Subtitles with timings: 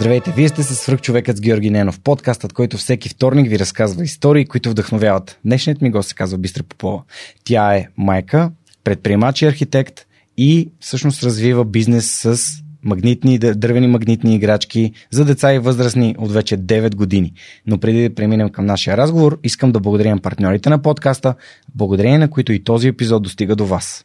[0.00, 4.46] Здравейте, вие сте с свръхчовекът с Георги Ненов, подкастът, който всеки вторник ви разказва истории,
[4.46, 5.38] които вдъхновяват.
[5.44, 7.02] Днешният ми гост се казва Бистра Попова.
[7.44, 8.50] Тя е майка,
[8.84, 10.06] предприемач и архитект
[10.36, 12.38] и всъщност развива бизнес с
[12.82, 17.32] магнитни, дървени магнитни играчки за деца и възрастни от вече 9 години.
[17.66, 21.34] Но преди да преминем към нашия разговор, искам да благодаря партньорите на подкаста,
[21.74, 24.04] благодарение на които и този епизод достига до вас.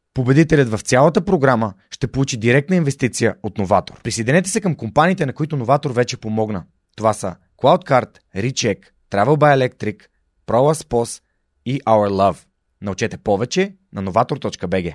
[0.13, 4.01] Победителят в цялата програма ще получи директна инвестиция от Новатор.
[4.03, 6.63] Присъединете се към компаниите, на които Новатор вече помогна.
[6.95, 8.77] Това са CloudCard, Recheck,
[9.11, 10.01] Travel by Electric,
[10.47, 11.21] ProLaspos
[11.65, 12.37] и Our Love.
[12.81, 14.93] Научете повече на novator.bg.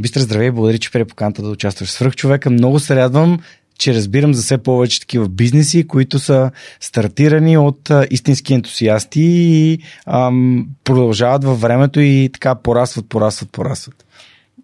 [0.00, 2.50] Бистър, здравей, благодаря, че прие поканата да участваш в свръхчовека.
[2.50, 3.38] Много се радвам,
[3.78, 9.78] че разбирам за все повече такива бизнеси, които са стартирани от а, истински ентусиасти и
[10.06, 14.03] ам, продължават във времето и така порастват, порастват, порастват.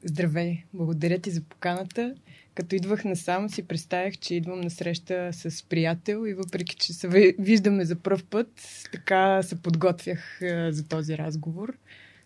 [0.04, 2.14] Здравей, благодаря ти за поканата.
[2.54, 7.34] Като идвах насам, си представях, че идвам на среща с приятел и въпреки, че се
[7.38, 8.48] виждаме за първ път,
[8.92, 10.38] така се подготвях
[10.70, 11.74] за този разговор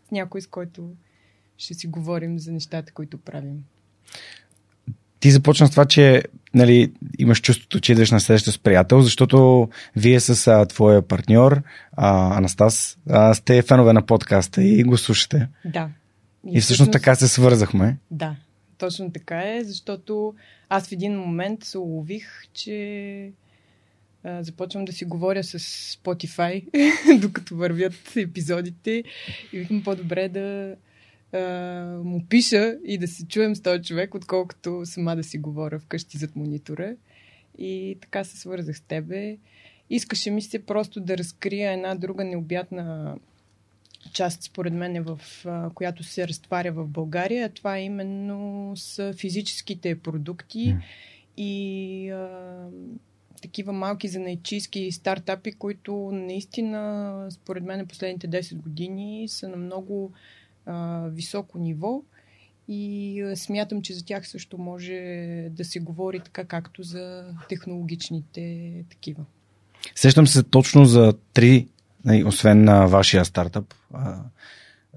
[0.09, 0.91] с някой, с който
[1.59, 3.65] ще си говорим за нещата, които правим.
[5.21, 6.23] Ти започна с това, че
[6.55, 11.63] нали, имаш чувството, че идваш на среща с приятел, защото вие с а, твоя партньор
[11.93, 15.49] а, Анастас а, сте фенове на подкаста и го слушате.
[15.65, 15.89] Да.
[16.51, 17.99] И, всъщност така се свързахме.
[18.11, 18.37] Да,
[18.79, 20.35] точно така е, защото
[20.69, 23.33] аз в един момент се улових, че
[24.25, 26.65] а, започвам да си говоря с Spotify,
[27.21, 29.05] докато вървят епизодите
[29.53, 30.77] и викам по-добре да
[32.05, 36.19] му пиша и да се чуем с този човек, отколкото сама да си говоря вкъщи
[36.19, 36.97] зад монитора.
[37.59, 39.37] И така се свързах с тебе.
[39.91, 43.17] Искаше ми се просто да разкрия една друга необятна
[44.13, 45.21] част, според мен, в,
[45.75, 47.49] която се разтваря в България.
[47.49, 50.83] Това е именно с физическите продукти mm.
[51.37, 52.29] и а,
[53.43, 60.13] такива малки занайчийски стартапи, които наистина, според мен, последните 10 години са на много
[60.67, 62.03] а, високо ниво
[62.69, 64.95] и смятам, че за тях също може
[65.51, 69.25] да се говори така, както за технологичните такива.
[69.95, 71.69] Сещам се точно за три,
[72.25, 74.17] освен на вашия стартъп, а,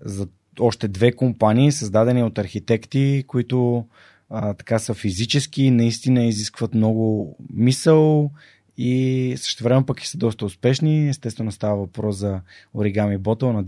[0.06, 0.28] за
[0.60, 3.86] още две компании, създадени от архитекти, които
[4.30, 8.32] а, така са физически, наистина изискват много мисъл
[8.78, 11.10] и също време пък и са доста успешни.
[11.10, 12.42] Естествено става въпрос за
[12.76, 13.64] Origami Bottle на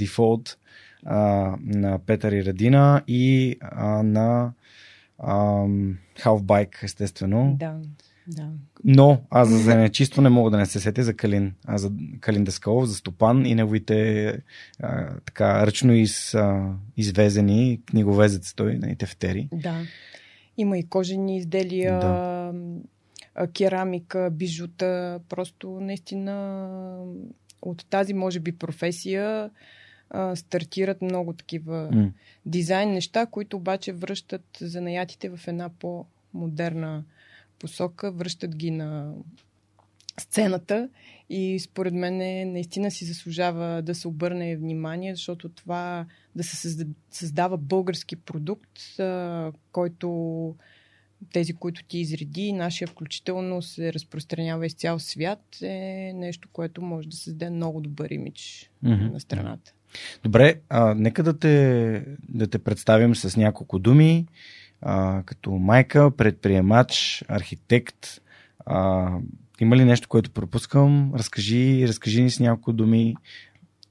[1.05, 1.17] а,
[1.61, 4.53] на Петър и Радина и а, на
[5.17, 5.35] а,
[6.19, 6.43] Half
[6.83, 7.55] естествено.
[7.59, 7.75] Да,
[8.29, 8.49] да.
[8.83, 12.43] Но аз за чисто не мога да не се сетя за Калин, а за Калин
[12.43, 14.27] Дескалов, за Стопан и неговите
[14.79, 19.49] а, така ръчно из, а, извезени книговезец той на тефтери.
[19.53, 19.81] Да.
[20.57, 22.53] Има и кожени изделия, да.
[23.53, 25.19] керамика, бижута.
[25.29, 27.05] Просто наистина
[27.61, 29.49] от тази, може би, професия
[30.09, 32.11] а, стартират много такива mm.
[32.45, 37.03] дизайн неща, които обаче връщат занаятите в една по-модерна
[37.59, 39.13] посока, връщат ги на
[40.19, 40.89] сцената
[41.29, 42.17] и според мен
[42.51, 48.79] наистина си заслужава да се обърне внимание, защото това да се създава български продукт,
[49.71, 50.55] който
[51.33, 57.07] тези, които ти изреди, нашия включително се разпространява из цял свят, е нещо, което може
[57.07, 59.11] да създаде много добър имидж mm-hmm.
[59.11, 59.73] на страната.
[60.23, 64.25] Добре, а, нека да те, да те представим с няколко думи,
[64.81, 68.21] а, като майка, предприемач, архитект.
[68.65, 69.11] А,
[69.59, 71.13] има ли нещо, което пропускам?
[71.15, 73.15] Разкажи, разкажи ни с няколко думи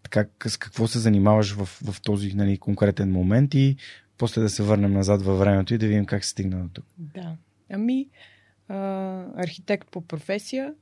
[0.03, 3.77] така, с какво се занимаваш в, в този нали, конкретен момент и
[4.19, 6.85] после да се върнем назад във времето и да видим как се стигна до тук.
[6.99, 7.37] Да.
[7.71, 8.09] Ами,
[8.69, 8.77] а,
[9.37, 10.75] архитект по професия.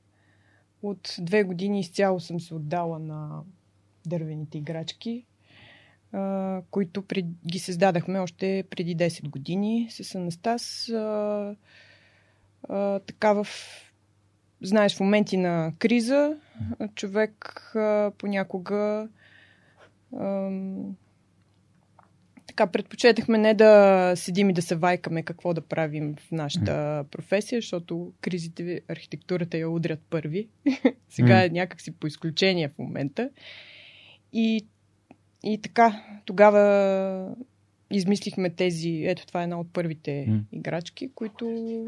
[0.82, 3.40] От две години изцяло съм се отдала на
[4.06, 5.26] дървените играчки,
[6.16, 10.88] а, които пред, ги създадахме още преди 10 години с Анастас.
[10.88, 11.56] А,
[12.68, 13.46] а, така в
[14.62, 16.36] знаеш, в моменти на криза
[16.94, 19.08] човек а, понякога
[20.16, 20.50] а,
[22.46, 27.60] така предпочетахме не да седим и да се вайкаме какво да правим в нашата професия,
[27.60, 30.48] защото кризите, архитектурата я удрят първи.
[31.08, 33.30] Сега е някакси по изключение в момента.
[34.32, 34.66] И,
[35.46, 37.34] и така, тогава
[37.90, 39.02] измислихме тези.
[39.06, 40.42] Ето, това е една от първите mm.
[40.52, 41.46] играчки, които.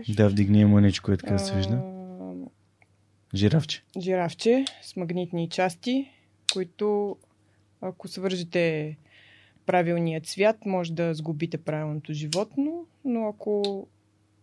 [0.09, 1.83] Да, вдигни маничко, е така се вижда.
[3.35, 3.83] Жиравче.
[3.99, 6.11] Жиравче с магнитни части,
[6.53, 7.17] които
[7.81, 8.97] ако свържете
[9.67, 13.87] правилният цвят, може да сгубите правилното животно, но ако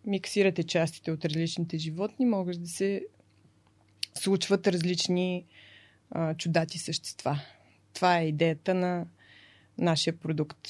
[0.06, 3.06] миксирате частите от различните животни, могат да се
[4.14, 5.46] случват различни
[6.12, 7.40] а, чудати същества.
[7.96, 9.06] Това е идеята на
[9.78, 10.68] нашия продукт.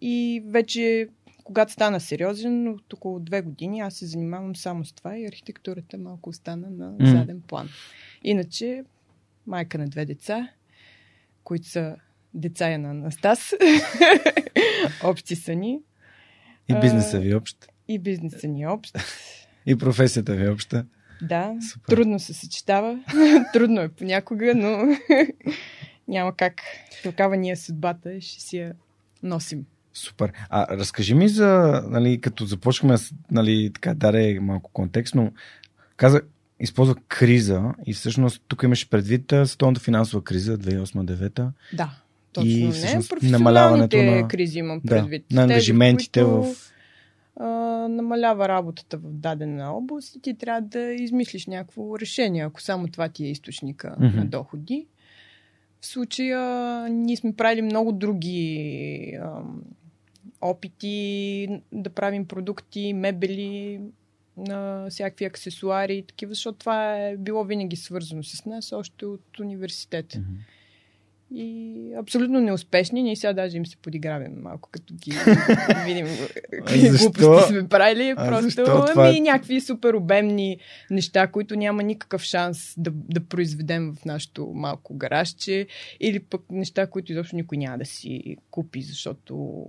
[0.00, 1.08] И вече,
[1.44, 5.98] когато стана сериозен, от около две години аз се занимавам само с това и архитектурата
[5.98, 7.68] малко остана на заден план.
[8.22, 8.84] Иначе,
[9.46, 10.48] майка на две деца,
[11.44, 11.96] които са
[12.34, 13.52] деца е на Анастас.
[15.04, 15.80] Общи са ни.
[16.68, 17.68] И бизнеса ви общ.
[17.88, 18.98] И бизнеса ни общ.
[19.66, 20.86] И професията ви обща.
[21.22, 21.96] Да, Супер.
[21.96, 23.04] трудно се съчетава.
[23.52, 24.78] трудно е понякога, но
[26.08, 26.62] няма как.
[27.02, 28.72] Такава ни е съдбата ще си я
[29.22, 29.64] носим.
[29.94, 30.32] Супер.
[30.50, 32.96] А разкажи ми за, нали, като започваме,
[33.30, 35.32] нали, така, даде малко контекст, но
[35.96, 36.20] каза,
[36.60, 41.48] използва криза и всъщност тук имаше предвид световната финансова криза 2008-2009.
[41.72, 41.90] Да.
[42.32, 42.66] Точно и
[43.22, 43.30] не.
[43.30, 45.24] Намаляването на кризи имам предвид.
[45.30, 46.54] Да, на ангажиментите Тези, в
[47.36, 47.44] а,
[47.88, 53.08] намалява работата в дадена област и ти трябва да измислиш някакво решение, ако само това
[53.08, 54.14] ти е източника mm-hmm.
[54.14, 54.86] на доходи.
[55.84, 56.40] В случая
[56.88, 59.42] ние сме правили много други а,
[60.40, 63.80] опити да правим продукти, мебели,
[64.36, 69.38] на всякакви аксесуари и такива, защото това е било винаги свързано с нас още от
[69.40, 70.18] университета.
[70.18, 70.63] Mm-hmm
[71.30, 73.02] и абсолютно неуспешни.
[73.02, 75.10] Ние сега даже им се подиграваме малко, като ги
[75.86, 76.06] видим
[76.50, 78.14] какви глупости сме правили.
[78.16, 79.08] Просто това...
[79.08, 80.58] ами, някакви супер обемни
[80.90, 85.66] неща, които няма никакъв шанс да, да произведем в нашото малко гаражче.
[86.00, 89.64] Или пък неща, които изобщо никой няма да си купи, защото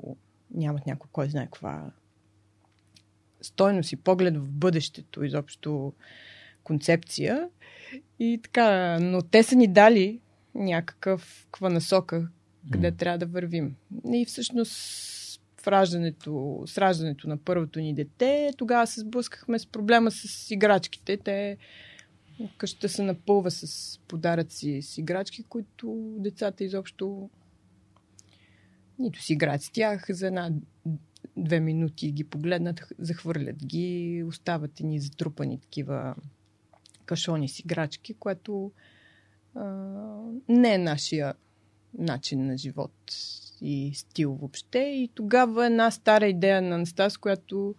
[0.52, 1.92] нямат някой кой знае каква
[3.42, 5.94] стойност и поглед в бъдещето, изобщо
[6.64, 7.50] концепция.
[8.20, 10.20] И така, но те са ни дали
[10.56, 12.28] някакъв ква насока,
[12.72, 12.98] къде mm.
[12.98, 13.76] трябва да вървим.
[14.14, 14.72] И всъщност
[15.62, 21.18] в раждането, с раждането на първото ни дете, тогава се сблъскахме с проблема с играчките.
[21.18, 21.58] Те
[22.58, 27.30] къщата се напълва с подаръци с играчки, които децата изобщо
[29.00, 30.52] нито си играят с тях, за една
[31.38, 36.16] две минути ги погледнат, захвърлят ги, остават и ни затрупани такива
[37.06, 38.72] кашони с играчки, което
[40.50, 41.34] не е нашия
[41.98, 42.94] начин на живот
[43.62, 44.80] и стил въобще.
[44.80, 47.76] И тогава една стара идея на Анастас, която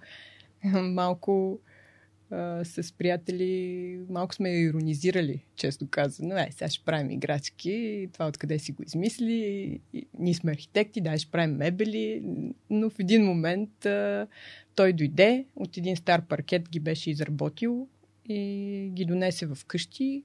[0.82, 1.60] малко
[2.30, 6.34] а, с приятели, малко сме иронизирали, често казано.
[6.34, 9.80] Ай, сега ще правим играчки, това откъде си го измисли.
[10.18, 12.22] Ние сме архитекти, да, ще правим мебели.
[12.70, 14.26] Но в един момент а,
[14.74, 17.88] той дойде, от един стар паркет ги беше изработил
[18.28, 20.24] и ги донесе в къщи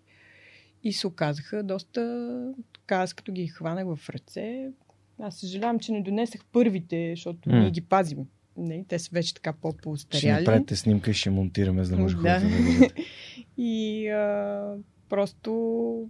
[0.84, 4.72] и се оказаха доста, така, аз като ги хванах в ръце,
[5.20, 7.60] аз съжалявам, че не донесах първите, защото mm.
[7.60, 8.28] ние ги пазим.
[8.58, 10.20] Не, те са вече така по-поустаряли.
[10.20, 12.22] Ще направите снимка и ще монтираме, за да може да.
[12.22, 12.88] да
[13.58, 14.76] И а,
[15.10, 16.10] просто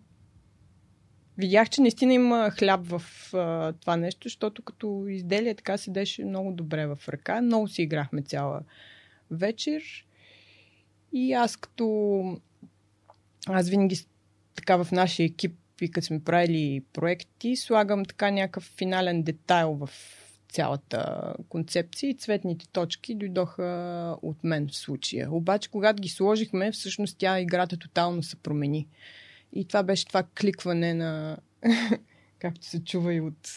[1.37, 6.51] видях, че наистина има хляб в а, това нещо, защото като изделие така седеше много
[6.51, 7.41] добре в ръка.
[7.41, 8.61] Много си играхме цяла
[9.31, 9.83] вечер.
[11.13, 12.37] И аз като...
[13.47, 13.95] Аз винаги
[14.55, 19.89] така в нашия екип и като сме правили проекти, слагам така някакъв финален детайл в
[20.49, 25.31] цялата концепция и цветните точки дойдоха от мен в случая.
[25.31, 28.87] Обаче, когато ги сложихме, всъщност тя играта тотално се промени.
[29.53, 31.37] И това беше това кликване на,
[32.39, 33.49] както се чува и от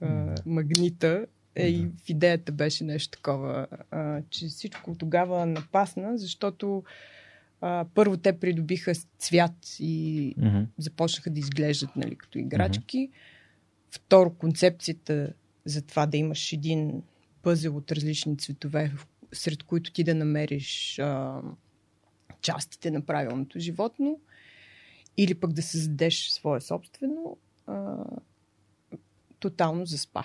[0.00, 6.82] а, магнита, е, и в идеята беше нещо такова, а, че всичко тогава напасна, защото
[7.60, 10.66] а, първо те придобиха цвят и mm-hmm.
[10.78, 12.98] започнаха да изглеждат нали, като играчки.
[13.08, 13.94] Mm-hmm.
[13.94, 15.32] Второ, концепцията
[15.64, 17.02] за това да имаш един
[17.42, 18.92] пъзел от различни цветове,
[19.32, 21.42] сред които ти да намериш а,
[22.40, 24.20] частите на правилното животно,
[25.16, 27.36] или пък да създадеш свое собствено,
[27.66, 28.04] а,
[29.38, 30.22] тотално заспа.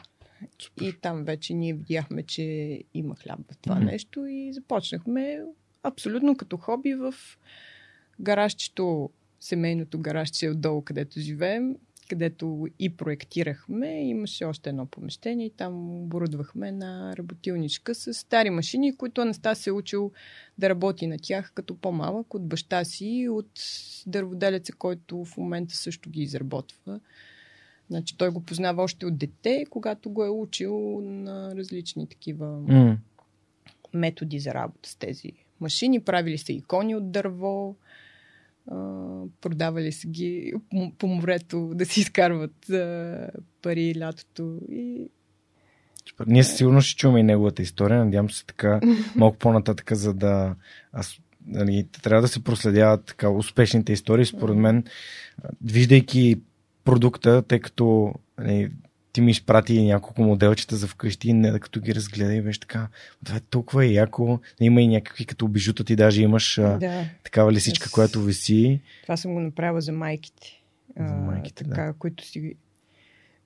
[0.59, 0.85] Супер.
[0.85, 2.43] И там вече ние видяхме, че
[2.93, 3.85] има хляб в това mm-hmm.
[3.85, 5.41] нещо и започнахме
[5.83, 7.13] абсолютно като хоби в
[8.19, 9.09] гаражчето,
[9.39, 11.75] семейното гаражче отдолу, където живеем,
[12.09, 14.09] където и проектирахме.
[14.09, 19.69] Имаше още едно помещение и там оборудвахме на работилничка с стари машини, които Анастас се
[19.69, 20.11] е учил
[20.57, 23.51] да работи на тях като по-малък от баща си и от
[24.07, 26.99] дърводелеца, който в момента също ги изработва.
[27.89, 32.97] Значи той го познава още от дете, когато го е учил на различни такива mm.
[33.93, 35.31] методи за работа с тези
[35.61, 36.03] машини.
[36.03, 37.75] Правили са икони от дърво,
[39.41, 40.53] продавали са ги
[40.97, 42.71] по морето да си изкарват
[43.61, 45.07] пари лятото и
[46.27, 48.05] ние със сигурност ще чуваме и неговата история.
[48.05, 48.79] Надявам се така
[49.15, 50.55] малко по-нататък, за да
[50.91, 51.17] аз,
[51.47, 54.25] нали, трябва да се проследяват така успешните истории.
[54.25, 54.83] Според мен,
[55.61, 56.41] виждайки
[56.83, 58.71] продукта, тъй като нали,
[59.13, 62.87] ти ми изпрати няколко моделчета за вкъщи и не като ги разгледа и беше така,
[63.25, 64.39] това е толкова яко.
[64.59, 67.05] Има и някакви като бижута ти даже имаш да.
[67.23, 67.91] такава лисичка, Аз...
[67.91, 68.81] която виси.
[69.03, 70.61] Това съм го направила за майките.
[70.99, 71.93] За майките, а, така, да.
[71.93, 72.55] които си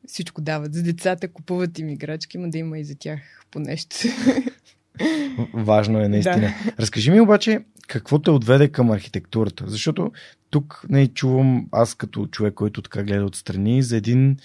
[0.07, 0.73] всичко дават.
[0.73, 3.19] За децата купуват им играчки, но да има и за тях
[3.51, 3.95] по нещо.
[5.53, 6.39] Важно е, наистина.
[6.39, 6.73] Да.
[6.79, 9.63] Разкажи ми обаче, какво те отведе към архитектурата?
[9.67, 10.11] Защото
[10.49, 14.37] тук не чувам аз като човек, който така гледа отстрани, за един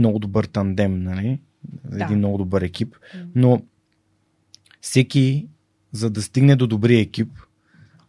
[0.00, 1.40] много добър тандем, нали?
[1.84, 2.04] Да.
[2.04, 2.96] един много добър екип.
[3.34, 3.62] Но
[4.80, 5.48] всеки,
[5.92, 7.28] за да стигне до добрия екип,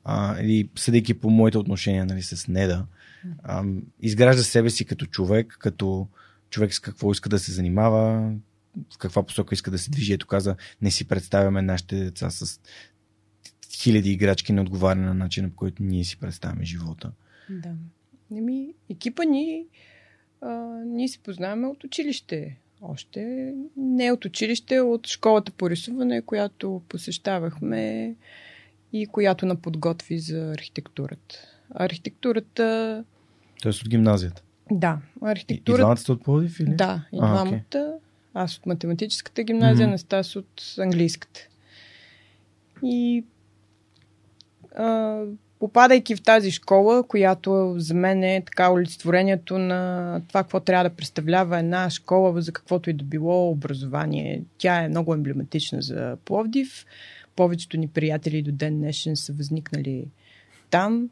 [0.04, 2.86] а, или съдейки по моите отношения нали, с Неда,
[3.44, 3.64] а,
[4.00, 6.08] изгражда себе си като човек, като
[6.50, 8.34] човек с какво иска да се занимава,
[8.94, 10.14] в каква посока иска да се движи.
[10.14, 12.60] Ето каза, не си представяме нашите деца с
[13.82, 17.12] хиляди играчки не отговаря на начина, по който ние си представяме живота.
[17.50, 17.74] Да.
[18.38, 19.66] Еми, екипа ни,
[20.42, 20.50] а,
[20.86, 22.58] ние се познаваме от училище.
[22.82, 28.16] Още не от училище, от школата по рисуване, която посещавахме
[28.94, 31.36] и която наподготви за архитектурата.
[31.76, 33.04] Архитектурата...
[33.62, 34.44] Тоест от гимназията?
[34.72, 35.02] Да.
[35.22, 35.72] Архитектурата...
[35.72, 36.76] И, и двамата сте от Пловдив или?
[36.76, 37.62] Да, и двамата.
[37.72, 37.94] Okay.
[38.34, 39.92] Аз от математическата гимназия, mm-hmm.
[39.92, 41.40] Настас от английската.
[42.84, 43.24] И
[44.76, 45.24] а,
[45.62, 50.96] попадайки в тази школа, която за мен е така олицетворението на това, какво трябва да
[50.96, 54.44] представлява една школа, за каквото и да било образование.
[54.58, 56.86] Тя е много емблематична за Пловдив.
[57.36, 60.06] Повечето ни приятели до ден днешен са възникнали
[60.70, 61.10] там.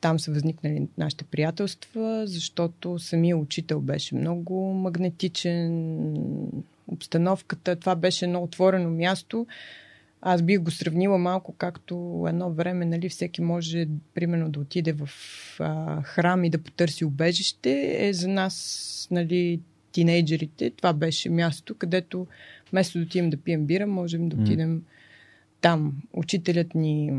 [0.00, 5.96] Там са възникнали нашите приятелства, защото самия учител беше много магнетичен.
[6.88, 9.46] Обстановката, това беше едно отворено място,
[10.22, 15.08] аз бих го сравнила малко както едно време, нали, всеки може, примерно, да отиде в
[15.60, 17.96] а, храм и да потърси убежище.
[17.98, 19.60] Е за нас, нали,
[19.92, 22.26] тинейджерите, това беше място, където
[22.70, 24.82] вместо да отидем да пием бира, можем да отидем mm.
[25.60, 26.02] там.
[26.12, 27.12] Учителят ни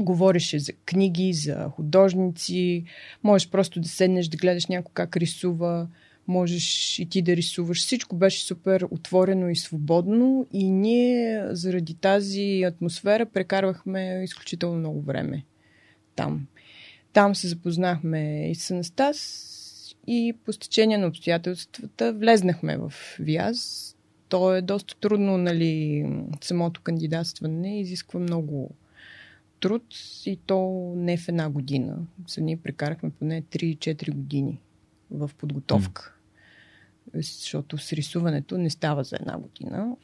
[0.00, 2.84] говореше за книги, за художници.
[3.22, 5.88] Можеш просто да седнеш, да гледаш някой как рисува
[6.28, 7.78] можеш и ти да рисуваш.
[7.78, 15.44] Всичко беше супер отворено и свободно и ние заради тази атмосфера прекарвахме изключително много време
[16.16, 16.46] там.
[17.12, 19.48] Там се запознахме и с Анастас
[20.06, 23.88] и по стечение на обстоятелствата влезнахме в ВИАЗ.
[24.28, 26.04] То е доста трудно, нали,
[26.40, 28.70] самото кандидатстване изисква много
[29.60, 29.82] труд
[30.26, 31.96] и то не в една година.
[32.38, 34.60] Ние прекарахме поне 3-4 години
[35.10, 36.11] в подготовка.
[37.14, 39.96] Защото с рисуването не става за една година.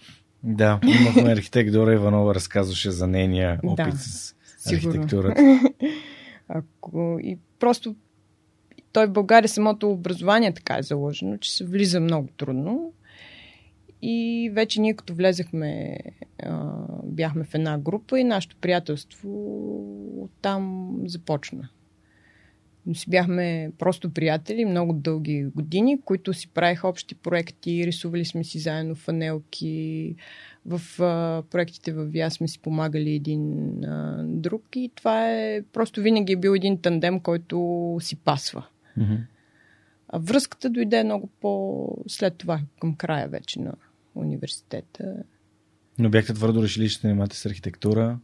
[0.42, 4.34] Да, имахме архитект Дора Иванова, разказваше за нейния опит да, с
[4.72, 5.42] архитектурата.
[6.48, 7.18] Ако...
[7.22, 7.96] И просто
[8.92, 12.92] той в България самото образование така е заложено, че се влиза много трудно.
[14.02, 15.98] И вече ние като влезахме,
[17.04, 21.68] бяхме в една група и нашето приятелство там започна
[22.94, 28.58] си бяхме просто приятели много дълги години, които си правиха общи проекти, рисували сме си
[28.58, 30.16] заедно фанелки,
[30.66, 36.00] в а, проектите в ВИА сме си помагали един а, друг и това е просто
[36.00, 38.66] винаги е бил един тандем, който си пасва.
[38.98, 39.18] Mm-hmm.
[40.08, 43.72] А връзката дойде много по след това, към края вече на
[44.14, 45.14] университета.
[45.98, 48.18] Но бяхте твърдо решили, че занимавате с архитектура.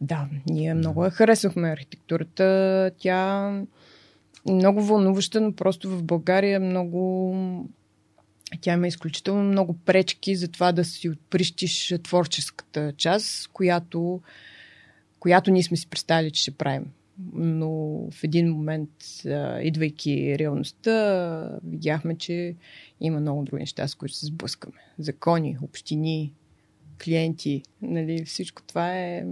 [0.00, 2.90] Да, ние много я харесвахме архитектурата.
[2.98, 3.52] Тя
[4.48, 7.34] много вълнуваща, но просто в България много
[8.60, 14.20] тя има изключително много пречки за това да си отприщиш творческата част, която,
[15.18, 16.84] която ние сме си представили, че ще правим.
[17.34, 17.70] Но
[18.10, 18.90] в един момент,
[19.62, 22.54] идвайки реалността, видяхме, че
[23.00, 24.76] има много други неща, с които се сблъскаме.
[24.98, 26.32] Закони, общини,
[27.04, 29.24] клиенти, нали, всичко това е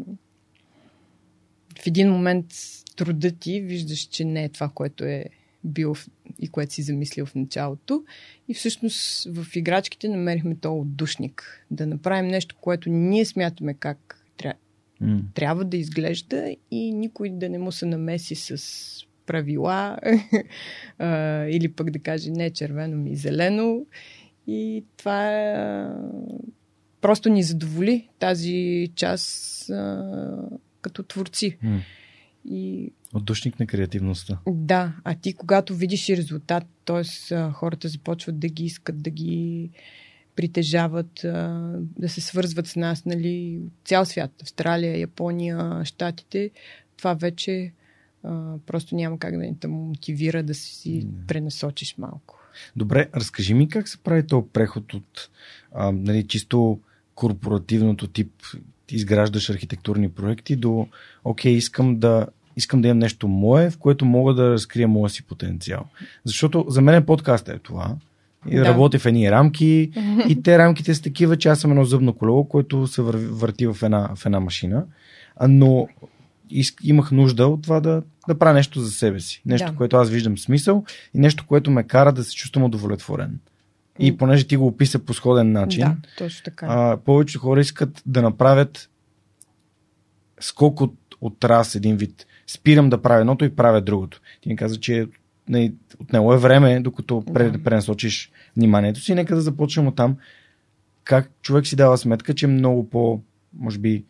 [1.79, 2.47] в един момент
[2.97, 5.25] труда ти виждаш, че не е това, което е
[5.65, 5.95] бил
[6.39, 8.05] и което си замислил в началото.
[8.49, 11.67] И всъщност в играчките намерихме този отдушник.
[11.71, 14.55] Да направим нещо, което ние смятаме как тря...
[15.03, 15.21] mm.
[15.35, 18.59] трябва да изглежда и никой да не му се намеси с
[19.27, 19.99] правила
[21.51, 23.87] или пък да каже не червено ми зелено.
[24.47, 25.87] И това е
[27.01, 29.71] просто ни задоволи тази част
[30.85, 31.59] като творци.
[31.65, 31.81] Mm.
[32.51, 32.93] И...
[33.15, 34.39] Отдушник на креативността.
[34.47, 37.35] Да, а ти когато видиш и резултат, т.е.
[37.53, 39.71] хората започват да ги искат, да ги
[40.37, 41.21] притежават,
[41.99, 46.51] да се свързват с нас, нали, цял свят, Австралия, Япония, Штатите,
[46.97, 47.73] това вече
[48.67, 52.41] просто няма как да ни те мотивира да си пренасочиш малко.
[52.77, 55.31] Добре, разкажи ми как се прави този преход от
[55.73, 56.81] а, нали, чисто
[57.15, 58.33] корпоративното тип
[58.87, 60.89] ти изграждаш архитектурни проекти до
[61.25, 62.27] окей, искам да
[62.57, 65.85] искам да имам нещо мое, в което мога да разкрия моя си потенциал.
[66.25, 67.97] Защото за мен подкаст е това.
[68.51, 68.65] И да.
[68.65, 69.91] работя в едни рамки
[70.29, 73.77] и те рамките са такива, че аз съм едно зъбно колело, което се върти в
[73.83, 74.85] една, в една машина.
[75.49, 75.89] Но
[76.83, 79.43] имах нужда от това да, да правя нещо за себе си.
[79.47, 79.77] Нещо, да.
[79.77, 83.39] което аз виждам смисъл и нещо, което ме кара да се чувствам удовлетворен.
[83.99, 86.67] И понеже ти го описа по сходен начин, да, точно така.
[86.69, 88.91] А, повечето хора искат да направят
[90.41, 92.27] скок от, от раз един вид.
[92.47, 94.21] Спирам да правя едното и правя другото.
[94.41, 95.07] Ти ми каза, че
[95.49, 97.63] не, отнело е време, докато да.
[97.63, 99.15] пренасочиш вниманието си.
[99.15, 100.17] Нека да започнем от там.
[101.05, 103.21] Как човек си дава сметка, че е много по,
[103.59, 104.05] може би,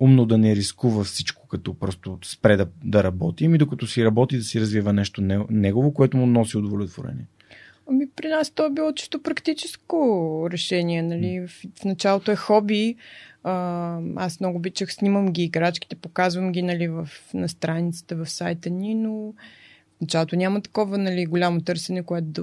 [0.00, 4.36] умно да не рискува всичко, като просто спре да, да работи, ами докато си работи
[4.36, 7.26] да си развива нещо негово, което му носи удовлетворение.
[7.88, 11.02] Ами при нас то е било чисто практическо решение.
[11.02, 11.40] Нали?
[11.40, 11.48] В,
[11.80, 12.96] в началото е хоби.
[13.44, 18.70] А, аз много обичах, снимам ги играчките, показвам ги нали, в, на страницата, в сайта
[18.70, 22.42] ни, но в началото няма такова нали, голямо търсене, което да,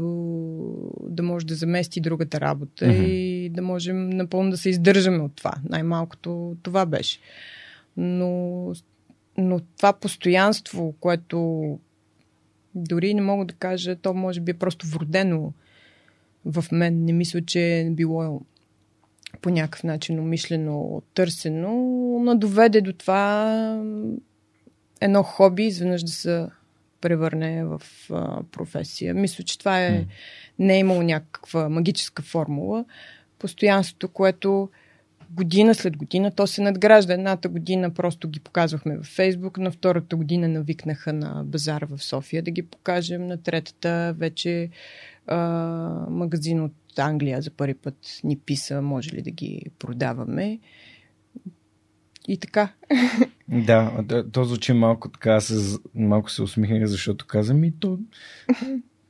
[1.15, 3.06] да може да замести другата работа mm-hmm.
[3.06, 5.54] и да можем напълно да се издържаме от това.
[5.69, 7.19] Най-малкото това беше.
[7.97, 8.73] Но,
[9.38, 11.80] но това постоянство, което
[12.75, 15.53] дори не мога да кажа, то може би е просто вродено
[16.45, 17.05] в мен.
[17.05, 18.41] Не мисля, че е било
[19.41, 21.71] по някакъв начин умишлено търсено,
[22.23, 23.84] но доведе до това
[25.01, 26.47] едно хоби изведнъж да се
[27.01, 29.13] превърне в а, професия.
[29.13, 30.05] Мисля, че това е,
[30.60, 32.86] не е имало някаква магическа формула.
[33.39, 34.69] Постоянството, което
[35.31, 37.13] година след година то се надгражда.
[37.13, 42.43] Едната година просто ги показвахме във Фейсбук, на втората година навикнаха на базара в София
[42.43, 44.69] да ги покажем, на третата вече
[45.27, 45.37] а,
[46.09, 50.59] магазин от Англия за първи път ни писа, може ли да ги продаваме.
[52.27, 52.69] И така.
[53.51, 57.99] Да, то звучи малко така, с, малко се усмихнах, защото каза ми, то,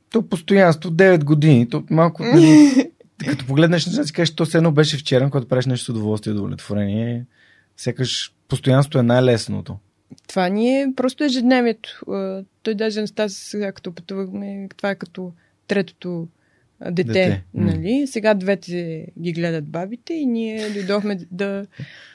[0.09, 2.23] то постоянство 9 години, то малко
[3.27, 6.31] като погледнеш нещата си кажеш, то все едно беше вчера, когато правиш нещо с удоволствие
[6.31, 7.25] и удовлетворение.
[7.77, 9.77] Сякаш постоянство е най-лесното.
[10.27, 12.01] Това ни е просто ежедневието.
[12.63, 15.31] Той даже не става сега, като пътувахме, това е като
[15.67, 16.27] третото
[16.91, 17.43] дете, дете.
[17.53, 18.07] нали?
[18.07, 21.65] Сега двете ги гледат бабите и ние дойдохме да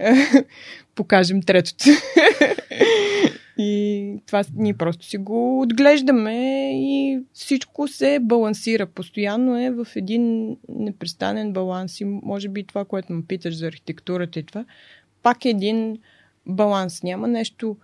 [0.94, 1.84] покажем третото.
[3.58, 8.86] И това ние просто си го отглеждаме и всичко се балансира.
[8.86, 12.00] Постоянно е в един непрестанен баланс.
[12.00, 14.64] И може би това, което ме питаш за архитектурата и това,
[15.22, 15.98] пак е един
[16.46, 17.02] баланс.
[17.02, 17.76] Няма нещо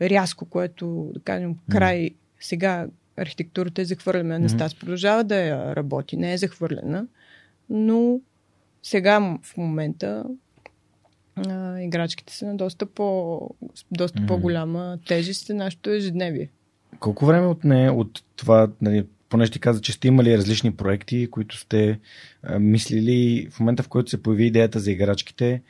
[0.00, 4.40] рязко, което, да кажем, край сега архитектурата е захвърлена.
[4.40, 4.80] Mm-hmm.
[4.80, 7.06] продължава да я работи, не е захвърлена,
[7.70, 8.20] но
[8.82, 10.24] сега в момента
[11.36, 13.40] а, играчките са на доста, по,
[13.90, 14.26] доста mm.
[14.26, 16.48] по-голяма тежест на нашето ежедневие.
[17.00, 21.30] Колко време от не от това, нали, понеже ти каза, че сте имали различни проекти,
[21.30, 21.98] които сте
[22.42, 25.62] а, мислили в момента, в който се появи идеята за играчките,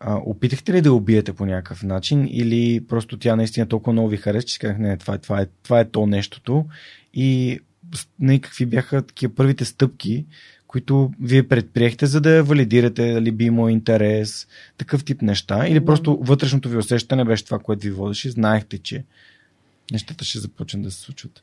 [0.00, 4.16] а, опитахте ли да убиете по някакъв начин или просто тя наистина толкова много ви
[4.16, 6.64] хареса, че казах, не, това, е, това, е, това е то нещото
[7.14, 7.60] и
[8.20, 10.26] не, какви бяха такива първите стъпки,
[10.72, 14.46] които вие предприехте, за да валидирате, дали би имало интерес,
[14.78, 19.04] такъв тип неща, или просто вътрешното ви усещане беше това, което ви водеше, знаехте, че
[19.92, 21.42] нещата ще започнат да се случват?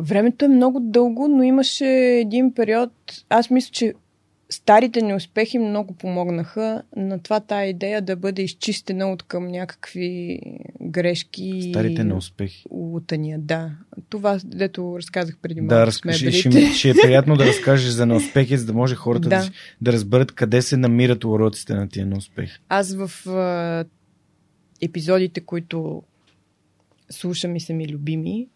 [0.00, 1.86] Времето е много дълго, но имаше
[2.20, 2.92] един период,
[3.28, 3.94] аз мисля, че
[4.50, 10.40] старите неуспехи много помогнаха на това тая идея да бъде изчистена от към някакви
[10.82, 11.68] грешки.
[11.70, 12.64] Старите неуспехи.
[12.70, 13.70] Лутания, да.
[14.08, 15.74] Това, дето разказах преди малко.
[15.74, 19.36] Да, разкажи, ще, ще е приятно да разкажеш за неуспехи, за да може хората да.
[19.36, 22.58] Да, да разберат къде се намират уроците на тия неуспехи.
[22.68, 23.84] Аз в а,
[24.80, 26.02] епизодите, които
[27.10, 28.48] слушам и са ми любими,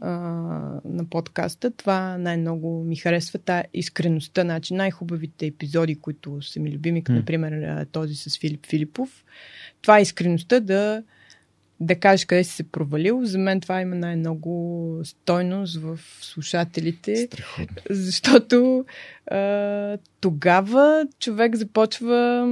[0.00, 1.70] на подкаста.
[1.70, 4.42] Това най-много ми харесва, та искреността.
[4.42, 9.24] Значи най-хубавите епизоди, които са ми любими, като, например, този с Филип Филипов.
[9.82, 11.02] Това е искреността да,
[11.80, 13.20] да кажеш къде си се провалил.
[13.24, 17.16] За мен това има най-много стойност в слушателите.
[17.16, 17.76] Страхотно.
[17.90, 18.84] Защото
[19.26, 22.46] а, тогава човек започва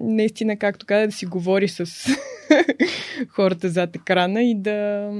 [0.00, 1.86] наистина, както каза, да си говори с
[3.28, 5.10] хората зад екрана и да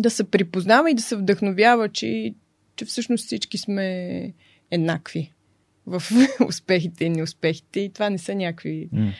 [0.00, 2.34] да се припознава и да се вдъхновява, че,
[2.76, 4.32] че всъщност всички сме
[4.70, 5.32] еднакви
[5.86, 6.02] в
[6.48, 7.80] успехите и неуспехите.
[7.80, 9.12] И това не са някакви mm.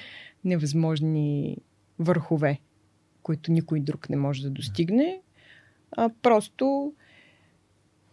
[0.45, 1.57] невъзможни
[1.99, 2.59] върхове,
[3.23, 5.21] които никой друг не може да достигне,
[5.97, 6.93] а просто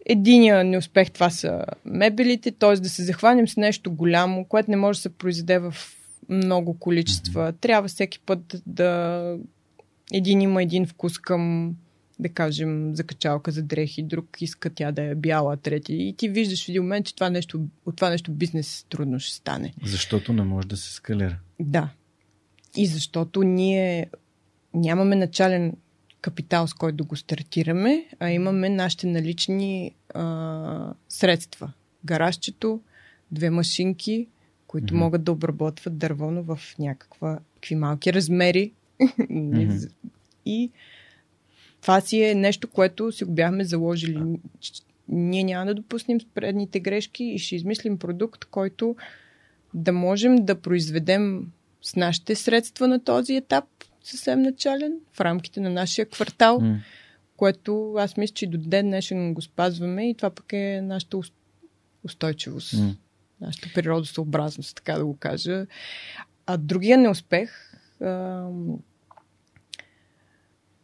[0.06, 2.76] единия неуспех това са мебелите, т.е.
[2.76, 5.76] да се захванем с нещо голямо, което не може да се произведе в
[6.30, 7.54] много количества.
[7.54, 9.22] Трябва всеки път да
[10.14, 11.74] един има един вкус към
[12.20, 15.94] да кажем, закачалка за дрехи, друг иска тя да е бяла, трети.
[15.94, 19.36] И ти виждаш в един момент, че това нещо, от това нещо бизнес трудно ще
[19.36, 19.74] стане.
[19.84, 21.40] Защото не може да се скалира.
[21.60, 21.90] Да.
[22.76, 24.08] И защото ние
[24.74, 25.74] нямаме начален
[26.22, 31.72] капитал, с който да го стартираме, а имаме нашите налични а, средства.
[32.06, 32.82] Гаражчето,
[33.32, 34.28] две машинки,
[34.68, 34.98] които mm-hmm.
[34.98, 38.72] могат да обработват дървоно в някакви малки размери.
[39.02, 39.92] Mm-hmm.
[40.46, 40.72] и
[41.82, 44.20] това си е нещо, което си го бяхме заложили.
[45.08, 48.96] Ние няма да допуснем предните грешки и ще измислим продукт, който
[49.74, 53.66] да можем да произведем с нашите средства на този етап,
[54.04, 56.78] съвсем начален, в рамките на нашия квартал, mm.
[57.38, 61.18] което аз мисля, че до ден днешен го спазваме и това пък е нашата
[62.04, 62.96] устойчивост, mm.
[63.42, 65.66] нашата природосъобразност, така да го кажа.
[66.46, 67.74] А другия неуспех,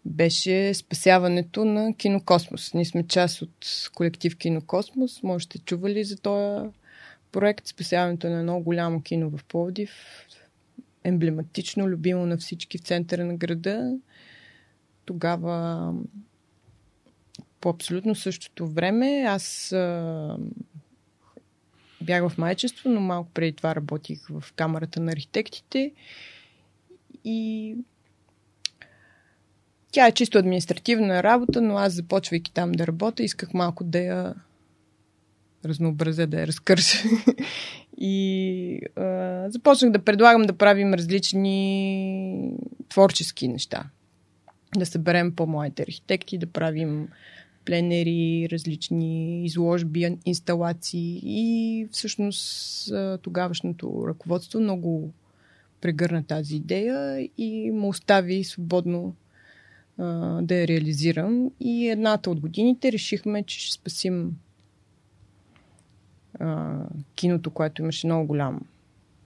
[0.06, 2.74] беше спасяването на Кинокосмос.
[2.74, 5.24] Ние сме част от колектив Кинокосмос.
[5.24, 6.70] Може сте чували за този
[7.32, 7.68] проект.
[7.68, 9.92] Спасяването на едно голямо кино в Пловдив.
[11.04, 13.98] Емблематично, любимо на всички в центъра на града.
[15.06, 15.94] Тогава
[17.62, 19.70] по абсолютно същото време аз
[22.02, 25.92] бях в майчество, но малко преди това работих в Камерата на архитектите
[27.26, 27.76] и
[29.94, 34.34] тя е чисто административна работа, но аз започвайки там да работя, исках малко да я
[35.66, 37.08] разнообразя, да я разкърша.
[37.98, 42.52] И а, започнах да предлагам да правим различни
[42.90, 43.84] творчески неща.
[44.76, 47.08] Да съберем по-моите архитекти, да правим
[47.66, 51.20] пленери, различни изложби, инсталации.
[51.24, 55.14] И всъщност тогавашното ръководство много
[55.82, 59.16] прегърна тази идея и му остави свободно
[60.42, 61.52] да я реализирам.
[61.60, 64.32] И едната от годините решихме, че ще спасим
[66.40, 66.80] а,
[67.16, 68.62] киното, което имаше много голям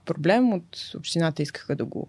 [0.04, 0.52] проблем.
[0.52, 2.08] От общината искаха да го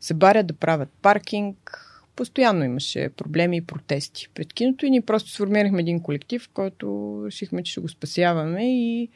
[0.00, 1.80] събарят, да правят паркинг.
[2.16, 7.62] Постоянно имаше проблеми и протести пред киното и ние просто сформирахме един колектив, който решихме,
[7.62, 9.08] че ще го спасяваме и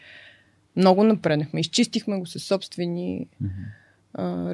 [0.77, 1.61] много напреднахме.
[1.61, 3.79] Изчистихме го със собствени mm-hmm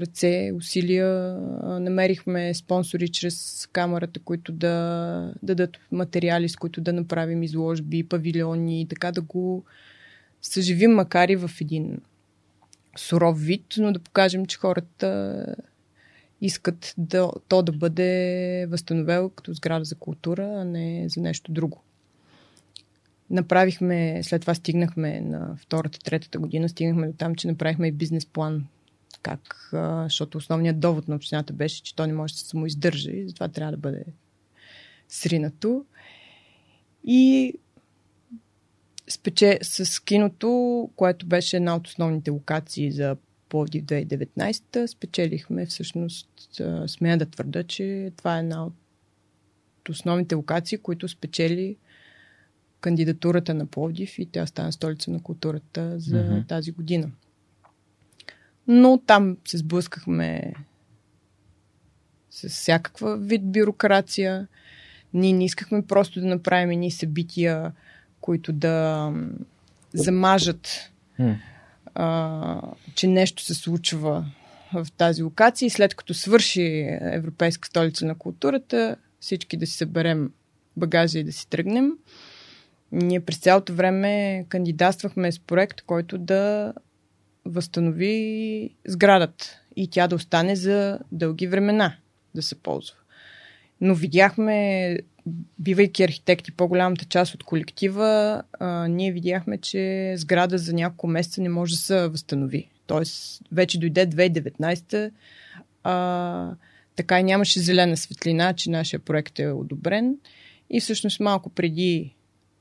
[0.00, 1.37] ръце, усилия.
[1.62, 8.87] Намерихме спонсори чрез камерата, които да дадат материали, с които да направим изложби, павилиони и
[8.88, 9.64] така да го
[10.42, 11.98] съживим, макар и в един
[12.96, 15.46] суров вид, но да покажем, че хората
[16.40, 21.83] искат да, то да бъде възстановено като сграда за култура, а не за нещо друго.
[23.31, 28.27] Направихме, след това стигнахме на втората, третата година, стигнахме до там, че направихме и бизнес
[28.27, 28.64] план
[29.24, 29.70] как,
[30.02, 33.48] защото основният довод на общината беше, че то не може да се самоиздържа и затова
[33.48, 34.04] трябва да бъде
[35.08, 35.84] сринато.
[37.04, 37.54] И
[39.08, 43.16] спече с киното, което беше една от основните локации за
[43.48, 46.28] Пловдив 2019, спечелихме всъщност,
[46.87, 48.74] смея да твърда, че това е една от
[49.88, 51.76] основните локации, които спечели
[52.80, 56.48] кандидатурата на Пловдив и тя стана столица на културата за mm-hmm.
[56.48, 57.10] тази година.
[58.68, 60.53] Но там се сблъскахме
[62.31, 64.46] с всякаква вид бюрокрация.
[65.14, 67.72] Ние не искахме просто да направим едни събития,
[68.20, 69.12] които да
[69.94, 70.90] замажат,
[71.94, 72.61] а,
[72.94, 74.27] че нещо се случва
[74.72, 80.31] в тази локация и след като свърши Европейска столица на културата, всички да си съберем
[80.77, 81.92] багажа и да си тръгнем.
[82.92, 86.72] Ние през цялото време кандидатствахме с проект, който да
[87.44, 91.96] възстанови сградата и тя да остане за дълги времена
[92.35, 92.96] да се ползва.
[93.80, 94.98] Но видяхме,
[95.59, 101.48] бивайки архитекти, по-голямата част от колектива, а, ние видяхме, че сграда за няколко месеца не
[101.48, 102.68] може да се възстанови.
[102.87, 105.11] Тоест, вече дойде 2019,
[105.83, 106.54] а,
[106.96, 110.16] така и нямаше зелена светлина, че нашия проект е одобрен.
[110.70, 112.14] И всъщност малко преди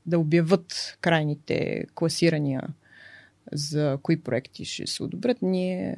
[0.06, 2.62] да обяват крайните класирания
[3.52, 5.96] за кои проекти ще се одобрят, ние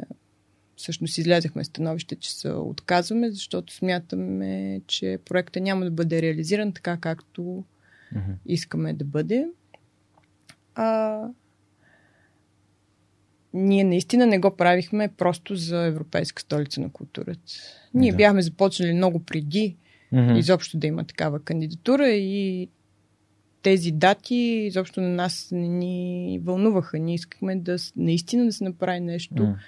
[0.77, 6.97] всъщност излязахме становище, че се отказваме, защото смятаме, че проекта няма да бъде реализиран така,
[6.97, 7.65] както
[8.13, 8.33] Мгм.
[8.47, 9.49] искаме да бъде.
[10.75, 11.21] А,
[13.55, 17.53] ние наистина не го правихме просто за Европейска столица на културата.
[17.95, 18.17] Ние Да.
[18.17, 19.77] бяхме започнали много преди
[20.13, 20.35] Мгм.
[20.37, 22.69] изобщо да има такава кандидатура и
[23.67, 26.99] тези дати изобщо на нас не ни вълнуваха.
[26.99, 29.59] Ние искахме да наистина да се направи нещо М.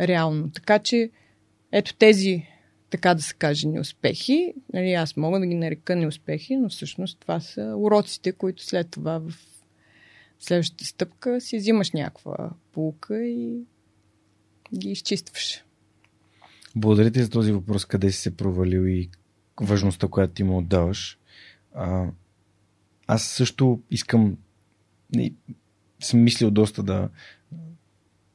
[0.00, 0.50] реално.
[0.50, 1.10] Така че
[1.72, 2.46] ето тези,
[2.90, 4.54] така да се каже, неуспехи.
[4.72, 9.18] Нали, аз мога да ги нарека неуспехи, но всъщност това са уроците, които след това
[9.18, 9.32] в
[10.40, 13.60] следващата стъпка си взимаш някаква полука и
[14.74, 15.64] ги изчистваш.
[16.76, 19.10] Благодаря ти за този въпрос, къде си се провалил и
[19.60, 21.18] важността, която ти му отдаваш.
[21.74, 22.06] А,
[23.12, 24.36] аз също искам,
[25.14, 25.32] не,
[26.00, 27.08] съм мислил доста да,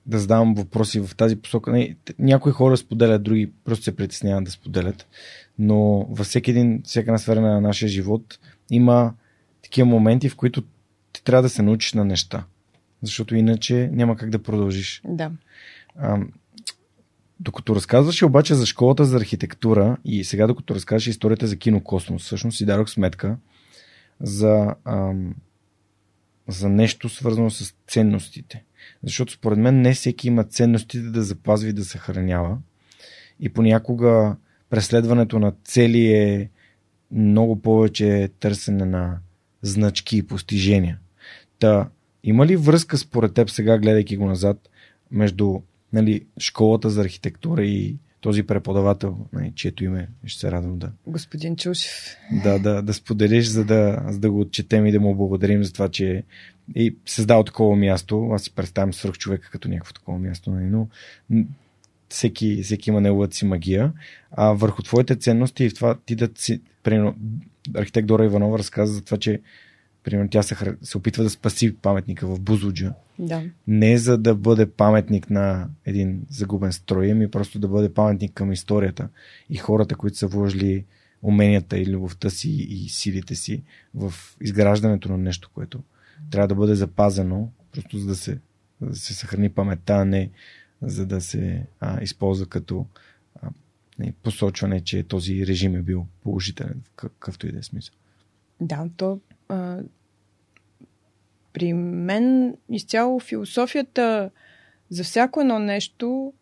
[0.06, 1.72] да задавам въпроси в тази посока.
[1.72, 5.08] Не, някои хора споделят, други просто се притесняват да споделят.
[5.60, 8.40] Но във всеки един, всяка една сфера на нашия живот
[8.72, 9.14] има
[9.64, 10.64] такива моменти, в които
[11.14, 12.46] ти трябва да се научиш на неща.
[13.02, 15.02] Защото иначе няма как да продължиш.
[15.06, 15.32] Да.
[15.96, 16.20] А,
[17.40, 22.58] докато разказваше обаче за школата за архитектура и сега докато разказваше историята за кинокосмос, всъщност
[22.58, 23.38] си дадох сметка
[24.22, 25.36] за, ам,
[26.48, 28.64] за нещо свързано с ценностите.
[29.04, 32.58] Защото според мен не всеки има ценностите да запазва и да съхранява.
[33.40, 34.36] И понякога
[34.70, 36.50] преследването на цели е
[37.12, 39.18] много повече търсене на
[39.62, 41.00] значки и постижения.
[41.60, 41.90] Та,
[42.24, 44.70] има ли връзка според теб сега, гледайки го назад,
[45.12, 45.60] между
[45.94, 51.56] нали, школата за архитектура и този преподавател, нали, чието име ще се радвам да, Господин
[51.56, 52.16] Чушев.
[52.44, 55.74] да, да, да споделиш, за да, за да го отчетем и да му благодарим за
[55.74, 56.24] това, че
[56.76, 58.30] е създал такова място.
[58.34, 60.88] Аз си представям свърх човека като някакво такова място, нали, но
[62.10, 63.94] всеки, всеки има неговата си магия.
[64.32, 67.16] А върху твоите ценности и в това ти да си, примерно,
[67.76, 69.42] архитект Дора Иванова разказа за това, че
[70.08, 73.44] примерно, тя се, се опитва да спаси паметника в Бузуджа Да.
[73.68, 78.52] не за да бъде паметник на един загубен строй, ами просто да бъде паметник към
[78.52, 79.10] историята
[79.50, 80.86] и хората, които са вложили
[81.22, 83.64] уменията и любовта си и силите си
[83.96, 85.84] в изграждането на нещо, което
[86.32, 88.40] трябва да бъде запазено, просто за да се,
[88.82, 90.30] за да се съхрани паметта, а не
[90.82, 92.86] за да се а, използва като
[93.42, 93.50] а,
[94.00, 97.96] не, посочване, че този режим е бил положителен в какъвто и да е смисъл.
[98.62, 99.80] Да, то а,
[101.58, 104.30] при мен изцяло философията
[104.90, 106.34] за всяко едно нещо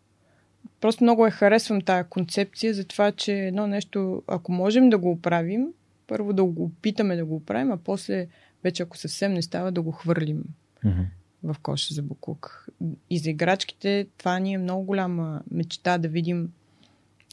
[0.80, 5.10] просто много я харесвам тая концепция за това, че едно нещо, ако можем да го
[5.10, 5.66] оправим,
[6.06, 8.26] първо да го опитаме да го оправим, а после
[8.64, 10.44] вече ако съвсем не става да го хвърлим
[10.84, 11.02] Мгм.
[11.42, 12.66] в коша за буклук.
[13.10, 16.52] И за играчките това ни е много голяма мечта да видим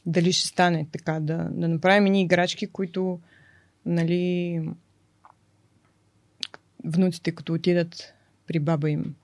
[0.06, 3.20] дали ще стане така, да, да направим едни играчки, които
[3.86, 4.62] нали,
[6.84, 8.14] внуците като отидат
[8.48, 9.16] при баба им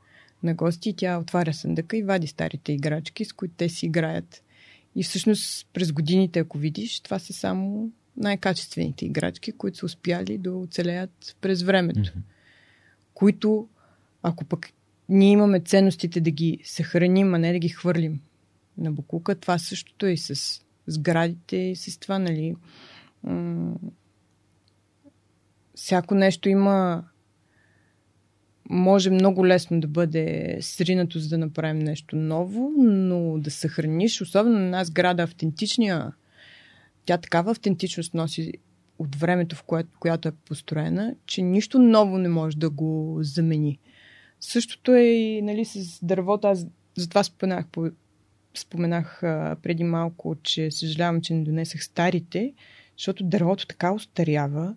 [0.44, 4.44] на гости, тя отваря съндъка и вади старите играчки, с които те си играят.
[4.96, 10.54] И всъщност през годините, ако видиш, това са само най-качествените играчки, които са успяли да
[10.54, 12.00] оцелеят през времето.
[12.00, 12.20] Мгм.
[13.14, 13.68] Които,
[14.24, 14.70] ако пък
[15.10, 18.22] ние имаме ценностите да ги съхраним, а не да ги хвърлим
[18.78, 22.56] на буклука, това същото е и с сградите, и с това, нали.
[23.24, 23.76] М-
[25.76, 27.04] всяко нещо има
[28.70, 34.60] може много лесно да бъде сринато, за да направим нещо ново, но да съхраниш, особено
[34.60, 36.14] на една сграда, автентичния,
[37.06, 38.54] тя такава автентичност носи
[39.00, 43.80] от времето, в което, която е построена, че нищо ново не може да го замени.
[44.40, 46.48] Същото е и нали, с дървото.
[46.48, 47.92] Аз затова споменах, по-
[48.58, 52.54] споменах а, преди малко, че съжалявам, че не донесах старите,
[52.98, 54.76] Защото дървото така устарява,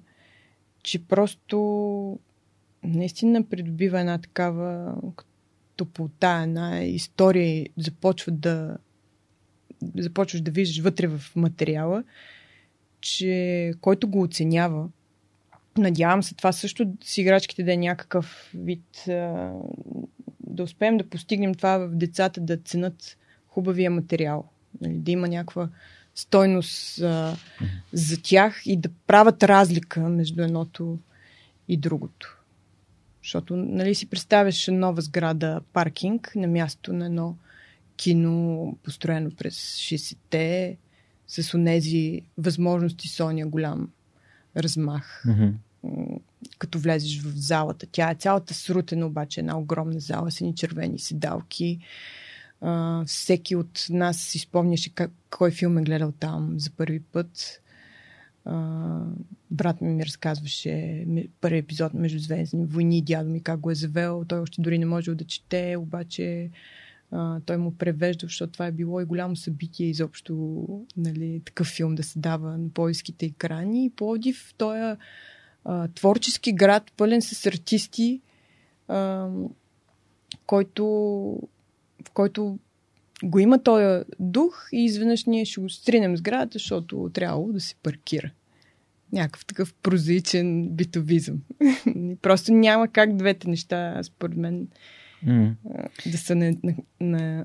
[0.82, 2.18] че просто
[2.84, 4.94] наистина придобива една такава
[5.76, 8.76] топлота, една история и започва да
[9.96, 12.04] започваш да виждаш вътре в материала,
[13.00, 14.88] че който го оценява,
[15.78, 19.04] надявам се това също с играчките да е някакъв вид
[20.40, 23.16] да успеем да постигнем това в децата да ценят
[23.48, 24.44] хубавия материал.
[24.80, 25.68] Нали, да има някаква
[26.14, 27.36] стойност а,
[27.92, 30.98] за тях и да правят разлика между едното
[31.68, 32.41] и другото.
[33.22, 37.36] Защото, нали си представяш нова сграда, паркинг на място на едно
[37.96, 40.76] кино, построено през 60-те,
[41.26, 43.90] с онези възможности с ония голям
[44.56, 45.22] размах.
[45.26, 45.52] Mm-hmm.
[46.58, 47.86] Като влезеш в залата.
[47.92, 51.78] Тя е цялата срутена, обаче една огромна зала с ни червени седалки.
[52.62, 57.61] Uh, всеки от нас си спомняше как, кой филм е гледал там за първи път.
[58.46, 59.04] Uh,
[59.50, 61.06] брат ми ми разказваше
[61.40, 64.24] първи епизод между Звездни войни, дядо ми как го е завел.
[64.28, 66.50] Той още дори не можел да чете, обаче
[67.10, 70.64] а, той му превежда, защото това е било и голямо събитие изобщо
[70.96, 73.84] нали, такъв филм да се дава на поиските екрани.
[73.84, 74.96] И Пловдив, той е
[75.64, 78.20] а, творчески град, пълен с артисти,
[78.88, 79.28] а,
[80.46, 80.84] който,
[82.04, 82.58] в който
[83.22, 87.74] го има този дух и изведнъж ние ще го стринем сградата, защото трябвало да се
[87.82, 88.30] паркира.
[89.12, 91.38] Някакъв такъв прозаичен битовизъм.
[92.22, 94.68] Просто няма как двете неща, според мен,
[95.26, 95.52] mm.
[96.06, 97.44] да са на, на, на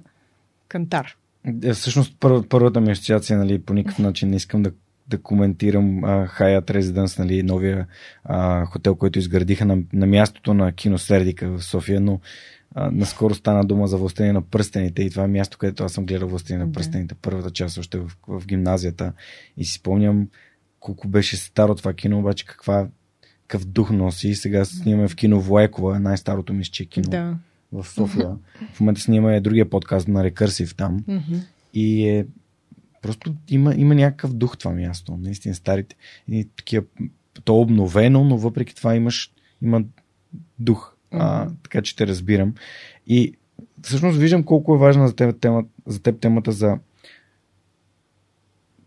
[0.67, 1.17] кантар.
[1.63, 4.71] Е, всъщност пър, първата ми асоциация, нали, по никакъв начин не искам да,
[5.07, 7.87] да коментирам а, Hyatt Residence, нали, новия
[8.23, 12.19] а, хотел, който изградиха на, на мястото на кино Сердика в София, но
[12.77, 16.05] а, наскоро стана дума за Властение на пръстените и това е място, където аз съм
[16.05, 19.13] гледал Властение на пръстените, първата част още в, в гимназията
[19.57, 20.27] и си спомням
[20.79, 22.87] колко беше старо това кино, обаче каква
[23.47, 24.35] какъв дух носи.
[24.35, 27.09] Сега снимаме в кино Влайкова, най-старото ми ще кино.
[27.09, 27.37] Да
[27.71, 28.35] в София.
[28.73, 31.03] В момента снимаме другия подкаст на Рекърсив там.
[31.73, 32.25] И е
[33.01, 35.17] просто има, има някакъв дух това място.
[35.17, 35.95] Наистина старите.
[36.27, 36.85] И такива,
[37.43, 39.83] то е обновено, но въпреки това имаш, има
[40.59, 40.93] дух.
[41.11, 42.53] А, така че те разбирам.
[43.07, 43.33] И
[43.81, 46.77] всъщност виждам колко е важна за теб, тема, за теб темата за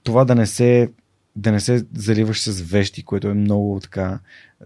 [0.02, 0.90] това да не се
[1.36, 4.20] да не се заливаш с вещи, което е много така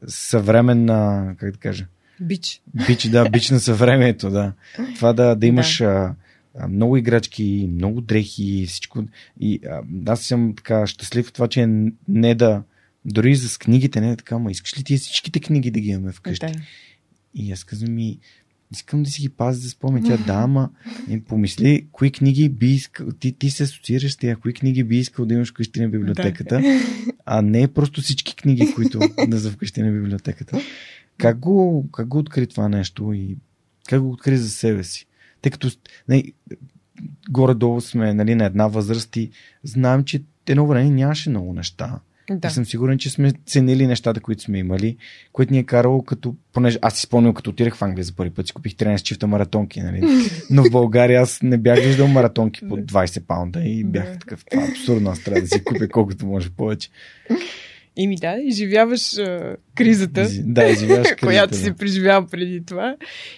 [0.07, 1.87] съвременна, как да кажа,
[2.21, 2.63] Бич.
[2.87, 4.53] Бич, да, бич на съвремето, да.
[4.97, 6.15] Това да, да имаш да.
[6.59, 9.05] А, много играчки, много дрехи и всичко.
[9.41, 11.67] И а, аз съм така щастлив от това, че
[12.09, 12.63] не да.
[13.05, 16.13] Дори с книгите, не е така, ма искаш ли ти всичките книги да ги имаме
[16.13, 16.47] вкъщи?
[16.47, 16.53] Да.
[17.35, 18.19] И аз казвам ми,
[18.73, 20.05] искам да си ги пазя за спомен.
[20.05, 20.71] Тя да, ама
[21.29, 25.27] помисли, кои книги би искал, ти, ти се асоциираш с тях, кои книги би искал
[25.27, 26.81] да имаш вкъщи на библиотеката, да.
[27.27, 30.61] а не просто всички книги, които да са вкъщи на библиотеката.
[31.19, 33.37] Как го, как го откри това нещо и
[33.89, 35.07] как го откри за себе си?
[35.43, 35.71] Тъй като
[36.09, 36.25] не,
[37.31, 39.31] горе-долу сме нали, на една възраст и
[39.65, 42.01] знаем, че едно време нямаше много неща.
[42.31, 42.49] Да.
[42.49, 44.97] И съм сигурен, че сме ценили нещата, които сме имали,
[45.33, 48.31] което ни е карало като, понеже аз си спомням, като отидах в Англия за първи
[48.31, 50.03] път, си купих 13 чифта маратонки, нали?
[50.51, 54.19] но в България аз не бях виждал маратонки по 20 паунда и бях да.
[54.19, 56.89] такъв, това е абсурдно, аз трябва да си купя колкото може повече.
[57.97, 61.57] Ими да, изживяваш а, кризата, да, изживяваш кризата, която да.
[61.57, 62.97] си преживял преди това.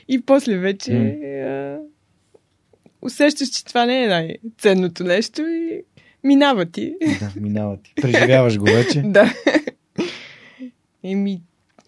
[0.09, 1.45] И после вече mm.
[1.47, 1.79] а,
[3.03, 5.83] усещаш, че това не е най-ценното нещо и
[6.27, 6.95] минава ти.
[7.21, 7.95] Да, минава ти.
[7.95, 9.03] Преживяваш го вече.
[9.07, 9.35] да.
[11.03, 11.43] Еми,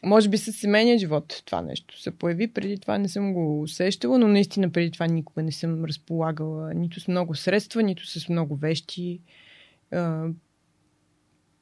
[0.05, 2.48] може би със семейния живот това нещо се появи.
[2.48, 7.01] Преди това не съм го усещала, но наистина преди това никога не съм разполагала нито
[7.01, 9.20] с много средства, нито с много вещи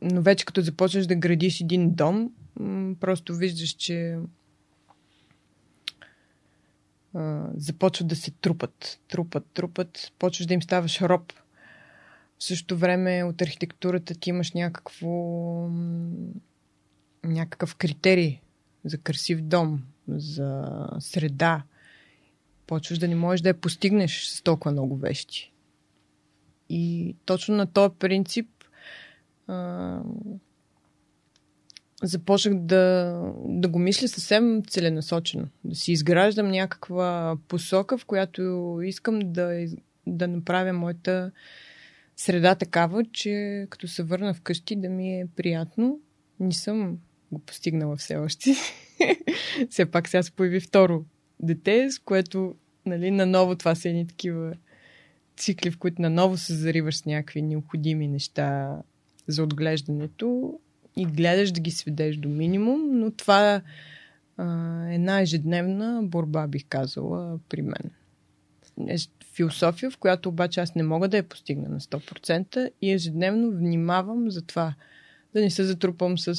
[0.03, 2.31] но вече като започваш да градиш един дом,
[3.01, 4.19] просто виждаш, че
[7.57, 11.33] започват да се трупат, трупат, трупат, почваш да им ставаш роб.
[12.39, 15.09] В същото време от архитектурата ти имаш някакво
[17.25, 18.41] някакъв критерий
[18.85, 20.65] за красив дом, за
[20.99, 21.63] среда.
[22.67, 25.53] Почваш да не можеш да я постигнеш с толкова много вещи.
[26.69, 28.49] И точно на този принцип
[32.03, 35.49] започнах да, да го мисля съвсем целенасочено.
[35.65, 39.67] Да си изграждам някаква посока, в която искам да,
[40.07, 41.31] да направя моята
[42.17, 46.01] среда такава, че като се върна вкъщи да ми е приятно.
[46.41, 46.99] Не съм
[47.33, 48.55] го постигнала все още.
[49.71, 51.05] все пак сега се появи второ
[51.41, 52.55] дете, с което
[52.87, 54.55] нали, наново това са едни такива
[55.37, 58.79] цикли, в които наново се зариваш с някакви необходими неща
[59.27, 60.59] за отглеждането
[60.97, 63.63] и гледаш да ги сведеш до минимум, но това е
[64.95, 67.91] една ежедневна борба, бих казала, при мен.
[68.89, 68.97] Е
[69.35, 74.31] философия, в която обаче аз не мога да я постигна на 100% и ежедневно внимавам
[74.31, 74.75] за това
[75.35, 76.37] да не се затрупам с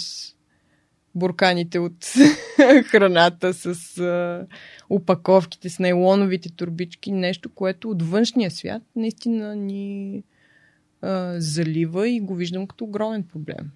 [1.15, 2.05] бурканите от
[2.85, 4.47] храната, с а,
[4.89, 10.23] упаковките, с нейлоновите турбички, нещо, което от външния свят наистина ни
[11.01, 13.71] а, залива и го виждам като огромен проблем.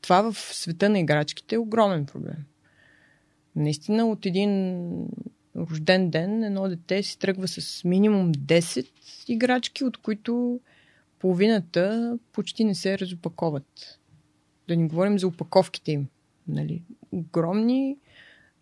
[0.00, 2.44] Това в света на играчките е огромен проблем.
[3.56, 4.86] Наистина от един
[5.56, 8.86] рожден ден едно дете си тръгва с минимум 10
[9.28, 10.60] играчки, от които
[11.18, 13.98] половината почти не се разопаковат.
[14.68, 16.08] Да ни говорим за опаковките им.
[16.48, 16.82] Нали?
[17.12, 17.96] Огромни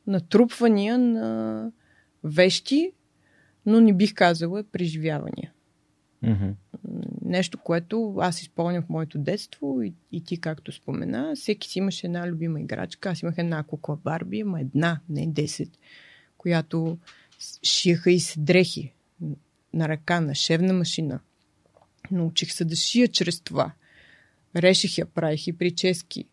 [0.07, 1.73] натрупвания на
[2.25, 2.93] вещи,
[3.67, 5.53] но не бих казала преживявания.
[6.25, 6.55] Mm-hmm.
[7.25, 12.07] Нещо, което аз изпълням в моето детство и, и ти, както спомена, всеки си имаше
[12.07, 13.09] една любима играчка.
[13.11, 15.69] Аз имах една кукла Барби, ама една, не 10,
[16.39, 16.99] която
[17.63, 18.93] шиеха и се дрехи
[19.75, 21.21] на ръка, на шевна машина.
[22.11, 23.73] Научих се да шия чрез това.
[24.57, 26.25] Реших я, правих и прически.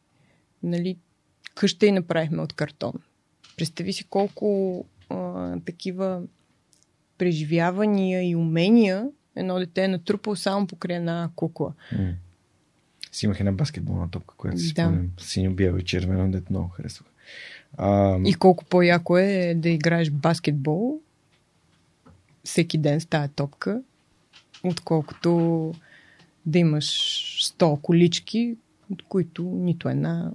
[0.64, 0.97] Нали,
[1.56, 2.93] къща и направихме от картон.
[3.58, 6.24] Представи си колко а, такива
[7.18, 11.74] преживявания и умения едно дете е натрупал само покрай една кукла.
[11.93, 12.14] Mm.
[13.12, 14.82] Си имах една баскетболна топка, която си да.
[14.82, 15.10] спомням.
[15.20, 17.08] Синьо, бяло и червено, дете много харесвах.
[17.78, 18.17] А...
[18.26, 20.99] И колко по-яко е да играеш баскетбол
[22.43, 23.82] всеки ден с тази топка,
[24.63, 25.71] отколкото
[26.45, 26.86] да имаш
[27.41, 28.55] 100 колички,
[28.91, 30.32] от които нито една.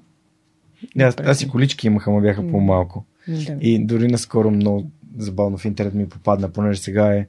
[0.97, 3.05] Не, аз, аз и колички имах, ама бяха по-малко.
[3.28, 3.59] Да.
[3.61, 7.26] И дори наскоро много забавно в интернет ми попадна, понеже сега е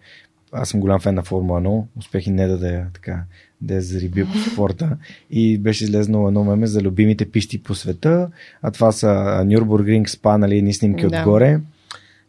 [0.51, 3.23] аз съм голям фен на Формула 1, успех и не да я така,
[3.61, 4.97] да я зарибя по спорта.
[5.31, 8.29] И беше излезнало едно меме за любимите писти по света,
[8.61, 11.19] а това са Нюрбургринг, Спа, нали, едни снимки да.
[11.19, 11.59] отгоре.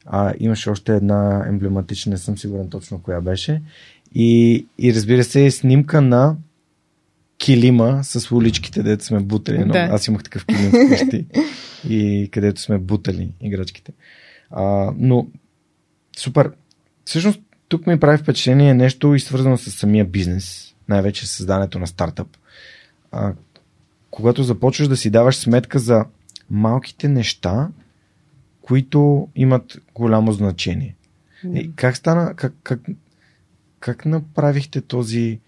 [0.07, 3.63] А, имаше още една емблематична, не съм сигурен точно коя беше.
[4.15, 6.37] И, и разбира се, снимка на
[7.39, 9.59] килима с уличките, дето сме бутали.
[9.59, 9.79] Но да.
[9.79, 11.27] Аз имах такъв килим вкъщи
[11.89, 13.93] и където сме бутали играчките.
[14.51, 15.27] А, но
[16.17, 16.53] супер.
[17.05, 17.41] Всъщност
[17.73, 22.29] тук ми прави впечатление нещо и свързано с самия бизнес, най-вече създането на стартъп.
[23.13, 23.33] А,
[24.11, 26.05] когато започваш да си даваш сметка за
[26.51, 27.69] малките неща,
[28.63, 30.97] които имат голямо значение.
[31.55, 32.81] И как стана, как, как,
[33.81, 35.41] как направихте този,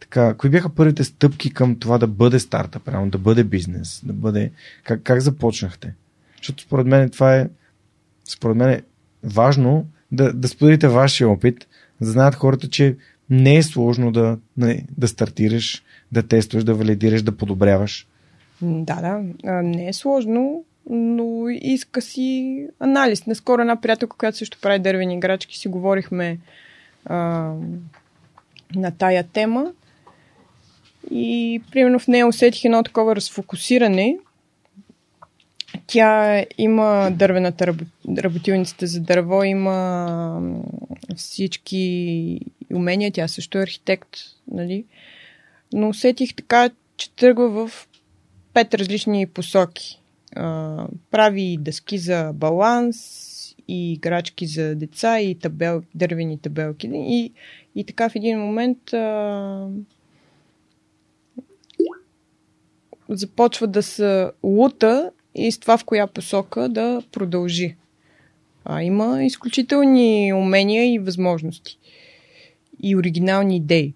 [0.00, 4.12] така, кои бяха първите стъпки към това да бъде стартъп, реално, да бъде бизнес, да
[4.12, 4.50] бъде,
[4.84, 5.94] как, как започнахте?
[6.36, 7.48] Защото според мен това е,
[8.24, 8.82] според мен е
[9.24, 11.66] важно да, да споделите вашия опит,
[12.00, 12.96] знаят хората, че
[13.30, 15.82] не е сложно да, не, да стартираш,
[16.12, 18.06] да тестваш, да валидираш, да подобряваш.
[18.62, 19.52] Да, да.
[19.62, 23.26] Не е сложно, но иска си анализ.
[23.26, 26.38] Наскоро една приятелка, която също прави дървени играчки, си говорихме
[27.04, 27.52] а,
[28.74, 29.72] на тая тема.
[31.10, 34.18] И примерно в нея усетих едно такова разфокусиране–
[35.86, 37.74] тя има дървената
[38.18, 40.42] работилницата за дърво, има
[41.16, 42.40] всички
[42.74, 44.10] умения, тя също е архитект,
[44.50, 44.84] нали?
[45.72, 47.88] Но усетих така, че тръгва в
[48.54, 50.00] пет различни посоки.
[51.10, 52.96] Прави дъски за баланс,
[53.70, 56.90] и играчки за деца, и табел, дървени табелки.
[56.92, 57.32] И,
[57.74, 59.68] и така в един момент а,
[63.08, 67.76] започва да се лута и с това в коя посока да продължи.
[68.64, 71.78] А, има изключителни умения и възможности.
[72.82, 73.94] И оригинални идеи.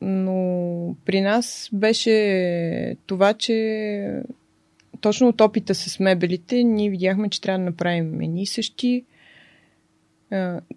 [0.00, 4.22] Но при нас беше това, че
[5.00, 9.04] точно от опита с мебелите ние видяхме, че трябва да направим едни същи,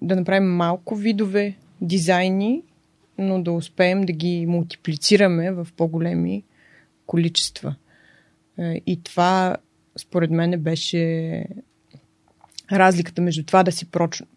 [0.01, 2.63] да направим малко видове дизайни,
[3.17, 6.43] но да успеем да ги мултиплицираме в по-големи
[7.05, 7.76] количества.
[8.59, 9.57] Е, и това,
[9.97, 11.45] според мен, беше
[12.71, 13.85] разликата между това да си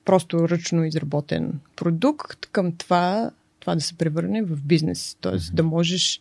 [0.05, 5.17] просто ръчно изработен продукт към това, това да се превърне в бизнес.
[5.21, 5.55] Тоест mm-hmm.
[5.55, 6.21] да можеш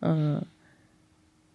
[0.00, 0.40] а,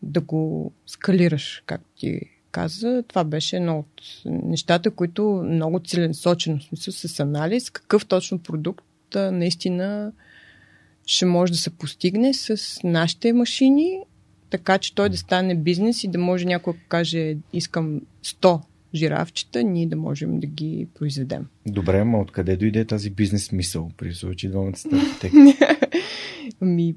[0.01, 3.03] да го скалираш, както ти каза.
[3.07, 9.15] Това беше едно от нещата, които много целенасочено, в смисъл с анализ, какъв точно продукт
[9.15, 10.11] а, наистина
[11.05, 13.99] ще може да се постигне с нашите машини
[14.49, 18.61] така че той да стане бизнес и да може някой да каже искам 100
[18.93, 21.47] жирафчета, ние да можем да ги произведем.
[21.67, 25.31] Добре, ама откъде дойде тази бизнес мисъл при случай двамата сте
[26.61, 26.95] Ами,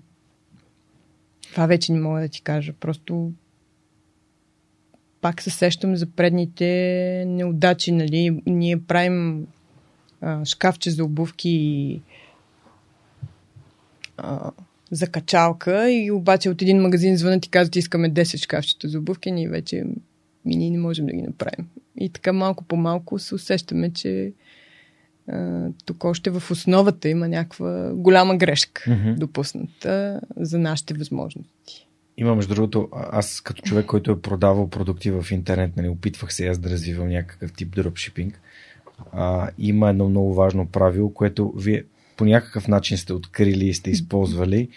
[1.51, 2.73] Това вече не мога да ти кажа.
[2.81, 3.33] Просто
[5.21, 7.93] пак се сещам за предните неудачи.
[7.93, 8.43] Нали?
[8.47, 9.47] Ние правим
[10.21, 12.01] а, шкафче за обувки и
[14.17, 14.51] а,
[14.93, 19.31] за качалка и обаче от един магазин звънат и казват, искаме 10 шкафчета за обувки,
[19.31, 19.85] ние вече
[20.47, 21.67] и ние не можем да ги направим.
[22.01, 24.33] И така малко по малко се усещаме, че
[25.29, 29.15] а, тук още в основата има някаква голяма грешка, mm-hmm.
[29.19, 31.89] допусната за нашите възможности.
[32.17, 36.47] Има, между другото, аз като човек, който е продавал продукти в интернет, нали, опитвах се
[36.47, 38.41] аз да развивам някакъв тип дропшипинг.
[39.13, 41.85] А, има едно много важно правило, което вие
[42.23, 44.69] по някакъв начин сте открили и сте използвали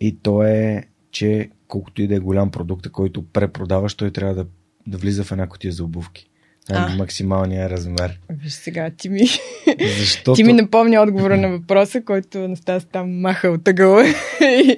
[0.00, 4.46] и то е, че колкото и да е голям продукт, който препродаваш, той трябва да,
[4.86, 6.30] да влиза в една котия за обувки.
[6.68, 8.20] Това е максималния размер.
[8.42, 9.20] Виж сега, ти ми...
[9.98, 10.34] Защото...
[10.34, 14.04] ти ми напомня отговора на въпроса, който Настас там маха от ъгъла
[14.40, 14.76] и,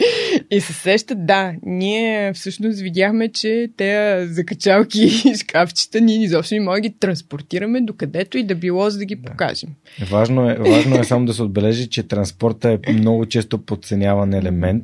[0.50, 1.14] и се сеща.
[1.14, 6.94] Да, ние всъщност видяхме, че те закачалки и шкафчета ние изобщо не можем да ги
[6.98, 9.30] транспортираме докъдето и да било, за да ги да.
[9.30, 9.70] покажем.
[10.10, 14.82] Важно е, важно е само да се отбележи, че транспорта е много често подценяван елемент,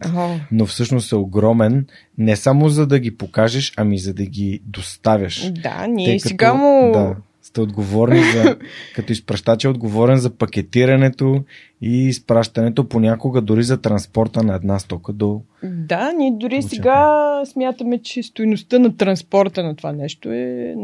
[0.53, 1.87] но всъщност е огромен
[2.19, 5.51] не само за да ги покажеш, ами за да ги доставяш.
[5.51, 6.93] Да, ние като, сега му...
[6.93, 8.57] Да, сте отговорни за...
[8.95, 11.45] като изпращач е отговорен за пакетирането
[11.81, 15.43] и изпращането, понякога дори за транспорта на една стока до...
[15.63, 16.69] Да, ние дори Получава.
[16.69, 20.75] сега смятаме, че стоеността на транспорта на това нещо е,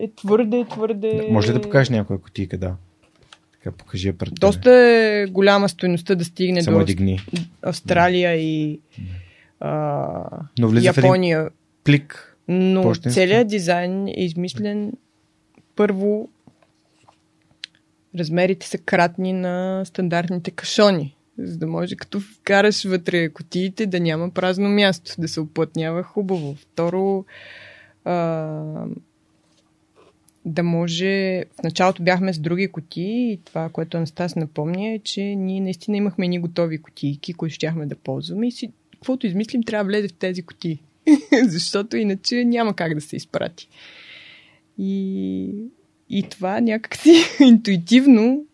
[0.00, 1.22] е твърде, твърде...
[1.26, 2.74] Да, може ли да покажеш някоя котийка, да?
[3.52, 7.20] Така, покажи я пред Доста е голяма стоеността да стигне Само до дигни.
[7.62, 8.36] Австралия да.
[8.36, 8.80] и...
[8.98, 9.25] Да
[9.60, 10.24] а,
[10.58, 11.44] Но влиза Япония.
[11.44, 11.50] В
[11.84, 12.36] плик.
[12.48, 13.14] Но почтенски.
[13.20, 14.92] целият дизайн е измислен
[15.76, 16.28] първо
[18.18, 24.30] размерите са кратни на стандартните кашони, за да може като вкараш вътре котиите да няма
[24.30, 26.54] празно място, да се оплътнява хубаво.
[26.54, 27.24] Второ,
[28.04, 28.14] а,
[30.44, 31.44] да може...
[31.60, 35.96] В началото бяхме с други кутии и това, което Анастас напомня е, че ние наистина
[35.96, 38.72] имахме ни готови кутийки, които щяхме да ползваме и си
[39.06, 40.82] каквото измислим, трябва да влезе в тези кутии.
[41.42, 43.68] Защото иначе няма как да се изпрати.
[44.78, 45.50] И,
[46.10, 48.44] и това някакси интуитивно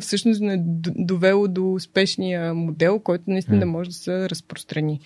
[0.00, 0.56] всъщност не
[0.96, 3.60] довело до успешния модел, който наистина mm.
[3.60, 5.00] да може да се разпространи.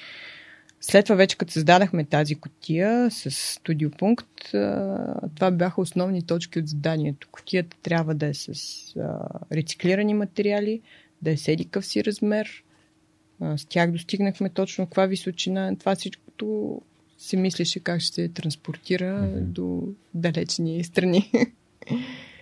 [0.80, 4.50] След това вече като създадахме тази котия с студиопункт,
[5.34, 7.28] това бяха основни точки от заданието.
[7.32, 8.52] Котията трябва да е с
[9.52, 10.80] рециклирани материали,
[11.22, 12.64] да е седикъв си размер,
[13.40, 15.76] с тях достигнахме точно каква височина.
[15.78, 16.80] Това всичкото
[17.18, 19.40] се мислеше как ще се транспортира mm-hmm.
[19.40, 19.82] до
[20.14, 21.30] далечни страни.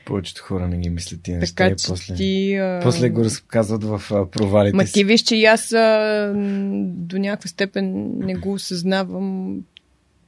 [0.07, 2.81] Повечето хора не ги мислят тия неща и после, ти, а...
[2.83, 6.33] после го разказват в а, провалите Ма ти виж, че и аз а,
[6.85, 9.59] до някаква степен не го осъзнавам.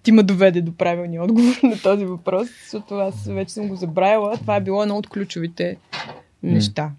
[0.02, 4.36] Ти ме доведе до правилния отговор на този въпрос, защото аз вече съм го забравила.
[4.36, 5.76] Това е било едно от ключовите
[6.42, 6.92] неща.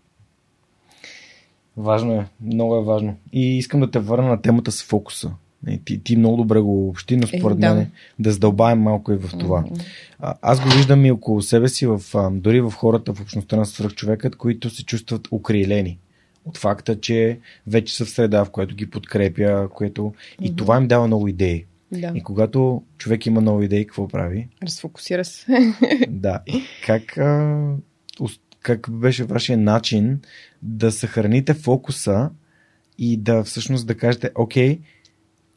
[1.78, 3.16] Важно е, много е важно.
[3.34, 5.32] И искам да те върна на темата с фокуса.
[5.86, 7.76] Ти, ти много добре го общи, но според е, да.
[7.76, 9.64] мен да задълбаем малко и в това.
[9.64, 10.36] Mm-hmm.
[10.42, 12.02] Аз го виждам и около себе си, в,
[12.32, 16.00] дори в хората в общността на свръхчовекът, които се чувстват укрилени
[16.46, 20.02] от факта, че вече са в среда, в която ги подкрепя, което...
[20.02, 20.46] Mm-hmm.
[20.46, 21.66] и това им дава много идеи.
[21.92, 22.12] Да.
[22.16, 24.48] И когато човек има нови идеи, какво прави?
[24.64, 25.74] Разфокусира се.
[26.08, 26.40] да.
[26.86, 27.66] Как а,
[28.66, 30.20] как беше вашия начин
[30.62, 32.30] да съхраните фокуса
[32.98, 34.80] и да всъщност да кажете, окей,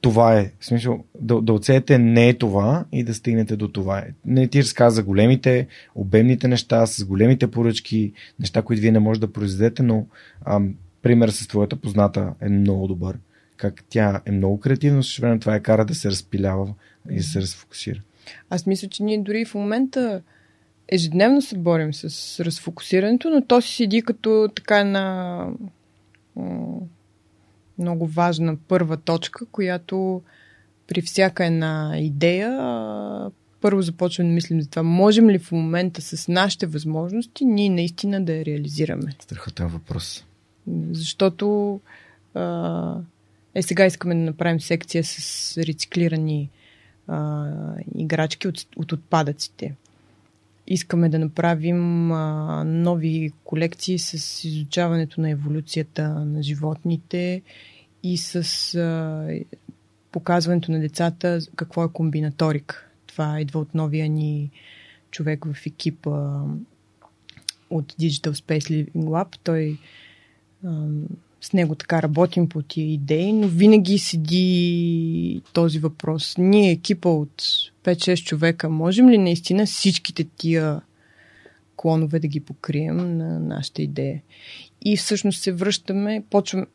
[0.00, 0.52] това е.
[0.60, 4.04] В смисъл, да, да оцеете не е това и да стигнете до това.
[4.24, 9.26] Не ти разказа за големите, обемните неща, с големите поръчки, неща, които вие не можете
[9.26, 10.06] да произведете, но
[10.46, 13.18] ам, пример с твоята позната е много добър.
[13.56, 16.74] Как тя е много креативна, също време това е кара да се разпилява
[17.10, 18.00] и да се разфокусира.
[18.50, 20.22] Аз мисля, че ние дори в момента
[20.88, 22.04] ежедневно се борим с
[22.44, 25.46] разфокусирането, но то си седи като така една
[27.78, 30.22] много важна първа точка, която
[30.86, 32.60] при всяка една идея
[33.60, 34.82] първо започваме да мислим за това.
[34.82, 39.16] Можем ли в момента с нашите възможности ние наистина да я реализираме?
[39.20, 40.24] Страхотен въпрос.
[40.92, 41.80] Защото
[43.54, 46.50] е сега искаме да направим секция с рециклирани
[47.08, 47.46] а,
[47.94, 49.74] играчки от, от отпадъците.
[50.70, 57.42] Искаме да направим а, нови колекции с изучаването на еволюцията на животните
[58.02, 59.28] и с а,
[60.12, 62.90] показването на децата какво е комбинаторик.
[63.06, 64.50] Това идва от новия ни
[65.10, 66.42] човек в екипа
[67.70, 69.36] от Digital Space Living Lab.
[69.44, 69.78] Той
[70.64, 70.86] а,
[71.40, 76.34] с него така работим по тия идеи, но винаги седи този въпрос.
[76.38, 77.42] Ние, екипа от
[77.84, 80.80] 5-6 човека, можем ли наистина всичките тия
[81.76, 84.22] клонове да ги покрием на нашата идея?
[84.84, 86.66] И всъщност се връщаме, почваме,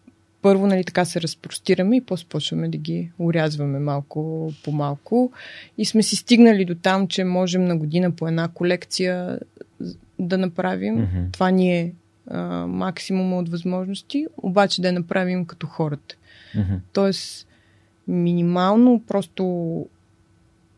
[0.41, 5.31] първо нали, така се разпростираме и после почваме да ги урязваме малко по малко.
[5.77, 9.39] И сме си стигнали до там, че можем на година по една колекция
[10.19, 10.97] да направим.
[10.97, 11.33] Mm-hmm.
[11.33, 11.93] Това ни е
[12.27, 16.15] а, максимума от възможности, обаче да я направим като хората.
[16.55, 16.79] Mm-hmm.
[16.93, 17.47] Тоест,
[18.07, 19.85] минимално просто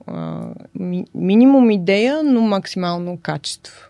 [0.08, 3.90] а, ми, минимум идея, но максимално качество.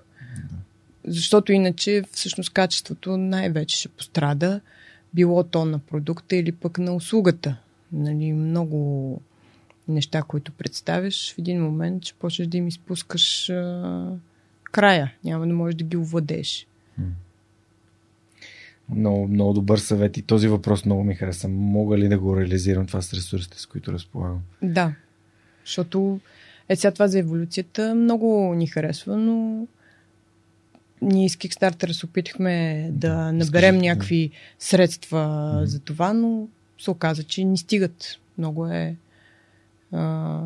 [1.07, 4.61] Защото иначе всъщност качеството най-вече ще пострада,
[5.13, 7.57] било то на продукта или пък на услугата.
[7.91, 9.21] Нали, много
[9.87, 14.07] неща, които представяш, в един момент ще почнеш да им изпускаш а,
[14.63, 15.13] края.
[15.23, 16.67] Няма да можеш да ги овладееш.
[18.89, 21.47] Много, много добър съвет и този въпрос много ми хареса.
[21.47, 24.39] Мога ли да го реализирам това с ресурсите, с които разполагам?
[24.61, 24.93] Да,
[25.65, 26.19] защото
[26.69, 29.67] е сега това за еволюцията много ни харесва, но
[31.01, 35.63] ние с Kickstarter се опитахме да наберем някакви средства mm-hmm.
[35.63, 36.47] за това, но
[36.79, 38.19] се оказа, че ни стигат.
[38.37, 38.95] Много е
[39.91, 40.41] а,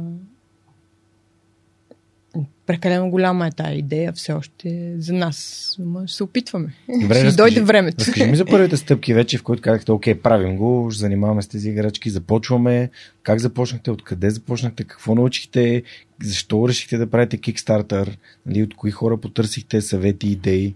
[2.66, 5.70] прекалено голяма е тази идея все още за нас.
[6.06, 6.74] Ще се опитваме.
[7.02, 7.98] Добре, ще разкажи, дойде времето.
[8.00, 11.48] Разкажи ми за първите стъпки вече, в които казахте, окей, правим го, ще занимаваме с
[11.48, 12.90] тези играчки, започваме.
[13.24, 15.84] Как започнахте, откъде започнахте, какво научихте,
[16.24, 20.76] защо решихте да правите Kickstarter, нали, от кои хора потърсихте съвети, идеи.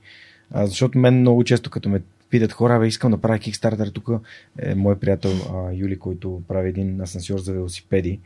[0.52, 4.10] А, защото мен много често, като ме питат хора, бе, искам да правя Kickstarter, тук
[4.60, 8.20] е мой приятел а, Юли, който прави един асансьор за велосипеди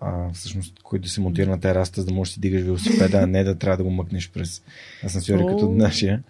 [0.00, 3.26] а, всъщност, който се монтира на тераста, за да можеш да си дигаш велосипеда, а
[3.26, 4.62] не да трябва да го мъкнеш през
[5.04, 6.22] асансьори О, като нашия.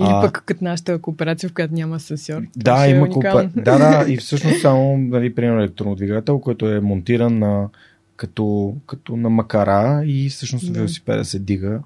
[0.00, 2.42] Или а, пък като нашата кооперация, в която няма асансьор.
[2.56, 3.50] Да, има е коопер...
[3.56, 7.68] Да, да, и всъщност само, нали, примерно електронно двигател, който е монтиран на,
[8.16, 10.78] като, като на макара и всъщност да.
[10.78, 11.80] велосипеда се дига.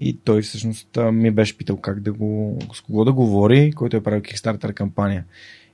[0.00, 4.02] И той всъщност ми беше питал как да го, с кого да говори, който е
[4.02, 5.24] правил Kickstarter кампания.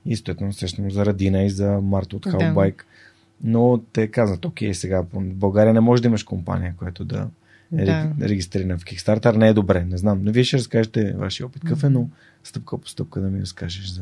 [0.05, 2.77] И съответно сещам за Радина и за Марта от Halbike.
[2.77, 2.83] Да
[3.43, 7.27] но те казват, окей, сега в България не може да имаш компания, която да
[7.77, 8.11] е да.
[8.21, 9.35] регистрирана в Kickstarter.
[9.35, 10.19] Не е добре, не знам.
[10.23, 11.61] Но вие ще разкажете вашия опит.
[11.61, 12.09] Какъв е, но
[12.43, 14.01] стъпка по стъпка да ми разкажеш за...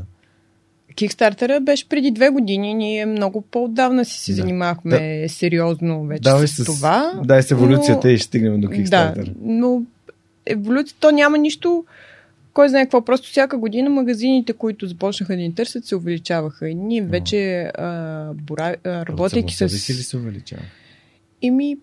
[0.95, 2.73] Кикстартера беше преди две години.
[2.73, 4.35] Ние много по-отдавна си се да.
[4.35, 5.29] занимахме да.
[5.29, 7.21] сериозно вече Давай с, с това.
[7.23, 8.13] Дай с еволюцията но...
[8.13, 9.25] и ще стигнем до Kickstarter.
[9.25, 9.81] Да, но
[10.45, 11.85] еволюцията, то няма нищо
[12.53, 16.69] кой знае какво, просто всяка година магазините, които започнаха да ни търсят, се увеличаваха.
[16.69, 19.69] И ние вече а, бора, а, работейки с...
[19.69, 20.61] си ли се увеличава?
[21.41, 21.77] Ими,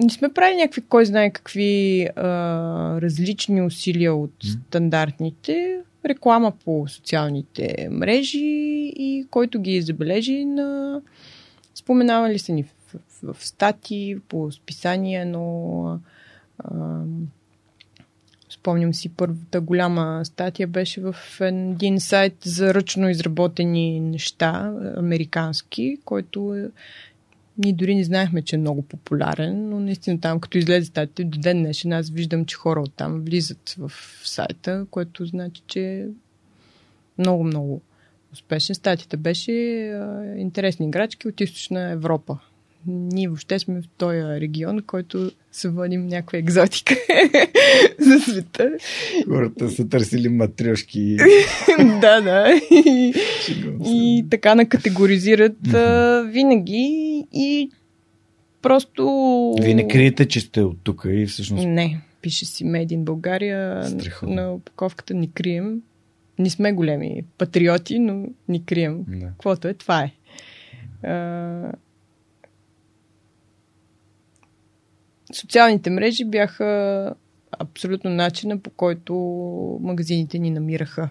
[0.00, 2.22] не сме правили някакви, кой знае какви а,
[3.00, 4.58] различни усилия от mm.
[4.68, 5.78] стандартните.
[6.06, 11.00] Реклама по социалните мрежи и който ги забележи на...
[11.74, 12.74] Споменавали са ни в,
[13.22, 16.00] в, в стати, по списания, но
[16.58, 17.00] а,
[18.64, 26.54] Спомням си първата голяма статия беше в един сайт за ръчно изработени неща, американски, който
[26.54, 26.70] е,
[27.58, 31.38] ние дори не знаехме, че е много популярен, но наистина там, като излезе статия, до
[31.38, 33.92] ден днешен аз виждам, че хора оттам влизат в
[34.24, 36.06] сайта, което значи, че е
[37.18, 37.80] много, много
[38.32, 38.74] успешен.
[38.74, 39.52] Статията беше
[40.36, 42.38] интересни играчки от източна Европа
[42.86, 46.94] ние въобще сме в този регион, който се водим някаква екзотика
[47.98, 48.70] за света.
[49.28, 51.16] Хората са търсили матрешки.
[51.78, 52.60] да, да.
[52.70, 53.14] И,
[53.84, 56.30] и така накатегоризират mm-hmm.
[56.30, 57.70] винаги и
[58.62, 59.54] просто...
[59.62, 61.66] Вие не криете, че сте от тук и всъщност...
[61.66, 63.84] Не, пише си Made in България.
[63.84, 64.34] Страхотно.
[64.34, 65.82] На упаковката ни крием.
[66.38, 69.04] Не сме големи патриоти, но ни крием.
[69.08, 69.26] Да.
[69.26, 70.12] Каквото е, това е.
[75.32, 77.14] Социалните мрежи бяха
[77.58, 79.14] абсолютно начина по който
[79.82, 81.10] магазините ни намираха.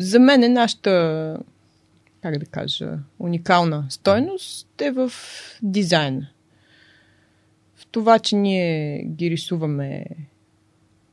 [0.00, 1.38] За мен е нашата,
[2.22, 5.12] как да кажа, уникална стойност е в
[5.62, 6.28] дизайна.
[7.74, 10.04] В това, че ние ги рисуваме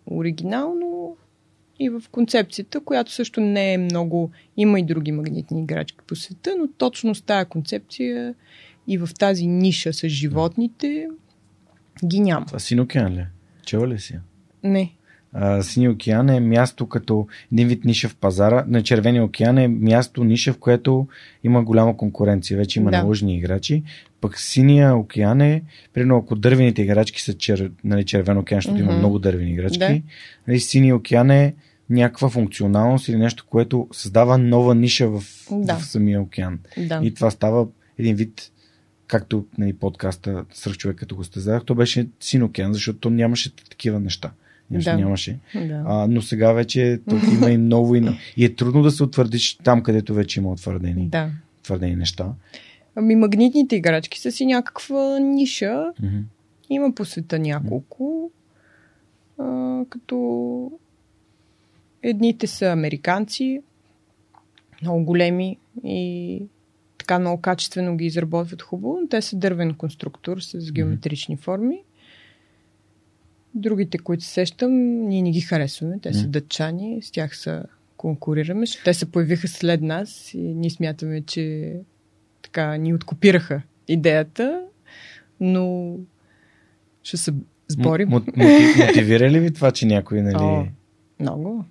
[0.05, 1.17] оригинално
[1.79, 4.31] и в концепцията, която също не е много...
[4.57, 8.35] Има и други магнитни играчки по света, но точно с тази концепция
[8.87, 11.07] и в тази ниша с животните
[12.05, 12.45] ги няма.
[12.45, 13.25] Това Син океан ли?
[13.65, 14.19] Чела ли си?
[14.63, 14.91] Не.
[15.37, 18.65] А, Синия океан е място като един вид ниша в пазара.
[18.67, 21.07] На Червения океан е място, ниша, в което
[21.43, 22.57] има голяма конкуренция.
[22.57, 22.97] Вече има да.
[22.97, 23.83] наложени играчи.
[24.21, 28.83] Пък Синия океан е, примерно ако дървените играчки са чер, нали, Червен океан, защото mm-hmm.
[28.83, 30.01] има много дървени играчки, да.
[30.47, 31.55] нали, Синия океан е
[31.89, 35.75] някаква функционалност или нещо, което създава нова ниша в, Да.
[35.75, 36.59] в самия океан.
[36.77, 36.99] Да.
[37.03, 37.67] И това става
[37.99, 38.51] един вид,
[39.07, 43.55] както нали, подкаста Сръх човек, като го стезах, то беше син океан, защото то нямаше
[43.55, 44.31] такива неща.
[44.71, 44.97] Нямаше, Да.
[44.97, 45.39] нямаше.
[45.55, 45.83] да.
[45.87, 49.57] А, но сега вече тук има и ново и, и е трудно да се утвърдиш
[49.63, 51.29] там, където вече има утвърдени, да.
[51.59, 52.33] утвърдени неща.
[52.95, 55.85] Ами магнитните играчки са си някаква ниша.
[56.03, 56.17] Мгм.
[56.69, 58.31] Има по света няколко.
[59.39, 60.71] А, като
[62.03, 63.61] едните са американци,
[64.81, 66.41] много големи и
[67.05, 68.99] така много качествено ги изработват хубаво.
[69.09, 71.83] Те са дървен конструктор с геометрични форми.
[73.55, 74.71] Другите, които се сещам,
[75.07, 75.99] ние не ги харесваме.
[76.01, 77.63] Те са дъчани, с тях са
[77.97, 78.65] конкурираме.
[78.83, 81.73] Те се появиха след нас и ние смятаме, че
[82.41, 84.61] така ни откопираха идеята,
[85.39, 85.95] но
[87.03, 87.33] ще се
[87.67, 88.09] сборим.
[88.09, 88.21] М-
[88.87, 90.35] мотивира ли ви това, че някой, нали...
[90.43, 90.65] О.
[91.19, 91.65] Много.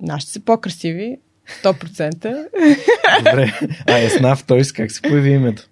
[0.00, 1.18] Нашите са по-красиви,
[1.62, 2.46] 100%.
[3.18, 3.52] Добре.
[3.86, 5.68] А Еснав, той как се появи името?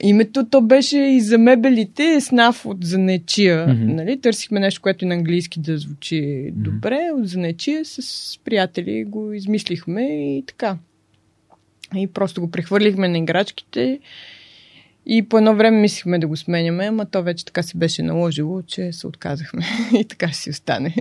[0.00, 3.66] Името то беше и за мебелите, снаф от занечия.
[3.66, 3.94] Mm-hmm.
[3.94, 4.20] Нали?
[4.20, 6.52] Търсихме нещо, което и на английски да звучи mm-hmm.
[6.52, 7.10] добре.
[7.14, 10.02] От занечия с приятели го измислихме
[10.36, 10.76] и така.
[11.96, 14.00] И просто го прехвърлихме на играчките.
[15.10, 18.62] И по едно време мислихме да го сменяме, ама то вече така се беше наложило,
[18.62, 19.62] че се отказахме.
[20.00, 20.94] и така си остане.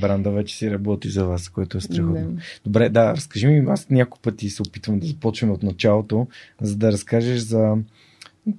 [0.00, 2.32] Бранда вече си работи за вас, което е страхотно.
[2.32, 2.42] Да.
[2.64, 6.26] Добре, да, разкажи ми, аз няколко пъти се опитвам да започваме от началото,
[6.60, 7.76] за да разкажеш за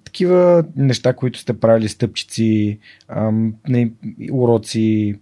[0.04, 3.92] такива неща, които сте правили, стъпчици, ам, не,
[4.32, 5.16] уроци,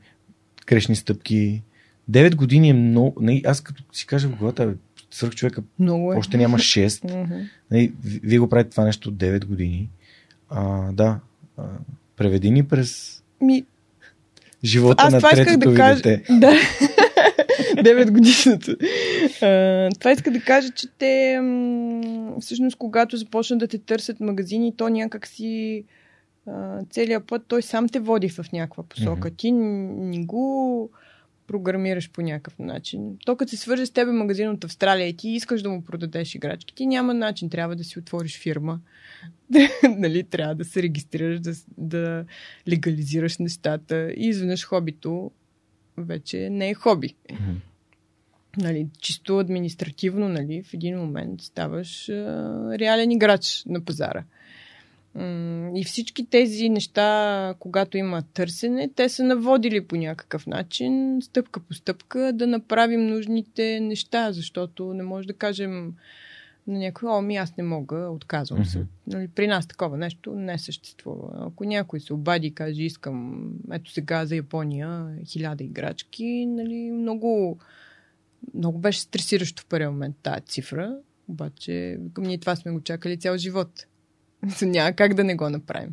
[0.68, 1.62] грешни стъпки.
[2.08, 3.22] Девет години е много...
[3.22, 4.76] Не, аз като си кажа в главата,
[5.14, 6.16] свърх човека Много е.
[6.16, 7.03] още няма 6.
[7.16, 7.34] Мгм.
[7.72, 9.89] Не, ви- вие го правите това нещо от 9 години.
[10.49, 11.20] А, да,
[11.57, 11.64] а,
[12.18, 13.66] преведи ни през Ми,
[14.64, 16.01] живота Аз на това третото да ви кажа.
[16.01, 16.24] дете.
[16.39, 16.51] Да.
[17.76, 18.72] 9 годишната.
[19.41, 21.39] А, Това иска да кажа, че те
[22.41, 25.84] всъщност когато започнат да те търсят магазини, то някак си
[26.89, 29.28] целият път той сам те води в някаква посока.
[29.28, 29.36] Мгм.
[29.38, 30.89] Ти не го
[31.54, 33.18] програмираш по някакъв начин.
[33.26, 36.36] То като се свърже с тебе магазин от Австралия и ти искаш да му продадеш
[36.36, 37.49] играчки, ти няма начин.
[37.49, 38.80] Трябва да си отвориш фирма.
[39.97, 42.26] нали, трябва да се регистрираш, да, да
[42.68, 45.32] легализираш нещата и изведнъж хобито
[45.97, 47.16] вече не е хоби.
[48.58, 52.14] Нали, чисто административно, нали, в един момент ставаш а,
[52.80, 54.24] реален играч на пазара.
[55.76, 61.74] И всички тези неща, когато има търсене, те са наводили по някакъв начин, стъпка по
[61.74, 65.93] стъпка, да направим нужните неща, защото не може да кажем
[66.68, 68.78] на някой, о, ми аз не мога, отказвам се.
[68.78, 68.88] Мгм.
[69.07, 71.47] Нали, при нас такова нещо не съществува.
[71.47, 77.59] Ако някой се обади и каже, искам, ето сега за Япония, хиляда играчки, нали, много,
[78.53, 80.97] много беше стресиращо в първия момент тази цифра,
[81.28, 83.86] обаче ние това сме го чакали цял живот.
[84.62, 85.89] Няма как да не го направим.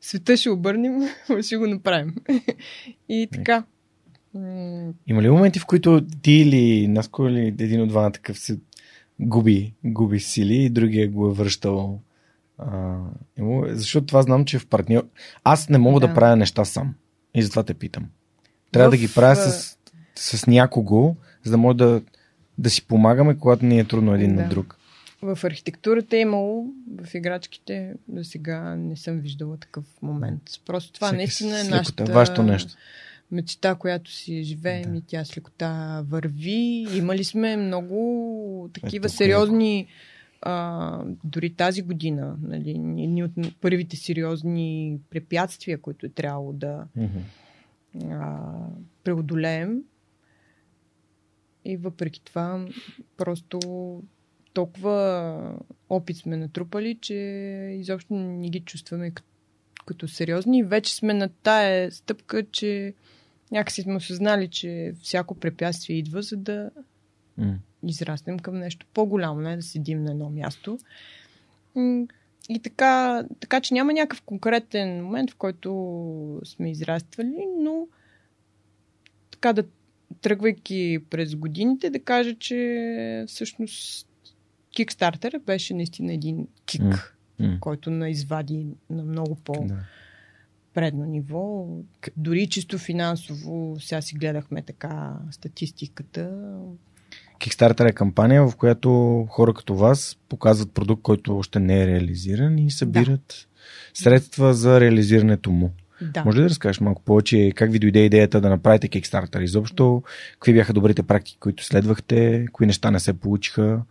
[0.00, 1.08] Света ще обърнем,
[1.42, 2.14] ще го направим.
[3.08, 3.64] И така.
[5.06, 8.58] Има ли моменти, в които ти или Наско или един от двамата такъв се
[9.20, 12.00] губи, губи сили и другия го е връщал?
[12.58, 12.96] А,
[13.68, 15.06] защото това знам, че в партньор...
[15.44, 16.14] Аз не мога да, Да.
[16.14, 16.94] правя неща сам.
[17.34, 18.04] И затова те питам.
[18.72, 19.78] Трябва да В, ги правя с,
[20.14, 22.02] с някого, за да може да,
[22.58, 24.42] да си помагаме, когато ни е трудно един Да.
[24.42, 24.78] на друг.
[25.24, 26.66] В архитектурата е имало,
[27.04, 30.42] в играчките до сега не съм виждала такъв момент.
[30.66, 32.72] Просто това Всеки наистина е нашата Вашето нещо.
[33.30, 34.98] мечта, която си живеем Да.
[34.98, 36.86] и тя с лекота върви.
[36.94, 39.86] Имали сме много такива Ето, сериозни
[40.42, 46.86] а, дори тази година, нали, едни от първите сериозни препятствия, които е трябвало да
[48.10, 48.50] а,
[49.04, 49.82] преодолеем.
[51.64, 52.66] И въпреки това,
[53.16, 53.58] просто
[54.54, 57.14] толкова опит сме натрупали, че
[57.80, 59.28] изобщо не ги чувстваме като,
[59.86, 60.62] като сериозни.
[60.62, 62.94] Вече сме на тая стъпка, че
[63.50, 66.70] някакси сме осъзнали, че всяко препятствие идва, за да
[67.38, 67.58] М.
[67.82, 70.78] израснем към нещо по-голямо, не да седим на едно място.
[72.48, 77.86] И така, така, че няма някакъв конкретен момент, в който сме израствали, но
[79.30, 79.64] така да
[80.20, 84.08] тръгвайки през годините, да кажа, че всъщност
[84.76, 87.16] Kickstarter беше наистина един кик.
[87.40, 87.56] М.
[87.60, 91.06] който на извади на много по-предно Да.
[91.06, 91.66] ниво.
[92.16, 96.54] Дори чисто финансово, сега си гледахме така статистиката,
[97.40, 98.90] Kickstarter е кампания, в която
[99.30, 103.48] хора като вас показват продукт, който още не е реализиран и събират
[103.94, 105.70] средства за реализирането му.
[106.02, 106.24] Да.
[106.24, 110.02] Може ли да разкажеш малко повече как ви дойде идеята да направите Kickstarter изобщо?
[110.32, 112.46] Какви бяха добрите практики, които следвахте?
[112.52, 113.82] Кои неща не се получиха?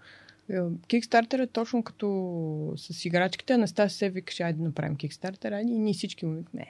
[0.87, 3.53] Кикстартер е точно като с играчките.
[3.53, 6.67] Анастасия се викаше, айде да направим Кикстартер, айде ние всички му викаме,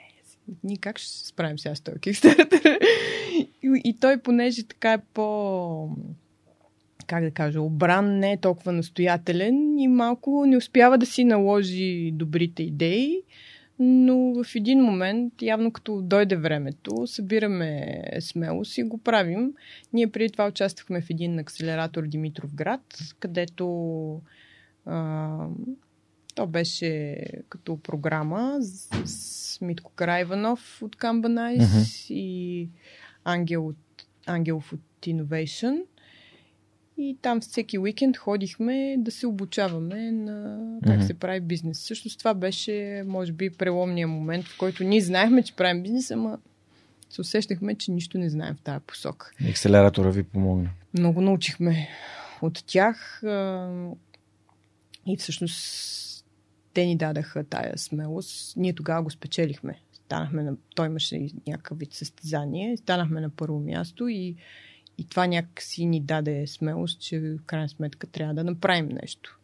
[0.64, 2.78] ние как ще се справим сега с този Kickstarter?
[3.62, 5.88] и, и той, понеже така е по
[7.06, 12.10] как да кажа, обран не е толкова настоятелен и малко не успява да си наложи
[12.14, 13.22] добрите идеи,
[13.78, 19.52] но в един момент, явно като дойде времето, събираме смелост и го правим.
[19.92, 24.20] Ние преди това участвахме в един акселератор Димитров град, където
[24.86, 25.46] а,
[26.34, 27.16] то беше
[27.48, 32.14] като програма с, с Митко Карайванов от Камбанайс mm-hmm.
[32.14, 32.68] и
[33.24, 35.82] Ангел от, Ангелов от Innovation.
[36.98, 41.06] И там всеки уикенд ходихме да се обучаваме на как mm-hmm.
[41.06, 41.78] се прави бизнес.
[41.78, 46.38] Също това беше, може би, преломния момент, в който ние знаехме, че правим бизнес, ама
[47.10, 49.30] се усещахме, че нищо не знаем в тази посока.
[49.50, 50.70] Акселератора ви помогна.
[50.98, 51.88] Много научихме
[52.42, 53.20] от тях
[55.06, 56.26] и всъщност
[56.74, 58.56] те ни дадаха тая смелост.
[58.56, 59.80] Ние тогава го спечелихме.
[59.92, 60.56] Станахме на...
[60.74, 62.76] Той имаше някакъв вид състезание.
[62.76, 64.36] Станахме на първо място и,
[64.98, 69.38] и това някакси ни даде смелост, че в крайна сметка трябва да направим нещо.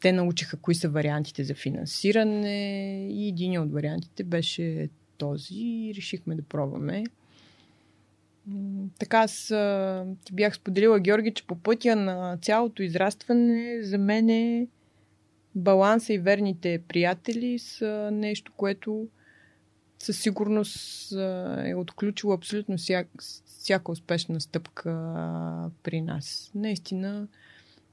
[0.00, 4.88] Те научиха кои са вариантите за финансиране и един от вариантите беше
[5.18, 7.04] този и решихме да пробваме.
[8.98, 9.46] Така аз
[10.24, 14.66] ти бях споделила, Георги, че по пътя на цялото израстване за мен е
[15.54, 19.08] баланса и верните приятели са нещо, което
[20.04, 21.12] със сигурност
[21.64, 23.10] е отключило абсолютно всяка,
[23.44, 24.90] всяка успешна стъпка
[25.82, 26.50] при нас.
[26.54, 27.28] Наистина,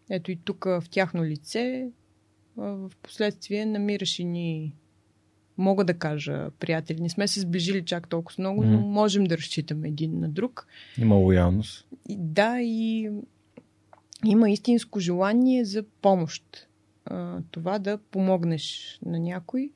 [0.10, 1.90] ето и тук в тяхно лице,
[2.58, 4.76] в последствие намираш и ни,
[5.58, 7.02] мога да кажа, приятели.
[7.02, 10.68] Не сме се сближили чак толкова много, но можем да разчитаме един на друг.
[10.98, 11.88] Има лоялност.
[12.10, 13.10] И, да, и
[14.26, 16.68] има истинско желание за помощ
[17.52, 19.72] това да помогнеш на някой.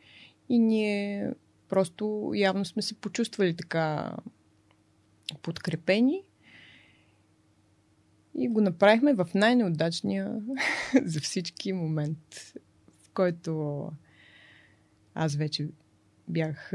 [0.49, 1.31] И ние
[1.69, 4.15] просто явно сме се почувствали така
[5.41, 6.23] подкрепени.
[8.37, 10.41] И го направихме в най-неудачния
[11.05, 12.53] за всички момент,
[13.03, 13.91] в който
[15.15, 15.67] аз вече
[16.27, 16.71] бях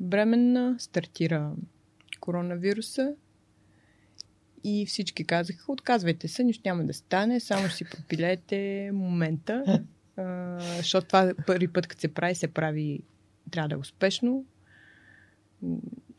[0.00, 1.52] бременна, стартира
[2.20, 3.14] коронавируса
[4.64, 9.82] и всички казаха, отказвайте се, нищо няма да стане, само си пропилете момента,
[10.76, 13.00] защото това първи път, като се прави, се прави,
[13.52, 14.44] трябва да е успешно.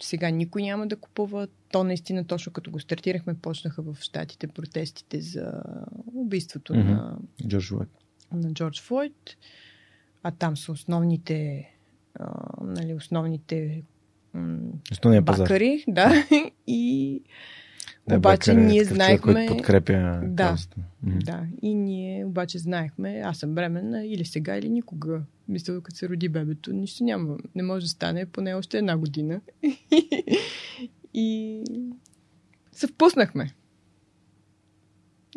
[0.02, 1.48] Сега никой няма да купува.
[1.72, 5.54] То наистина, точно като го стартирахме, почнаха в щатите протестите за
[6.14, 6.84] убийството mm-hmm.
[6.84, 7.18] на
[7.48, 7.90] Джордж Флойд.
[8.32, 9.38] На Джордж Флойд.
[10.24, 11.70] А там са основните
[12.16, 13.84] а, нали, основните
[14.34, 14.60] м-
[15.22, 16.14] бакари, да,
[16.68, 17.22] и
[18.08, 19.34] да, обаче Бакър, ние знаехме...
[19.34, 20.58] Човек, подкрепя да,
[21.04, 25.22] да, и ние обаче знаехме, аз съм бременна или сега, или никога.
[25.48, 27.38] Мисля, като се роди бебето, нищо няма.
[27.56, 29.42] Не може да стане поне още една година.
[31.14, 31.60] и
[32.72, 33.52] се впуснахме.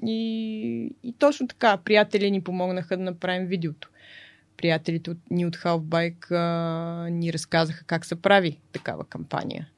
[0.02, 3.90] И, и точно така, приятели ни помогнаха да направим видеото.
[4.56, 9.68] Приятелите от, ни от Halfbike а, ни разказаха как се прави такава кампания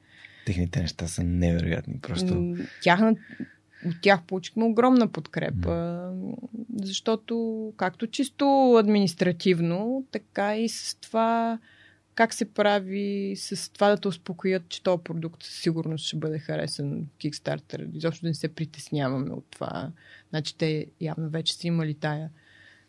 [0.49, 1.99] техните неща са невероятни.
[1.99, 2.55] Просто.
[2.81, 3.15] Тяхна,
[3.85, 6.35] от тях получихме огромна подкрепа, mm.
[6.73, 11.59] защото както чисто административно, така и с това
[12.15, 16.39] как се прави, с това да те успокоят, че този продукт със сигурност ще бъде
[16.39, 17.95] харесан Kickstarter.
[17.97, 19.91] Изобщо не се притесняваме от това.
[20.29, 22.29] Значи те явно вече са имали тая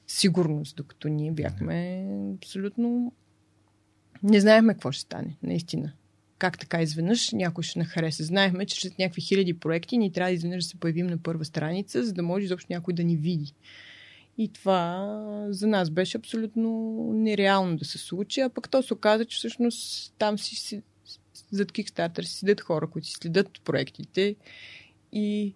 [0.07, 2.07] сигурност, докато ние бяхме
[2.37, 3.13] абсолютно...
[4.23, 5.93] Не знаехме какво ще стане, наистина
[6.41, 8.25] как така изведнъж някой ще не хареса.
[8.25, 12.05] Знаехме, че след някакви хиляди проекти ни трябва изведнъж да се появим на първа страница,
[12.05, 13.55] за да може изобщо някой да ни види.
[14.39, 16.71] И това за нас беше абсолютно
[17.15, 20.83] нереално да се случи, а пък то се оказа, че всъщност там си
[21.51, 24.37] зад Kickstarter си седят хора, които си следят проектите
[25.13, 25.55] и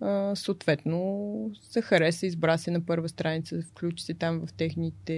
[0.00, 5.14] а, съответно се хареса, избра се на първа страница, включи се там в техните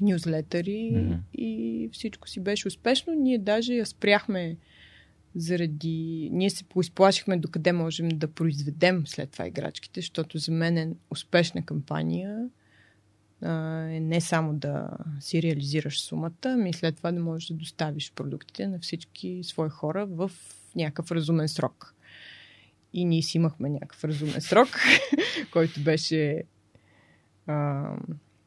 [0.00, 1.18] нюзлетъри mm-hmm.
[1.34, 3.14] и всичко си беше успешно.
[3.14, 4.56] Ние даже я спряхме
[5.34, 6.28] заради...
[6.32, 11.64] Ние се поизплашихме докъде можем да произведем след това играчките, защото за мен е успешна
[11.64, 12.48] кампания
[13.42, 14.88] е не само да
[15.20, 20.06] си реализираш сумата, ами след това да можеш да доставиш продуктите на всички свои хора
[20.06, 20.30] в
[20.76, 21.94] някакъв разумен срок.
[22.92, 24.68] И ние си имахме някакъв разумен срок,
[25.52, 26.42] който беше
[27.46, 27.90] а,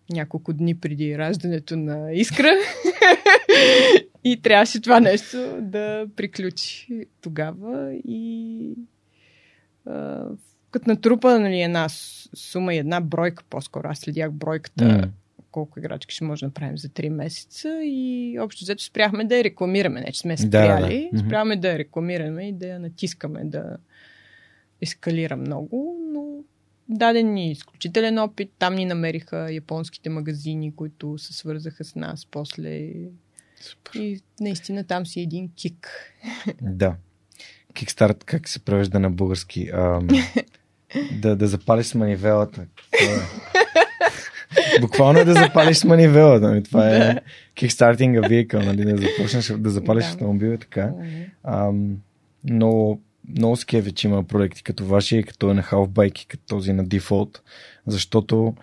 [0.10, 2.51] няколко дни преди раждането на Искра.
[4.24, 7.93] и трябваше това нещо да приключи тогава.
[7.93, 8.74] И
[9.86, 10.26] а,
[10.72, 11.88] като натрупа нали, една
[12.36, 15.10] сума и една бройка, по-скоро аз следях бройката, mm.
[15.51, 19.43] колко играчки ще може да направим за 3 месеца и общо взето спряхме да я
[19.43, 20.01] рекламираме.
[20.01, 21.26] Не, че сме спряли, да, да.
[21.28, 23.78] спряхме да я рекламираме и да я натискаме да
[24.82, 26.43] ескалира много, но
[26.90, 28.52] даден ни изключителен опит.
[28.60, 32.90] Там ни намериха японските магазини, които се свързаха с нас после.
[33.62, 34.00] Супер.
[34.00, 35.90] И наистина там си един кик.
[36.62, 36.96] Да.
[37.74, 39.70] Кикстарт, как се превежда на български?
[39.74, 40.08] Ам,
[41.22, 42.62] да, да запалиш с манивелата.
[42.62, 43.06] Е?
[44.82, 46.48] Буквално е да запалиш с манивелата.
[46.48, 46.64] Нали?
[46.64, 47.16] Това е
[47.56, 47.74] a
[48.30, 48.86] vehicle, нали?
[48.86, 50.10] да започнеш да запалиш да.
[50.10, 50.92] автомобил и така.
[51.44, 51.98] Ам,
[52.44, 53.00] но
[53.38, 57.40] много скеви, че има проекти като вашия, като е на Halfbike, като този на Default,
[57.88, 58.56] защото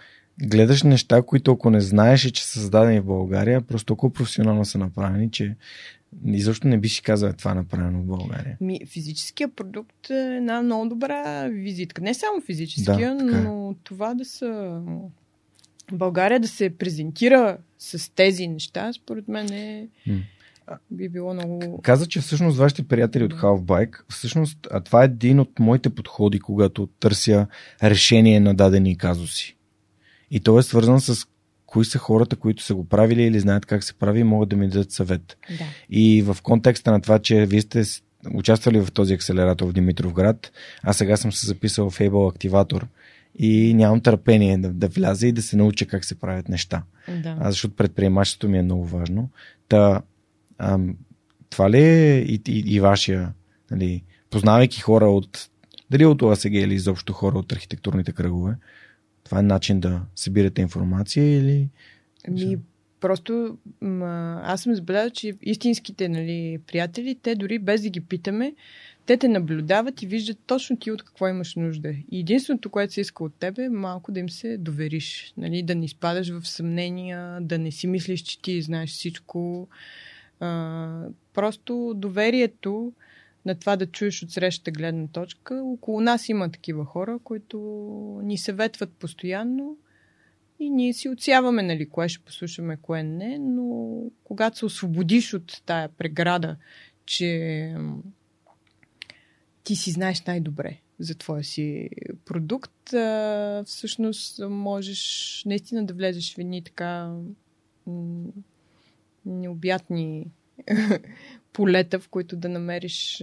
[0.42, 4.78] гледаш неща, които ако не знаеш, че са създадени в България, просто толкова професионално са
[4.78, 5.56] направени, че
[6.26, 8.56] изобщо не би си казал това е направено в България.
[8.60, 12.02] Ми, физическия продукт е една много добра визитка.
[12.02, 13.40] Не само физическия, да, е.
[13.40, 14.80] но това да са
[15.92, 19.88] България да се презентира с тези неща, според мен е...
[20.06, 20.14] М
[20.90, 21.80] би било много...
[21.82, 26.40] Каза, че всъщност вашите приятели от Halfbike, всъщност а това е един от моите подходи,
[26.40, 27.46] когато търся
[27.82, 29.56] решение на дадени казуси.
[30.30, 31.26] И то е свързан с
[31.66, 34.56] кои са хората, които са го правили или знаят как се прави и могат да
[34.56, 35.36] ми дадат съвет.
[35.58, 35.64] Да.
[35.90, 37.82] И в контекста на това, че вие сте
[38.34, 40.52] участвали в този акселератор в Димитровград,
[40.82, 42.86] а сега съм се записал в Able Активатор
[43.38, 46.82] и нямам търпение да, да вляза и да се науча как се правят неща.
[47.22, 47.36] Да.
[47.40, 49.30] А, защото предприемачеството ми е много важно.
[49.68, 50.02] Та,
[50.58, 50.78] а,
[51.50, 53.32] това ли е и, и, и вашия,
[53.70, 55.48] нали, познавайки хора от,
[55.90, 58.54] дали от ОАСГ или изобщо хора от архитектурните кръгове,
[59.24, 61.68] това е начин да събирате информация или...
[62.28, 62.58] Ми,
[63.00, 68.54] просто ма, аз съм забелязал, че истинските нали, приятели, те дори без да ги питаме,
[69.06, 71.94] те те наблюдават и виждат точно ти от какво имаш нужда.
[72.10, 75.32] И единственото, което се иска от тебе е малко да им се довериш.
[75.36, 75.62] Нали?
[75.62, 79.68] Да не изпадаш в съмнения, да не си мислиш, че ти знаеш всичко.
[81.34, 82.92] Просто доверието
[83.44, 85.62] на това да чуеш от срещата гледна точка.
[85.64, 87.58] Около нас има такива хора, които
[88.22, 89.76] ни съветват постоянно
[90.60, 95.62] и ние си отсяваме, нали, кое ще послушаме, кое не, но когато се освободиш от
[95.66, 96.56] тая преграда,
[97.06, 97.74] че
[99.64, 101.90] ти си знаеш най-добре за твоя си
[102.24, 102.94] продукт,
[103.64, 107.16] всъщност можеш наистина да влезеш в едни така
[109.26, 110.26] необятни
[111.52, 113.22] полета, в които да намериш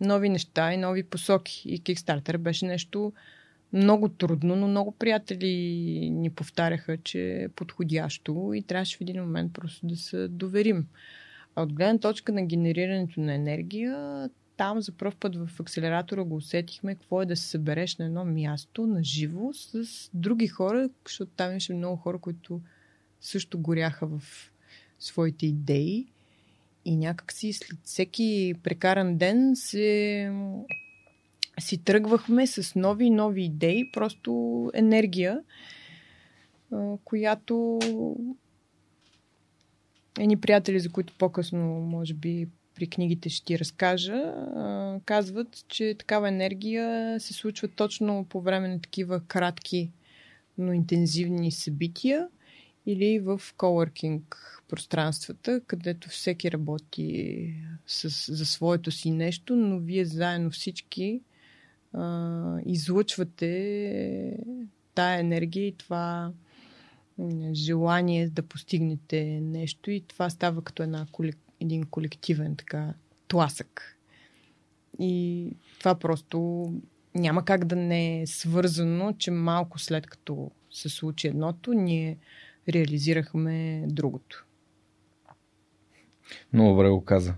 [0.00, 1.62] нови неща и нови посоки.
[1.66, 3.12] И Kickstarter беше нещо
[3.72, 5.50] много трудно, но много приятели
[6.10, 10.86] ни повтаряха, че е подходящо и трябваше в един момент просто да се доверим.
[11.56, 16.36] А от гледна точка на генерирането на енергия, там за първ път в акселератора го
[16.36, 21.32] усетихме какво е да се събереш на едно място, на живо, с други хора, защото
[21.36, 22.60] там имаше много хора, които
[23.24, 24.22] също горяха в
[24.98, 26.06] своите идеи.
[26.84, 30.30] И някакси след всеки прекаран ден се
[31.60, 35.40] си тръгвахме с нови нови идеи, просто енергия,
[37.04, 37.78] която
[40.18, 44.34] едни приятели, за които по-късно, може би, при книгите ще ти разкажа,
[45.04, 49.90] казват, че такава енергия се случва точно по време на такива кратки,
[50.58, 52.28] но интензивни събития
[52.86, 57.54] или в коворкинг пространствата, където всеки работи
[57.86, 61.20] с, за своето си нещо, но вие заедно всички
[61.92, 64.36] а, излъчвате
[64.94, 66.32] тая енергия и това
[67.52, 71.06] желание да постигнете нещо и това става като една,
[71.60, 72.94] един колективен така
[73.28, 73.98] тласък.
[74.98, 76.68] И това просто
[77.14, 82.18] няма как да не е свързано, че малко след като се случи едното, ние
[82.68, 84.46] реализирахме другото.
[86.52, 87.34] Много добре го каза.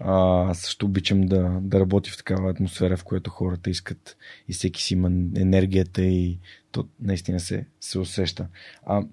[0.00, 4.16] А, аз също обичам да, да работя в такава атмосфера, в която хората искат
[4.48, 6.38] и всеки си има енергията и
[6.72, 8.46] то наистина се, се усеща.
[8.86, 9.04] А,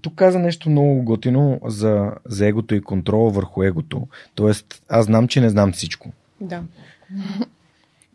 [0.00, 4.08] тук каза нещо много готино за, за егото и контрола върху егото.
[4.34, 6.12] Тоест, аз знам, че не знам всичко.
[6.40, 6.62] Да.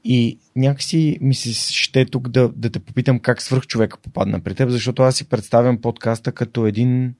[0.03, 4.55] И някакси ми се ще тук да, да те попитам как свърх човека попадна при
[4.55, 7.13] теб, защото аз си представям подкаста като един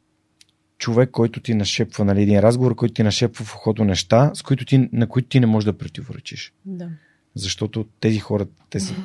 [0.78, 4.66] човек, който ти нашепва, нали, един разговор, който ти нашепва в ухото неща, с които
[4.66, 6.54] ти, на които ти не можеш да противоречиш.
[6.66, 6.90] Да.
[7.36, 8.96] Защото тези хора, те са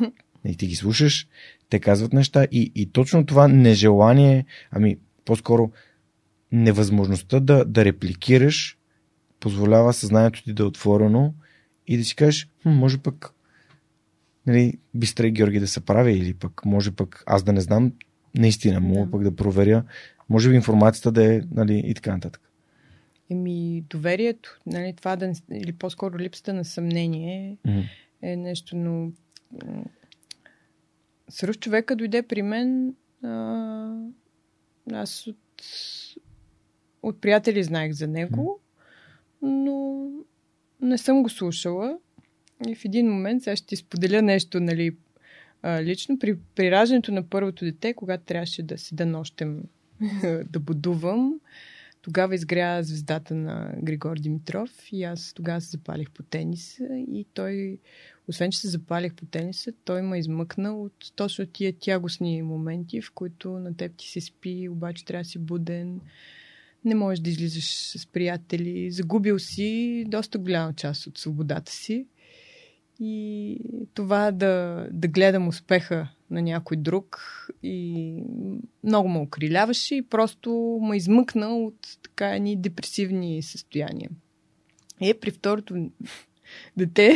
[0.46, 1.28] Нали, ти ги слушаш,
[1.68, 5.70] те казват неща и, и точно това нежелание, ами по-скоро
[6.52, 8.78] невъзможността да, да репликираш
[9.40, 11.34] позволява съзнанието ти да е отворено
[11.86, 13.32] и да си кажеш, може пък
[14.46, 17.92] нали, Бистра и Георги да се прави или пък може пък аз да не знам
[18.34, 19.10] наистина, мога да.
[19.10, 19.84] пък да проверя,
[20.28, 22.42] може би информацията да е нали, и така нататък.
[23.30, 27.88] Еми, доверието, нали, това да, или по-скоро липсата на съмнение mm-hmm.
[28.22, 29.10] е нещо, но
[31.28, 32.94] Сръв човека дойде при мен.
[33.22, 33.94] А,
[34.92, 35.64] аз от,
[37.02, 38.60] от приятели знаех за него,
[39.42, 40.08] но
[40.80, 41.98] не съм го слушала.
[42.68, 44.96] И в един момент, сега ще ти споделя нещо, нали,
[45.64, 46.18] лично.
[46.18, 49.62] При, при раждането на първото дете, когато трябваше да седа нощем
[50.50, 51.40] да будувам,
[52.02, 57.78] тогава изгря звездата на Григор Димитров и аз тогава се запалих по тениса и той,
[58.28, 63.12] освен че се запалих по тениса, той ме измъкна от точно тия тягостни моменти, в
[63.12, 66.00] които на теб ти се спи, обаче трябва да си буден,
[66.84, 72.06] не можеш да излизаш с приятели, загубил си доста голяма част от свободата си.
[73.00, 73.58] И
[73.94, 77.20] това да, да гледам успеха на някой друг
[77.62, 78.14] и
[78.84, 84.10] много ме окриляваше и просто ме измъкна от така едни депресивни състояния.
[85.00, 85.90] Е, при второто
[86.76, 87.14] дете,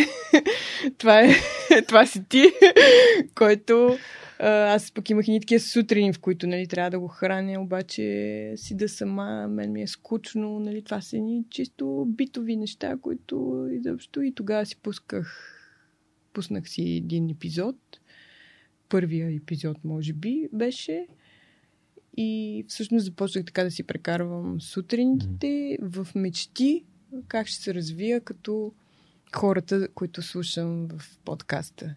[0.99, 1.35] това, е,
[1.89, 2.45] това си ти,
[3.35, 3.99] който
[4.43, 8.77] аз пък имах и такива сутрини, в които нали, трябва да го храня, обаче си
[8.77, 14.23] да сама, мен ми е скучно, нали, това са ни чисто битови неща, които изобщо
[14.23, 15.57] и тогава си пусках
[16.33, 17.77] пуснах си един епизод.
[18.89, 21.07] Първия епизод, може би, беше.
[22.17, 26.85] И всъщност започнах така да си прекарвам сутрините в мечти
[27.29, 28.73] как ще се развия като
[29.35, 31.95] хората, които слушам в подкаста.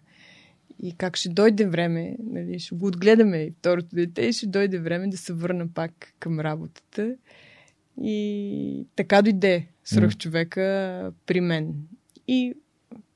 [0.82, 5.08] И как ще дойде време, нали, ще го отгледаме второто дете и ще дойде време
[5.08, 7.16] да се върна пак към работата.
[8.02, 11.74] И така дойде свръх човека при мен.
[12.28, 12.54] И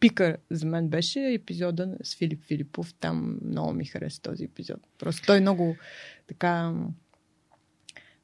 [0.01, 2.95] пика за мен беше епизода с Филип Филипов.
[3.01, 4.81] Там много ми хареса този епизод.
[4.99, 5.77] Просто той много
[6.27, 6.75] така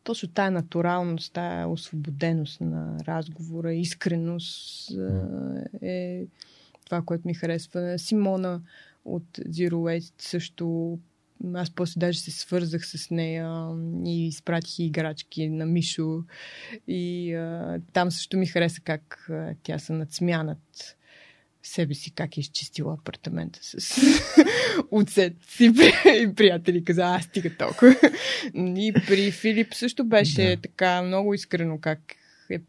[0.05, 4.91] точно тая натуралност, тая освободеност на разговора, искреност
[5.83, 6.27] е
[6.85, 7.99] това, което ми харесва.
[7.99, 8.63] Симона
[9.05, 10.99] от Zero Waste също
[11.55, 13.69] аз после даже се свързах с нея
[14.07, 16.23] и изпратих играчки на Мишо.
[16.89, 20.97] И а, там също ми хареса как а, тя се надсмянат
[21.67, 24.01] себе си как е изчистила апартамента с
[24.91, 25.65] оцет си
[26.23, 27.95] и приятели каза, аз стига толкова.
[28.55, 30.63] И при Филип също беше да.
[30.63, 32.01] така много искрено как
[32.51, 32.61] е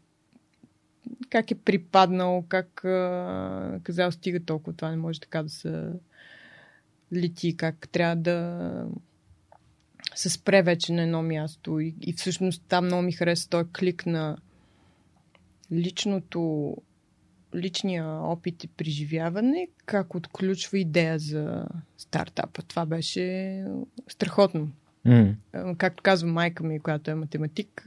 [1.30, 5.92] как е припаднал, как а, казал стига толкова, това не може така да се
[7.14, 8.86] лети, как трябва да
[10.14, 14.06] се спре вече на едно място и, и всъщност там много ми хареса този клик
[14.06, 14.36] на
[15.72, 16.76] личното
[17.56, 21.66] личния опит и преживяване, как отключва идея за
[21.98, 22.62] стартапа.
[22.62, 23.64] Това беше
[24.08, 24.72] страхотно.
[25.06, 25.34] Mm.
[25.76, 27.86] Както казва майка ми, която е математик,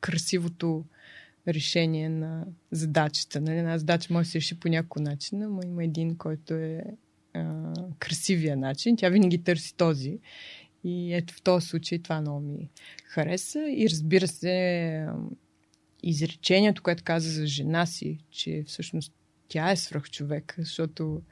[0.00, 0.84] красивото
[1.48, 3.40] решение на задачата.
[3.40, 3.58] Нали?
[3.58, 6.84] Една задача може да се реши по някакъв начин, но има един, който е
[7.34, 8.96] а, красивия начин.
[8.96, 10.18] Тя винаги търси този.
[10.84, 12.70] И ето в този случай това много ми
[13.04, 13.66] хареса.
[13.70, 15.06] И разбира се,
[16.08, 19.12] изречението, което каза за жена си, че всъщност
[19.48, 21.22] тя е свръхчовек, защото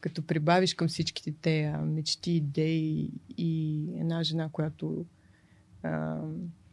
[0.00, 5.06] като прибавиш към всичките те мечти, идеи и една жена, която
[5.82, 6.20] а,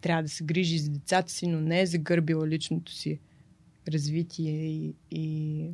[0.01, 3.19] трябва да се грижи за децата си, но не е загърбила личното си
[3.87, 5.69] развитие и, и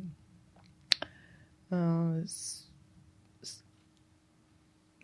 [1.70, 2.68] а, с,
[3.42, 3.64] с,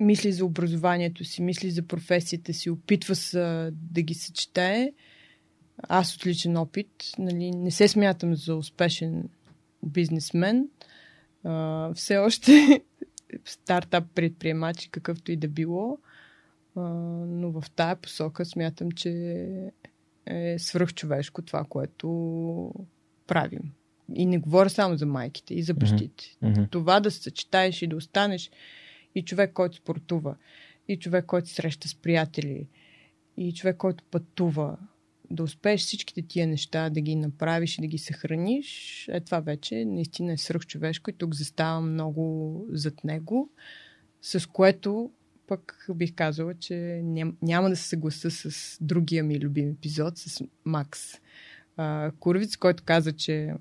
[0.00, 4.92] мисли за образованието си, мисли за професията си, опитва се да ги съчетае,
[5.82, 9.28] аз от личен опит нали, не се смятам за успешен
[9.82, 10.68] бизнесмен.
[11.44, 12.82] А, все още
[13.44, 15.98] стартап предприемач, какъвто и да било.
[16.76, 16.80] А,
[17.26, 19.10] но в тая посока смятам, че
[20.26, 22.08] е свръхчовешко това, което
[23.26, 23.72] правим.
[24.14, 26.24] И не говоря само за майките, и за бащите.
[26.42, 26.70] Mm-hmm.
[26.70, 28.50] Това да се съчетаеш и да останеш
[29.14, 30.36] и човек, който спортува,
[30.88, 32.68] и човек, който среща с приятели,
[33.36, 34.76] и човек, който пътува,
[35.34, 39.84] да успееш всичките тия неща да ги направиш и да ги съхраниш, е това вече
[39.84, 43.50] наистина е свръхчовешко и тук заставам много зад него,
[44.22, 45.10] с което
[45.46, 50.44] пък бих казала, че ням, няма да се съгласа с другия ми любим епизод, с
[50.64, 51.00] Макс.
[51.76, 53.54] А, Курвиц, който каза, че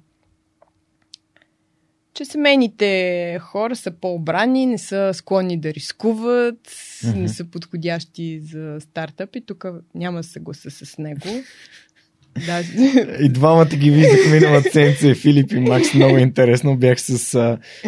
[2.14, 7.16] че семейните хора са по-обрани, не са склонни да рискуват, mm-hmm.
[7.16, 9.66] не са подходящи за стартъп и тук
[9.96, 11.44] няма да съгласа с него.
[12.46, 12.62] Да.
[13.20, 15.94] И двамата ги виждах миналата седмица, Филип и Макс.
[15.94, 16.78] Много интересно.
[16.78, 17.36] Бях с...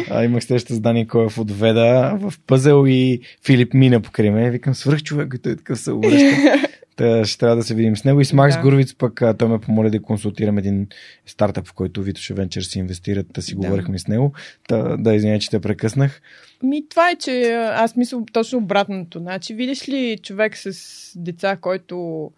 [0.10, 4.52] А, имах среща с Дани Коев от Веда в пъзел и Филип мина покрай мен.
[4.52, 6.68] Викам, свърх човек, и той така се обръща.
[6.96, 8.22] Та, ще трябва да се видим с него.
[8.22, 8.62] И с Макс да.
[8.62, 10.88] Гурвиц пък а, той ме помоли да консултирам един
[11.26, 13.28] стартъп, в който Витоше Венчър си инвестират.
[13.34, 13.62] Да си да.
[13.62, 14.34] говорихме с него.
[14.68, 16.22] Та, да, извиня, че те прекъснах.
[16.64, 19.20] Ми, това е, че аз мисля точно обратното.
[19.20, 20.72] Значи, видиш ли човек с
[21.16, 22.32] деца, който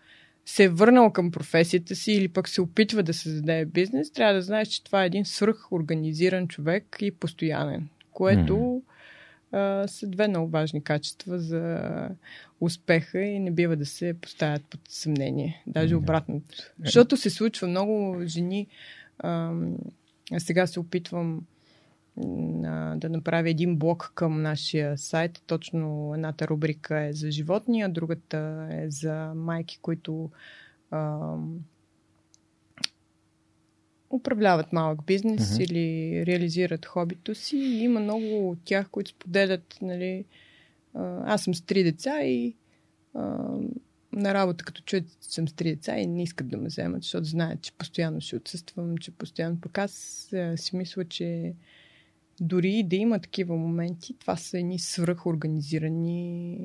[0.45, 4.41] се е върнал към професията си или пък се опитва да създаде бизнес, трябва да
[4.41, 8.81] знаеш, че това е един свръхорганизиран човек и постоянен, което mm.
[9.51, 11.81] А, са две много важни качества за
[12.61, 15.63] успеха и не бива да се поставят под съмнение.
[15.67, 15.97] Даже mm.
[15.97, 16.55] обратното.
[16.83, 18.67] Защото се случва много жени.
[19.19, 19.53] А,
[20.37, 21.41] сега се опитвам
[22.95, 25.41] да направя един блок към нашия сайт.
[25.47, 30.31] Точно едната рубрика е за животни, а другата е за майки, които
[30.91, 31.35] а,
[34.09, 35.63] управляват малък бизнес uh-huh.
[35.63, 37.57] или реализират хобито си.
[37.57, 40.25] И има много от тях, които споделят, нали,
[41.25, 42.55] аз съм с три деца и
[43.13, 43.47] а,
[44.13, 47.25] на работа, като чуят, съм с три деца и не искат да ме вземат, защото
[47.25, 49.61] знаят, че постоянно ще отсъствам, че постоянно.
[49.61, 51.53] Пък аз а, си мисля, че
[52.41, 56.59] дори и да има такива моменти, това са едни свръхорганизирани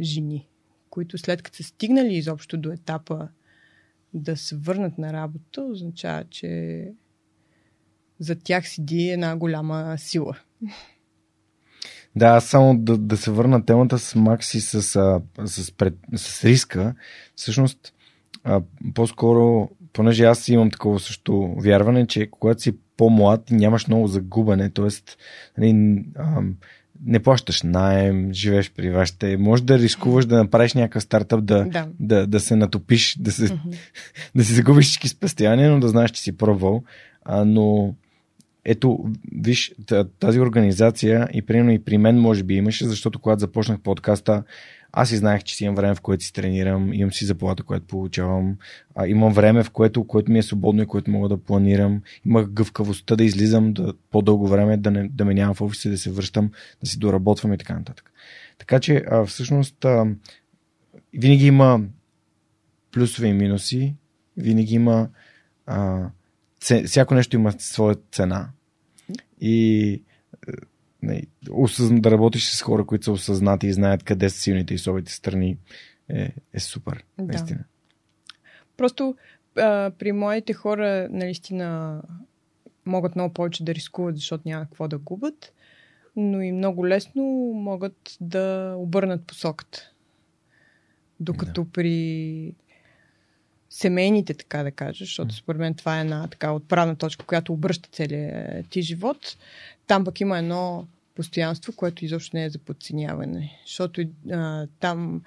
[0.00, 0.48] жени,
[0.90, 3.28] които след като са стигнали изобщо до етапа
[4.14, 6.84] да се върнат на работа, означава, че
[8.18, 10.36] за тях седи една голяма сила.
[12.16, 14.82] Да, само да, да се върна темата с Макси с,
[15.44, 16.94] с, пред, с риска.
[17.36, 17.94] Всъщност,
[18.44, 18.62] а,
[18.94, 24.88] по-скоро, понеже аз имам такова също вярване, че когато си по-млад нямаш много загубане, т.е.
[25.58, 26.04] Нали,
[27.06, 31.86] не плащаш найем, живееш при вашите, може да рискуваш да направиш някакъв стартъп, да, да.
[32.00, 33.76] да, да се натопиш, да, се, mm-hmm.
[34.34, 36.82] да си загубиш всички спестявания, но да знаеш, че си пробвал.
[37.24, 37.94] А, но
[38.64, 39.72] ето, виж,
[40.18, 44.42] тази организация и примерно и при мен може би имаше, защото когато започнах подкаста,
[44.92, 47.86] аз си знаех, че си имам време, в което си тренирам, имам си заплата, която
[47.86, 48.56] получавам,
[48.94, 52.50] а, имам време, в което, което ми е свободно и което мога да планирам, имах
[52.50, 56.10] гъвкавостта да излизам да, по-дълго време, да, не, да ме нямам в офиса, да се
[56.10, 56.50] връщам,
[56.80, 58.12] да си доработвам и така нататък.
[58.58, 60.06] Така че, а, всъщност, а,
[61.14, 61.80] винаги има
[62.92, 63.94] плюсове и минуси,
[64.36, 65.08] винаги има
[65.66, 66.06] а,
[66.86, 68.48] всяко нещо има своя цена.
[69.40, 70.02] И
[71.90, 75.56] да работиш с хора, които са осъзнати и знаят къде са силните и слабите страни,
[76.08, 77.04] е, е супер.
[77.18, 77.24] Да.
[77.24, 77.64] Наистина.
[78.76, 79.16] Просто
[79.56, 82.02] а, при моите хора, наистина,
[82.86, 85.52] могат много повече да рискуват, защото няма какво да губят,
[86.16, 87.22] но и много лесно
[87.54, 89.90] могат да обърнат посоката.
[91.20, 91.70] Докато да.
[91.70, 92.54] при
[93.70, 97.88] семейните, така да кажа, защото според мен това е една така отправна точка, която обръща
[97.92, 99.36] целият ти живот.
[99.90, 103.60] Там пък има едно постоянство, което изобщо не е за подценяване.
[103.66, 104.02] Защото
[104.32, 105.22] а, там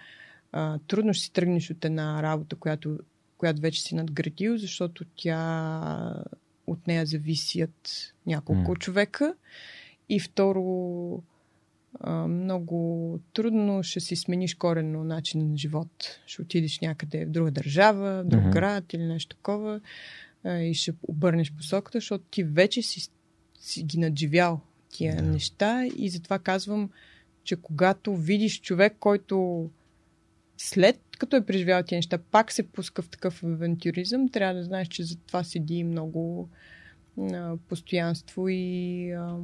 [0.52, 3.00] а, трудно ще си тръгнеш от една работа, която,
[3.38, 6.24] която вече си надградил, защото тя
[6.68, 8.80] от нея зависят няколко mm.
[8.80, 9.36] човека.
[10.10, 11.24] И второ,
[12.00, 16.20] а, много трудно ще си смениш коренно начин на живот.
[16.26, 18.54] Ще отидеш някъде в друга държава, в друг mm-hmm.
[18.54, 19.82] град или нещо такова
[20.44, 23.10] а, и ще обърнеш посоката, защото ти вече си,
[23.64, 25.22] си ги надживял тия да.
[25.22, 26.90] неща и затова казвам,
[27.44, 29.70] че когато видиш човек, който
[30.58, 34.88] след като е преживял тия неща, пак се пуска в такъв авантюризъм, трябва да знаеш,
[34.88, 36.50] че за това седи много
[37.20, 39.38] а, постоянство и а,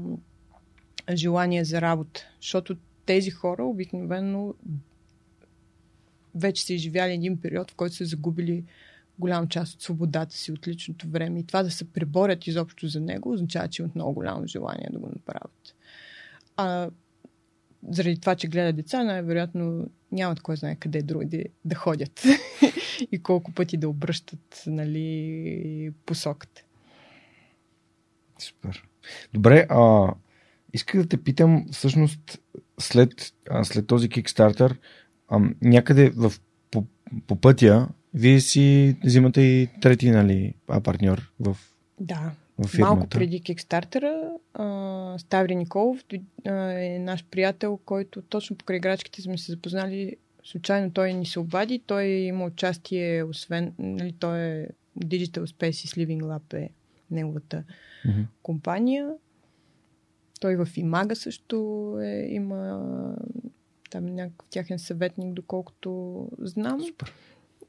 [1.13, 2.21] желание за работа.
[2.41, 4.53] Защото тези хора обикновено
[6.35, 8.63] вече са изживяли един период, в който са загубили
[9.19, 11.39] голям част от свободата си, от личното време.
[11.39, 14.99] И това да се преборят изобщо за него, означава, че имат много голямо желание да
[14.99, 15.75] го направят.
[16.57, 16.89] А
[17.89, 22.23] заради това, че гледат деца, най-вероятно нямат кой знае къде други да ходят
[23.11, 26.63] и колко пъти да обръщат нали, посоката.
[28.39, 28.87] Супер.
[29.33, 30.13] Добре, а,
[30.73, 32.41] исках да те питам, всъщност,
[32.79, 34.77] след, а, след този Kickstarter,
[35.27, 36.33] а, някъде в,
[36.71, 36.85] по,
[37.27, 40.53] по пътя вие си взимате и трети, нали,
[40.83, 41.57] партньор в,
[41.99, 42.31] да.
[42.59, 42.95] в фирмата.
[42.95, 44.31] Малко преди Кикстартера,
[45.17, 46.03] Ставри Николов
[46.45, 50.15] е наш приятел, който точно покрай играчките сме се запознали.
[50.43, 51.79] Случайно той ни се обади.
[51.79, 54.67] Той има участие, освен, нали, той е
[54.99, 56.69] Digital Spaces Living Lab е
[57.11, 57.63] неговата
[58.05, 58.25] mm-hmm.
[58.43, 59.09] компания.
[60.39, 63.15] Той в Имага също е, има
[63.89, 66.81] там някакъв тяхен съветник, доколкото знам.
[66.81, 67.13] Супер.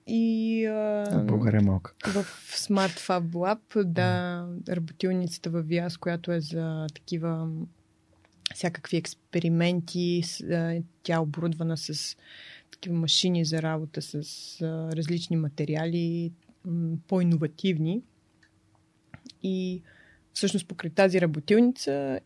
[0.07, 1.95] И а, България малка.
[2.07, 2.25] В
[2.57, 7.49] Smart Fab Lab, да, работилницата във Виас, която е за такива
[8.55, 10.23] всякакви експерименти.
[11.03, 12.17] Тя е оборудвана с
[12.71, 14.15] такива машини за работа с
[14.97, 16.33] различни материали,
[17.09, 18.03] по-инновативни.
[19.43, 19.83] И
[20.33, 22.21] всъщност покрай тази работилница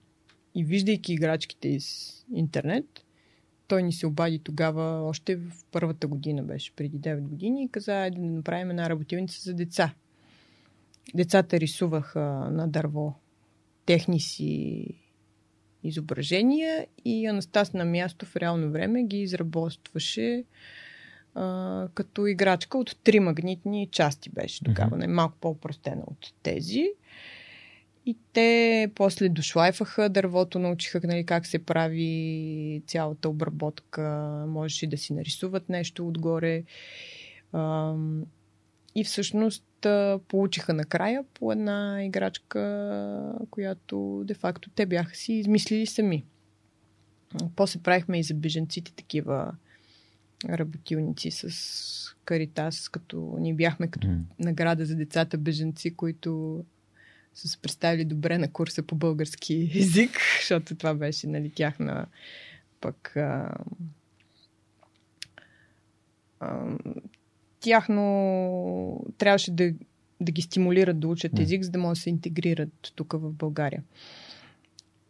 [0.54, 3.03] и виждайки играчките из интернет,
[3.68, 8.10] той ни се обади тогава, още в първата година беше, преди 9 години, и каза
[8.12, 9.94] да направим една работилница за деца.
[11.14, 12.20] Децата рисуваха
[12.50, 13.14] на дърво
[13.86, 14.86] техни си
[15.84, 20.44] изображения и Анастас на място в реално време ги изработваше
[21.34, 25.06] а, като играчка от три магнитни части беше тогава, mm-hmm.
[25.06, 26.90] малко по-простена от тези.
[28.06, 34.02] И те после дошлайфаха дървото, научиха нали, как се прави цялата обработка,
[34.48, 36.62] можеше да си нарисуват нещо отгоре.
[38.94, 39.64] И всъщност
[40.28, 46.24] получиха накрая по една играчка, която де-факто те бяха си измислили сами.
[47.56, 49.52] После правихме и за беженците такива
[50.48, 54.20] работилници с Каритас, като ни бяхме като mm.
[54.38, 56.64] награда за децата беженци, които
[57.34, 62.06] са се представили добре на курса по български язик, защото това беше нали, тяхна
[62.80, 63.54] пък а,
[66.40, 66.78] а,
[67.60, 69.74] тяхно трябваше да,
[70.20, 73.82] да ги стимулират да учат език, за да могат да се интегрират тук в България.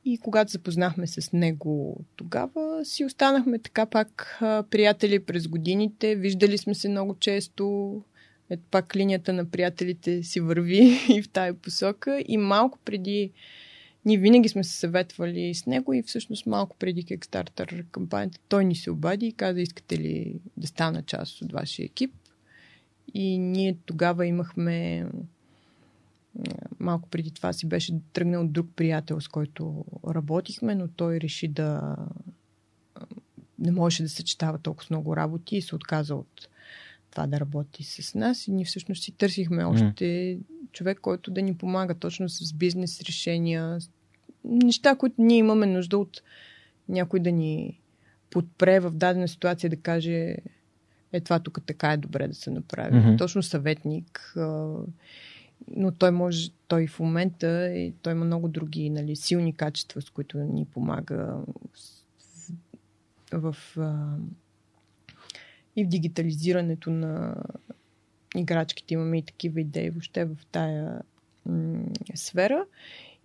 [0.05, 4.37] И когато запознахме с него тогава, си останахме така пак
[4.71, 6.15] приятели през годините.
[6.15, 8.03] Виждали сме се много често.
[8.51, 12.23] Ето пак линията на приятелите си върви и в тая посока.
[12.29, 13.31] И малко преди
[14.05, 18.77] ние винаги сме се съветвали с него и всъщност малко преди Kickstarter кампанията той ни
[18.77, 22.15] се обади и каза, искате ли да стана част от вашия екип.
[23.15, 25.07] И ние тогава имахме
[26.79, 31.97] малко преди това си беше тръгнал друг приятел, с който работихме, но той реши да
[33.59, 36.49] не можеше да съчетава толкова много работи и се отказа от
[37.15, 38.49] това да работи с нас.
[38.49, 40.39] И ние всъщност си търсихме още mm.
[40.73, 43.79] човек, който да ни помага точно с бизнес решения,
[44.45, 46.23] неща, които ние имаме нужда от
[46.89, 47.81] някой да ни
[48.31, 50.37] подпре в дадена ситуация, да каже
[51.13, 52.97] е това тук така е добре да се направи.
[52.97, 53.19] Mm-hmm.
[53.19, 54.35] Точно съветник.
[55.77, 60.11] Но той може, той в момента, и той има много други нали, силни качества, с
[60.11, 61.37] които ни помага
[63.33, 63.77] в, в
[65.77, 67.37] и в дигитализирането на
[68.37, 68.95] играчките.
[68.95, 71.03] Имаме и такива идеи въобще в тая
[71.47, 71.85] м-
[72.15, 72.67] сфера.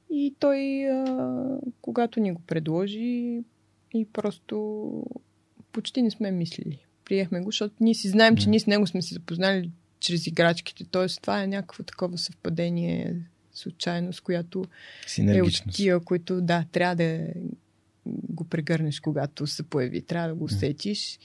[0.10, 3.44] И той, а, когато ни го предложи,
[3.94, 5.06] и просто
[5.72, 9.02] почти не сме мислили приехме го, защото ние си знаем, че ние с него сме
[9.02, 10.84] се запознали чрез играчките.
[10.92, 13.16] Тоест, това е някакво такова съвпадение,
[13.54, 14.66] случайност, която
[15.20, 17.28] е от тия, които, да, трябва да
[18.06, 20.02] го прегърнеш, когато се появи.
[20.02, 21.20] Трябва да го усетиш.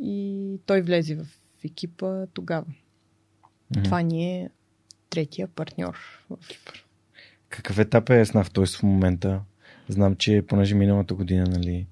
[0.00, 1.26] И той влезе в
[1.64, 2.66] екипа тогава.
[2.66, 3.84] Mm-hmm.
[3.84, 4.50] Това ни е
[5.10, 5.96] третия партньор.
[7.48, 9.40] Какъв етап е Еснав той в момента?
[9.88, 11.86] Знам, че понеже миналата година, нали,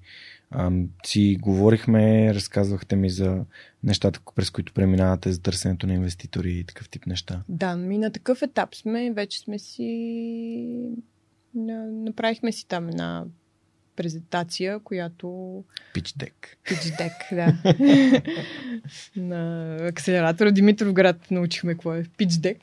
[1.05, 3.45] си говорихме, разказвахте ми за
[3.83, 7.43] нещата, през които преминавате за търсенето на инвеститори и такъв тип неща.
[7.49, 9.11] Да, ми на такъв етап сме.
[9.11, 10.89] Вече сме си...
[11.55, 13.25] Направихме си там една
[13.95, 15.27] презентация, която...
[15.93, 18.21] Pitch Deck, да.
[19.21, 22.57] на акселератора Димитров град научихме какво е Deck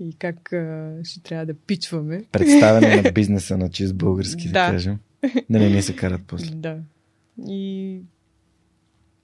[0.00, 2.24] и как а, ще трябва да пичваме.
[2.32, 4.98] Представяне на бизнеса на чист български, да, да кажем.
[5.50, 6.54] Да не ни се карат после.
[6.54, 6.78] Да.
[7.48, 8.00] И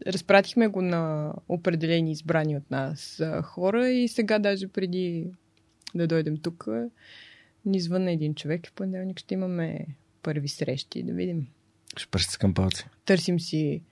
[0.06, 5.26] разпратихме го на определени избрани от нас хора и сега даже преди
[5.94, 6.68] да дойдем тук
[7.64, 9.86] ни звънна един човек в понеделник ще имаме
[10.27, 11.47] първи срещи да видим.
[11.97, 12.86] Ще пръстискам палци.
[13.05, 13.82] Търсим си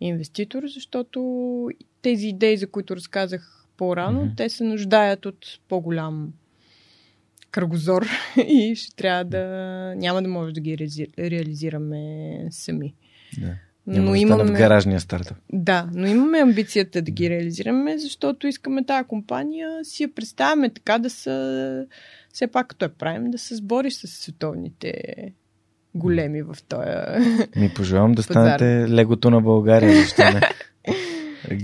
[0.00, 1.68] инвеститор, защото
[2.02, 4.36] тези идеи, за които разказах по-рано, mm-hmm.
[4.36, 6.32] те се нуждаят от по-голям
[7.50, 8.06] кръгозор
[8.48, 9.44] и ще трябва да...
[9.96, 10.78] Няма да може да ги
[11.18, 12.94] реализираме сами.
[13.86, 14.44] Няма но да имаме...
[14.44, 15.36] в гаражния стартъп.
[15.52, 20.98] Да, но имаме амбицията да ги реализираме, защото искаме тази компания, си я представяме така
[20.98, 21.86] да са,
[22.32, 24.94] все пак като я правим, да се сбори с световните
[25.98, 26.90] големи в този
[27.56, 30.40] Ми пожелавам да станете легото на България, защо не?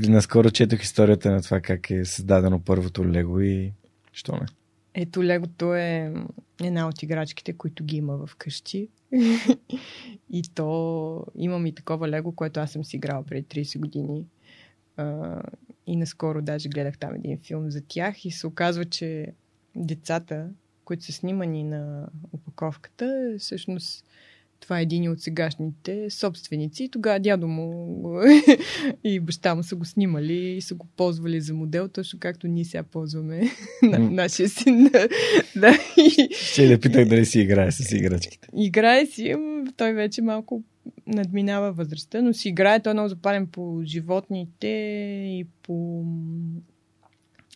[0.09, 3.73] Наскоро четох историята на това как е създадено първото лего и
[4.13, 4.47] що не?
[4.95, 6.15] Ето, Легото е
[6.63, 8.89] една от играчките, които ги има в къщи.
[10.31, 14.25] и то имам и такова Лего, което аз съм си играла преди 30 години.
[15.87, 19.27] И наскоро даже гледах там един филм за тях и се оказва, че
[19.77, 20.49] децата,
[20.85, 24.05] които са снимани на опаковката, всъщност
[24.65, 26.85] това е един от сегашните собственици.
[26.85, 28.01] И тогава дядо му
[29.05, 32.65] и баща му са го снимали и са го ползвали за модел, точно както ние
[32.65, 33.43] сега ползваме
[33.83, 34.85] на нашия син.
[35.57, 35.79] да.
[36.31, 38.49] Ще да питах дали си играе с играчките.
[38.57, 39.35] Играе си,
[39.77, 40.63] той вече малко
[41.07, 44.67] надминава възрастта, но си играе, той е много запален по животните
[45.27, 46.05] и по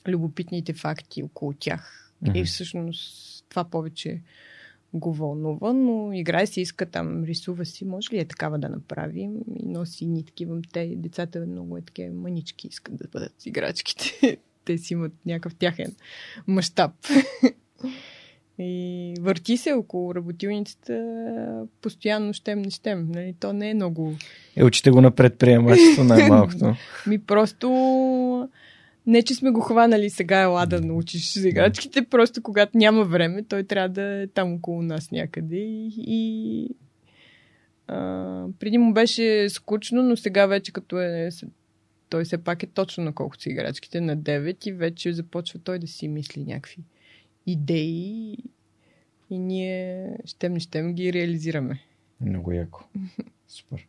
[0.09, 2.08] любопитните факти около тях.
[2.25, 2.41] Mm-hmm.
[2.41, 4.21] И всъщност това повече
[4.95, 9.33] го вълнува, но играе си, иска там, рисува си, може ли е такава да направим
[9.61, 10.61] и носи ни такива.
[10.73, 14.39] Те, децата много е такива манички искат да бъдат играчките.
[14.65, 15.95] Те си имат някакъв тяхен
[16.47, 16.93] мащаб.
[18.61, 23.09] И върти се около работилницата постоянно щем не щем.
[23.11, 23.35] Нали?
[23.41, 24.15] То не е много...
[24.57, 26.75] Е, учите го на предприемачество най-малкото.
[27.07, 27.69] Ми просто
[29.09, 33.43] не, че сме го хванали сега, ела да научиш за играчките, просто когато няма време,
[33.43, 36.69] той трябва да е там около нас някъде и, и
[37.87, 41.29] а, преди му беше скучно, но сега вече като е
[42.09, 45.79] той все пак е точно на колкото са играчките, на 9 и вече започва той
[45.79, 46.83] да си мисли някакви
[47.47, 48.37] идеи
[49.31, 51.81] и ние щем не щем ги реализираме.
[52.21, 52.85] Много яко.
[53.49, 53.87] Супер.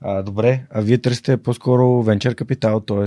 [0.00, 3.06] А, добре, а вие търсите по-скоро венчър капитал, т.е.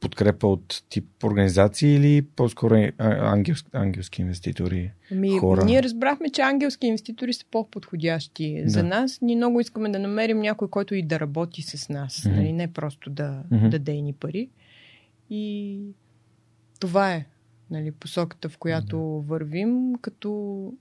[0.00, 4.92] подкрепа от тип организации или по-скоро ангелски, ангелски инвеститори?
[5.12, 5.64] Ами, хора?
[5.64, 8.70] Ние разбрахме, че ангелски инвеститори са по-подходящи да.
[8.70, 9.18] за нас.
[9.22, 12.36] Ние много искаме да намерим някой, който и да работи с нас, mm-hmm.
[12.36, 12.52] нали?
[12.52, 13.68] не просто да mm-hmm.
[13.68, 14.48] даде ни пари.
[15.30, 15.80] И
[16.80, 17.26] това е
[17.70, 19.26] нали, посоката, в която mm-hmm.
[19.26, 20.72] вървим, като...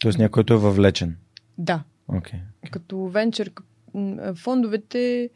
[0.00, 1.16] Тоест някой, който е въвлечен.
[1.58, 1.82] Да.
[2.12, 2.40] Okay.
[2.64, 2.70] okay.
[2.70, 3.52] Като венчър
[4.34, 5.30] фондовете,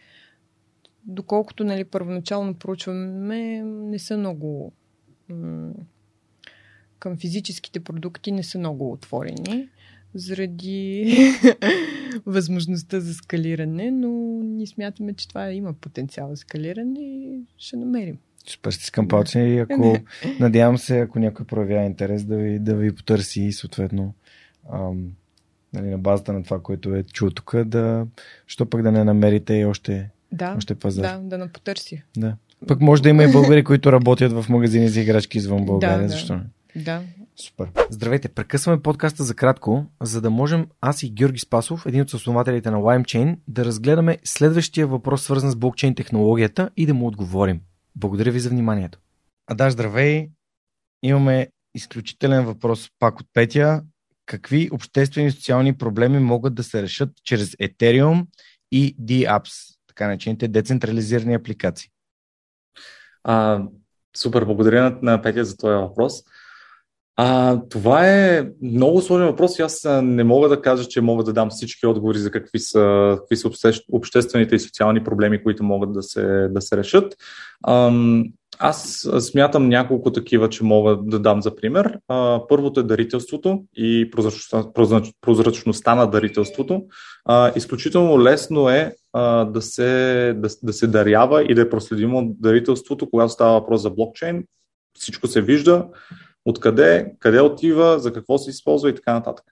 [1.04, 4.72] доколкото нали, първоначално проучваме, не са много
[5.28, 5.72] м-
[6.98, 9.68] към физическите продукти не са много отворени
[10.14, 11.16] заради
[12.26, 14.08] възможността за скалиране, но
[14.42, 18.18] ние смятаме, че това има потенциал за скалиране и ще намерим.
[18.48, 19.96] Супер, стискам палци и ако,
[20.40, 24.14] надявам се, ако някой проявява интерес да ви, да ви потърси и съответно
[24.72, 25.12] ам,
[25.72, 28.06] нали, на базата на това, което е чул тук, да,
[28.46, 31.02] що пък да не намерите и още, да, още пазар.
[31.02, 32.02] Да, да напотърси.
[32.16, 32.36] Да.
[32.66, 36.08] Пък може да има и българи, които работят в магазини за играчки извън България, да,
[36.08, 36.42] защо не?
[36.82, 37.02] Да.
[37.36, 37.68] Супер.
[37.90, 42.70] Здравейте, прекъсваме подкаста за кратко, за да можем аз и Георги Спасов, един от основателите
[42.70, 47.60] на LimeChain, да разгледаме следващия въпрос, свързан с блокчейн технологията и да му отговорим.
[47.96, 48.98] Благодаря ви за вниманието.
[49.46, 50.28] А да, здравей!
[51.02, 53.82] Имаме изключителен въпрос пак от Петя
[54.26, 58.26] какви обществени и социални проблеми могат да се решат чрез Ethereum
[58.72, 61.90] и DApps, така начините децентрализирани апликации?
[63.24, 63.62] А,
[64.16, 66.12] супер, благодаря на Петя за този въпрос.
[67.18, 71.32] А, това е много сложен въпрос и аз не мога да кажа, че мога да
[71.32, 76.02] дам всички отговори за какви са, какви са обществените и социални проблеми, които могат да
[76.02, 77.16] се, да се решат.
[77.68, 78.24] Ам,
[78.58, 81.98] аз смятам няколко такива, че мога да дам за пример.
[82.48, 84.10] Първото е дарителството и
[85.20, 86.82] прозрачността, на дарителството.
[87.56, 88.94] Изключително лесно е
[89.46, 93.90] да се, да, да се дарява и да е проследимо дарителството, когато става въпрос за
[93.90, 94.44] блокчейн.
[94.98, 95.86] Всичко се вижда,
[96.44, 99.44] откъде, къде отива, за какво се използва и така нататък.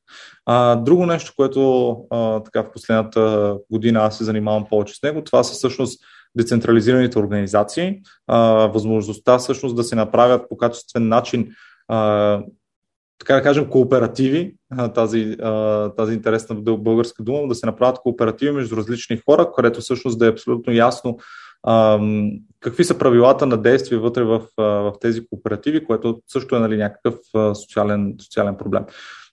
[0.85, 1.97] Друго нещо, което
[2.45, 6.05] така в последната година аз се занимавам повече с него, това са всъщност
[6.37, 11.49] децентрализираните организации, а, възможността всъщност да се направят по качествен начин
[11.89, 12.41] а,
[13.19, 14.55] така да кажем, кооперативи,
[14.95, 15.37] тази,
[15.97, 20.31] тази интересна българска дума, да се направят кооперативи между различни хора, където всъщност да е
[20.31, 21.19] абсолютно ясно
[22.61, 27.15] какви са правилата на действие вътре в, в тези кооперативи, което също е нали, някакъв
[27.55, 28.85] социален, социален проблем.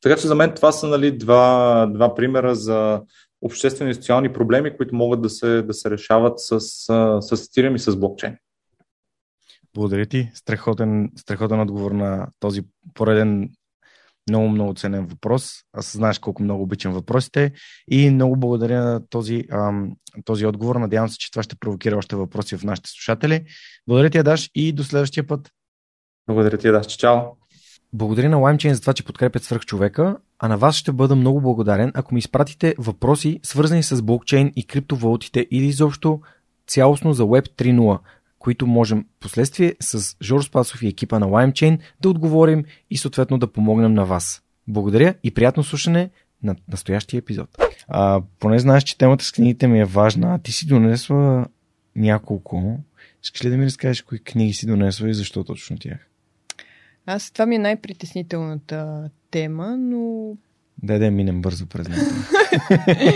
[0.01, 3.01] Така че за мен това са нали, два, два примера за
[3.41, 7.79] обществени и социални проблеми, които могат да се, да се решават с, с Ethereum и
[7.79, 8.37] с блокчейн.
[9.73, 10.31] Благодаря ти.
[10.33, 12.61] Страхотен, страхотен отговор на този
[12.93, 13.49] пореден
[14.29, 15.51] много, много ценен въпрос.
[15.73, 17.51] Аз знаеш колко много обичам въпросите
[17.91, 19.95] и много благодаря на този, ам,
[20.25, 20.75] този отговор.
[20.75, 23.45] Надявам се, че това ще провокира още въпроси в нашите слушатели.
[23.87, 25.49] Благодаря ти, Адаш, и до следващия път.
[26.27, 26.97] Благодаря ти, Адаш.
[26.97, 27.19] Чао!
[27.93, 31.41] Благодаря на LimeChain за това, че подкрепят свърх човека, а на вас ще бъда много
[31.41, 36.21] благодарен, ако ми изпратите въпроси, свързани с блокчейн и криптовалутите или изобщо
[36.67, 37.99] цялостно за Web 3.0
[38.41, 43.51] които можем последствие с Жор Спасов и екипа на LimeChain да отговорим и съответно да
[43.51, 44.43] помогнем на вас.
[44.67, 46.09] Благодаря и приятно слушане
[46.43, 47.49] на настоящия епизод.
[47.87, 50.35] А, поне знаеш, че темата с книгите ми е важна.
[50.35, 51.45] А ти си донесла
[51.95, 52.79] няколко.
[53.23, 56.07] Искаш ли да ми разкажеш кои книги си донесла и защо точно тях?
[57.05, 60.33] Аз това ми е най-притеснителната тема, но...
[60.83, 62.01] Дай да минем бързо през нея.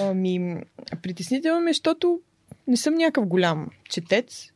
[0.00, 0.62] ами,
[1.02, 2.20] притеснително ми е, защото
[2.66, 4.52] не съм някакъв голям четец.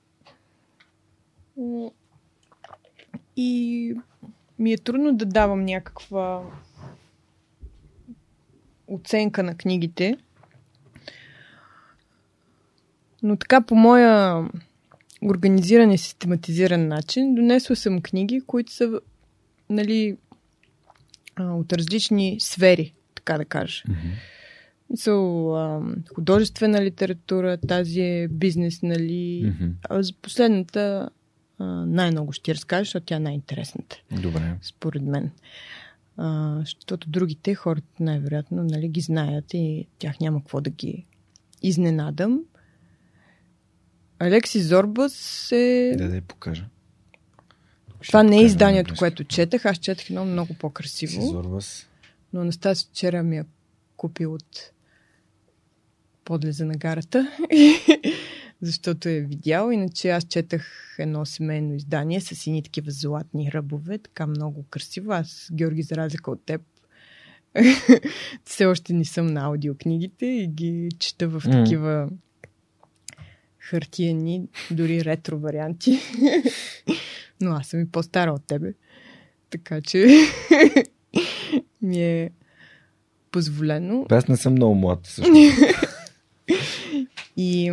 [3.37, 3.95] И
[4.59, 6.43] ми е трудно да давам някаква
[8.87, 10.17] оценка на книгите.
[13.23, 14.45] Но така по моя
[15.25, 19.01] организиран и систематизиран начин донесла съм книги, които са
[19.71, 20.17] нали,
[21.41, 23.83] от различни сфери, така да кажа.
[23.89, 24.15] Mm-hmm.
[24.95, 29.43] Са художествена литература, тази е бизнес, нали.
[29.45, 29.73] Mm-hmm.
[29.89, 31.11] А за последната
[31.87, 33.97] най-много ще разкажа, защото тя е най-интересната.
[34.23, 34.57] Добре.
[34.63, 35.31] Според мен.
[36.17, 41.07] А, защото другите хората най-вероятно нали, ги знаят и тях няма какво да ги
[41.63, 42.41] изненадам.
[44.19, 45.95] Алекси Зорбас е...
[45.99, 46.69] Да, да я покажа.
[48.07, 49.67] Това не е изданието, което четах.
[49.67, 51.43] Аз четах едно много по-красиво.
[52.33, 53.45] Но Анастас вчера ми я
[53.97, 54.73] купи от
[56.25, 57.33] подлеза на гарата.
[58.63, 59.71] защото е видял.
[59.71, 65.13] Иначе аз четах едно семейно издание с едни такива златни ръбове, така много красиво.
[65.13, 66.63] Аз, Георги, за разлика от теб,
[68.45, 72.09] все още не съм на аудиокнигите и ги чета в такива
[73.59, 75.99] хартияни, дори ретро варианти.
[77.41, 78.75] Но аз съм и по-стара от тебе.
[79.51, 80.07] Така че
[81.83, 82.31] ми е
[83.31, 84.07] позволено.
[84.11, 85.33] Аз не съм много млад, също.
[87.37, 87.71] и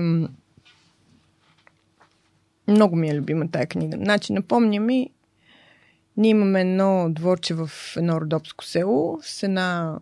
[2.68, 3.98] много ми е любима тая книга.
[3.98, 5.10] Значи, напомня ми,
[6.18, 10.00] ние имаме едно дворче в едно родопско село с една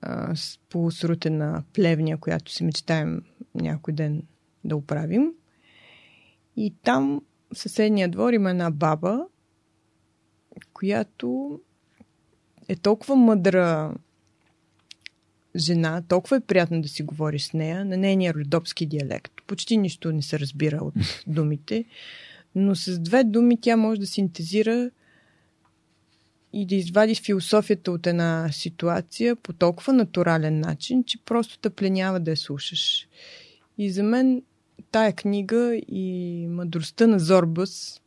[0.00, 3.22] а, с полусрутена плевня, която си мечтаем
[3.54, 4.22] някой ден
[4.64, 5.32] да оправим.
[6.56, 7.22] И там
[7.54, 9.26] съседния двор има една баба,
[10.72, 11.60] която
[12.68, 13.94] е толкова мъдра
[15.56, 19.32] жена, толкова е приятно да си говори с нея, на нейния родопски диалект.
[19.46, 20.94] Почти нищо не се разбира от
[21.26, 21.84] думите,
[22.54, 24.90] но с две думи тя може да синтезира
[26.52, 32.20] и да извади философията от една ситуация по толкова натурален начин, че просто те пленява
[32.20, 33.08] да я слушаш.
[33.78, 34.42] И за мен
[34.94, 38.00] тая книга и мъдростта на Зорбас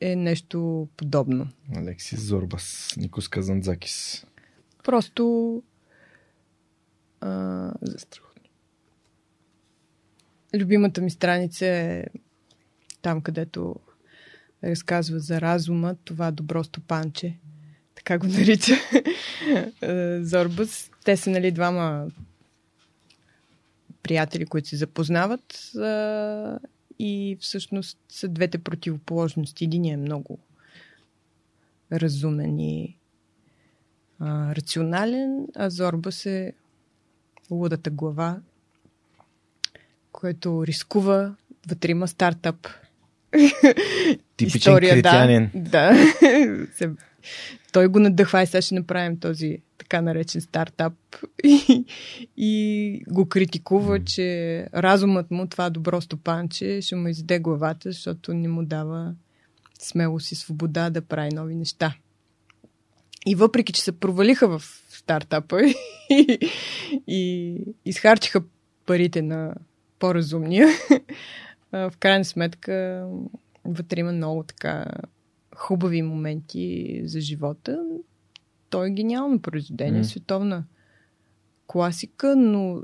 [0.00, 1.48] е нещо подобно.
[1.76, 4.26] Алексис Зорбас, Никос Казанзакис.
[4.84, 5.62] Просто
[7.20, 7.72] а,
[10.54, 12.04] любимата ми страница е
[13.02, 13.76] там, където
[14.64, 17.38] разказва за разума, това добро стопанче.
[17.94, 18.74] Така го нарича
[20.24, 20.90] Зорбас.
[21.04, 22.10] Те са, нали, двама
[24.02, 26.58] приятели, които се запознават а,
[26.98, 29.64] и всъщност са двете противоположности.
[29.64, 30.38] Един е много
[31.92, 32.96] разумен и
[34.18, 36.52] а, рационален, а Зорбас е
[37.50, 38.40] лудата глава,
[40.12, 41.36] който рискува
[41.68, 42.68] вътре има стартъп.
[44.36, 45.50] Типичен История, критянин.
[45.54, 45.92] Да.
[46.80, 46.94] да.
[47.72, 50.92] Той го надъхва и сега ще направим този така наречен стартап
[51.44, 51.84] и,
[52.36, 54.04] и го критикува, mm.
[54.04, 59.14] че разумът му, това добро стопанче, ще му изде главата, защото не му дава
[59.80, 61.94] смелост и свобода да прави нови неща.
[63.26, 65.62] И въпреки, че се провалиха в стартапа
[66.10, 66.38] и,
[67.06, 68.42] и изхарчиха
[68.86, 69.54] парите на
[69.98, 70.68] по-разумния,
[71.72, 73.06] в крайна сметка
[73.64, 74.86] вътре има много така
[75.56, 77.84] хубави моменти за живота.
[78.70, 80.06] Той е гениално произведение, mm.
[80.06, 80.64] световна
[81.66, 82.82] класика, но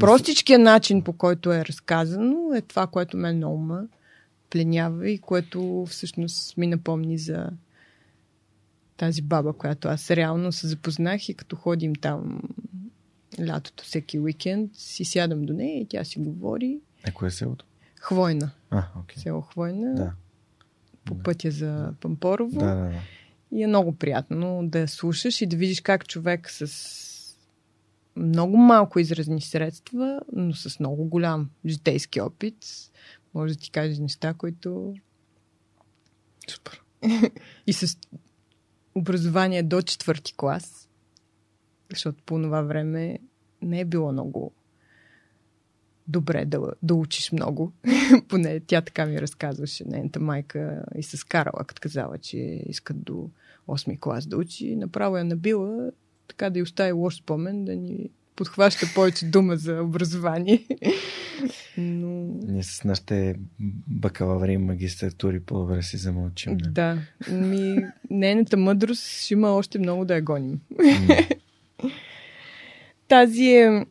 [0.00, 3.88] простичкият начин, по който е разказано, е това, което мен много ме
[4.50, 7.50] пленява и което всъщност ми напомни за
[8.96, 12.42] тази баба, която аз реално се запознах и като ходим там
[13.46, 16.78] лятото всеки уикенд, си сядам до нея и тя си говори.
[17.06, 17.64] Е, кое е селото?
[18.02, 18.50] Хвойна.
[18.70, 19.18] А, okay.
[19.18, 19.94] Село Хвойна.
[19.94, 20.12] Да.
[21.04, 22.58] По пътя за Пампорово.
[22.58, 23.00] Да, да, да.
[23.52, 27.36] И е много приятно да слушаш и да видиш как човек с
[28.16, 32.56] много малко изразни средства, но с много голям житейски опит
[33.34, 34.94] може да ти каже неща, които...
[36.48, 36.82] Супер.
[37.66, 37.98] и с
[38.94, 40.88] образование до четвърти клас,
[41.90, 43.18] защото по това време
[43.62, 44.52] не е било много
[46.12, 47.72] добре да, да учиш много.
[48.28, 49.84] Поне тя така ми разказваше.
[49.86, 52.36] Нейната майка и се скарала, като казала, че
[52.66, 53.30] искат до
[53.68, 54.76] 8 клас да учи.
[54.76, 55.90] Направо я набила,
[56.28, 60.66] така да й остави лош спомен, да ни подхваща повече дума за образование.
[61.76, 62.08] Но...
[62.48, 63.36] Ние с нашите
[63.88, 66.52] бакалаври и магистратури по-добре си замълчим.
[66.52, 66.70] Не?
[66.70, 66.98] Да.
[67.30, 70.60] Ми, нейната мъдрост ще има още много да я гоним.
[73.08, 73.86] Тази е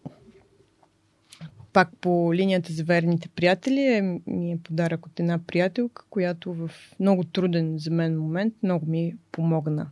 [1.74, 6.72] пак по линията за верните приятели е, ми е подарък от една приятелка, която в
[7.00, 9.88] много труден за мен момент много ми помогна.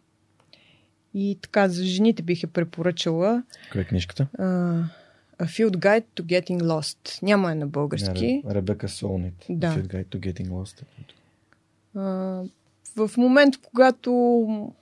[1.14, 3.44] И така, за жените бих я препоръчала.
[3.72, 4.28] Коя е книжката?
[4.38, 4.84] Uh,
[5.40, 7.24] A Field Guide to Getting Lost.
[7.24, 8.44] Няма е на български.
[8.50, 9.46] Ребека Солнит.
[9.50, 9.68] Да.
[9.68, 10.84] A Field Guide to Getting Lost.
[11.96, 12.50] Uh,
[12.96, 14.74] в момент, когато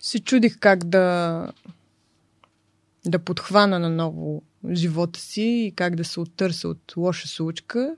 [0.00, 1.52] се чудих как да
[3.06, 7.96] да подхвана на ново живота си и как да се оттърся от лоша случка.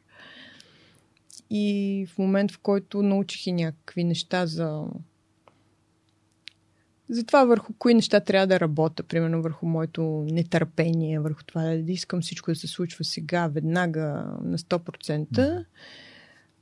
[1.51, 4.85] И в момент, в който научих и някакви неща за
[7.11, 11.93] за това върху кои неща трябва да работя, примерно върху моето нетърпение, върху това да
[11.93, 14.03] искам всичко да се случва сега, веднага,
[14.43, 15.28] на 100%.
[15.28, 15.65] Mm.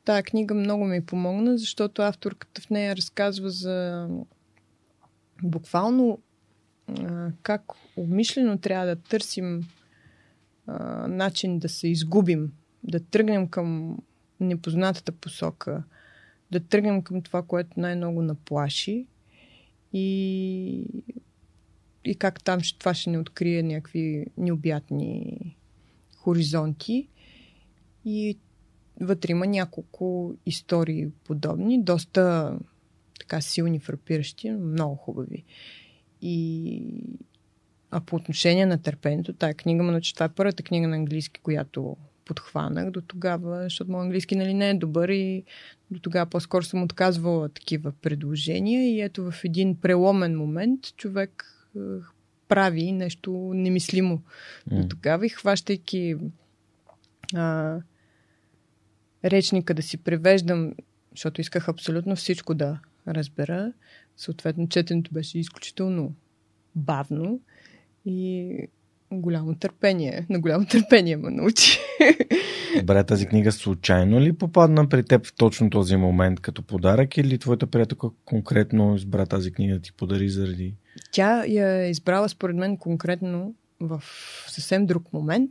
[0.04, 4.08] Тая книга много ми помогна, защото авторката в нея разказва за
[5.42, 6.18] буквално
[7.42, 7.62] как
[7.96, 9.68] умишлено трябва да търсим
[11.08, 12.52] начин да се изгубим,
[12.84, 13.98] да тръгнем към
[14.40, 15.82] непознатата посока,
[16.50, 19.06] да тръгнем към това, което най-много наплаши
[19.92, 20.84] и,
[22.04, 25.38] и как там ще, това ще ни открие някакви необятни
[26.16, 27.08] хоризонти.
[28.04, 28.38] И
[29.00, 32.54] вътре има няколко истории подобни, доста
[33.20, 35.44] така силни, фрапиращи, много хубави.
[36.22, 36.82] И
[37.90, 40.14] а по отношение на търпението, тая книга ме научи.
[40.14, 44.70] Това е първата книга на английски, която подхванах до тогава, защото моят английски нали, не
[44.70, 45.44] е добър и
[45.90, 51.44] до тогава по-скоро съм отказвала такива предложения и ето в един преломен момент човек
[51.76, 51.80] е,
[52.48, 54.22] прави нещо немислимо
[54.70, 54.82] mm.
[54.82, 56.16] до тогава и хващайки
[57.34, 57.76] а,
[59.24, 60.74] речника да си превеждам,
[61.10, 62.78] защото исках абсолютно всичко да
[63.08, 63.72] разбера.
[64.16, 66.14] Съответно, четенето беше изключително
[66.74, 67.40] бавно
[68.08, 68.58] и
[69.12, 70.26] голямо търпение.
[70.30, 71.78] На голямо търпение ме научи.
[72.78, 77.38] Добре, тази книга случайно ли попадна при теб в точно този момент като подарък или
[77.38, 80.74] твоята приятелка конкретно избра тази книга да ти подари заради...
[81.12, 84.02] Тя я е избрала според мен конкретно в
[84.48, 85.50] съвсем друг момент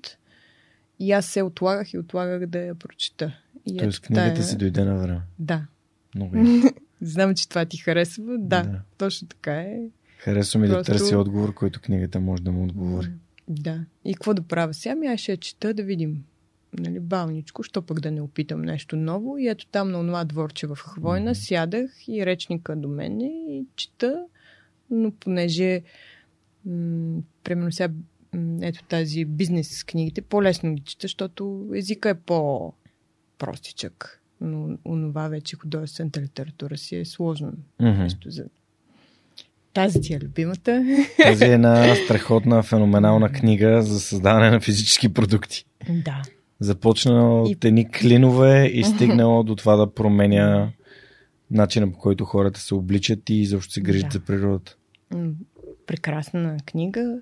[1.00, 3.34] и аз се отлагах и отлагах да я прочита.
[3.66, 4.44] И Тоест книгата тая...
[4.44, 5.22] си дойде на време.
[5.40, 5.66] Да.
[6.16, 6.42] Много е.
[7.02, 8.38] Знам, че това ти харесва.
[8.38, 8.82] Да, да.
[8.98, 9.80] точно така е.
[10.18, 10.92] Харесва ми Просто...
[10.92, 13.08] да търся отговор, който книгата може да му отговори.
[13.48, 13.86] Да.
[14.06, 14.96] И какво да правя сега?
[14.96, 16.24] Ми аз ще я чета да видим.
[16.80, 19.38] Нали, балничко, що пък да не опитам нещо ново.
[19.38, 21.48] И ето там на онова дворче в Хвойна mm-hmm.
[21.48, 24.26] сядах и речника до мене и чета.
[24.90, 25.82] Но понеже
[26.66, 27.94] м- примерно сега
[28.62, 34.22] ето тази бизнес книгите, по-лесно ги чета, защото езика е по-простичък.
[34.42, 37.54] Но онова вече художествената литература си е сложно.
[37.82, 37.98] Mm-hmm.
[37.98, 38.46] Нещо за
[39.78, 40.86] тази ти е любимата.
[41.24, 45.66] Тази е една страхотна, феноменална книга за създаване на физически продукти.
[45.90, 46.22] Да.
[46.60, 47.68] Започна от и...
[47.68, 50.70] едни клинове и стигнала до това да променя
[51.52, 54.14] начина по който хората се обличат и изобщо се грижат да.
[54.14, 54.76] за природата.
[55.88, 57.22] Прекрасна книга.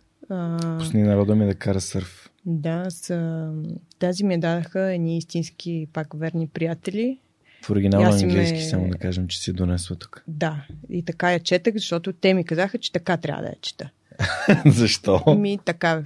[0.78, 2.30] Пусни народа ми да кара сърф.
[2.46, 3.52] Да, с,
[4.00, 7.20] тази ми дадаха едни истински пак верни приятели,
[7.66, 8.62] в оригинал на английски, ме...
[8.62, 10.24] само да кажем, че си донесла тук.
[10.28, 13.90] Да, и така я четах, защото те ми казаха, че така трябва да я чета.
[14.66, 15.36] Защо?
[15.38, 16.04] Ми така.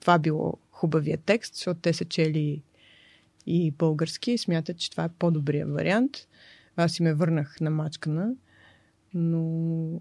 [0.00, 2.62] Това било хубавия текст, защото те са чели
[3.46, 6.10] и български и смятат, че това е по-добрия вариант.
[6.76, 8.30] Аз си ме върнах на мачкана,
[9.14, 10.00] но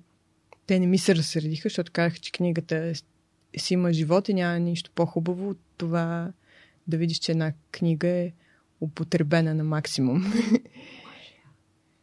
[0.65, 2.94] те не ми се разсърдиха, защото казаха, че книгата
[3.57, 6.31] си има живот и няма нищо по-хубаво от това
[6.88, 8.31] да видиш, че една книга е
[8.81, 10.23] употребена на максимум.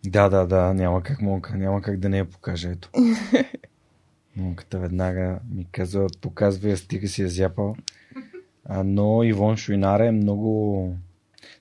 [0.07, 2.91] Да, да, да, няма как монка, няма как да не я покажа, ето.
[4.37, 7.77] Монката веднага ми казва, показва я, стига си я зяпал.
[8.65, 10.97] А, но Ивон Шуинаре е много...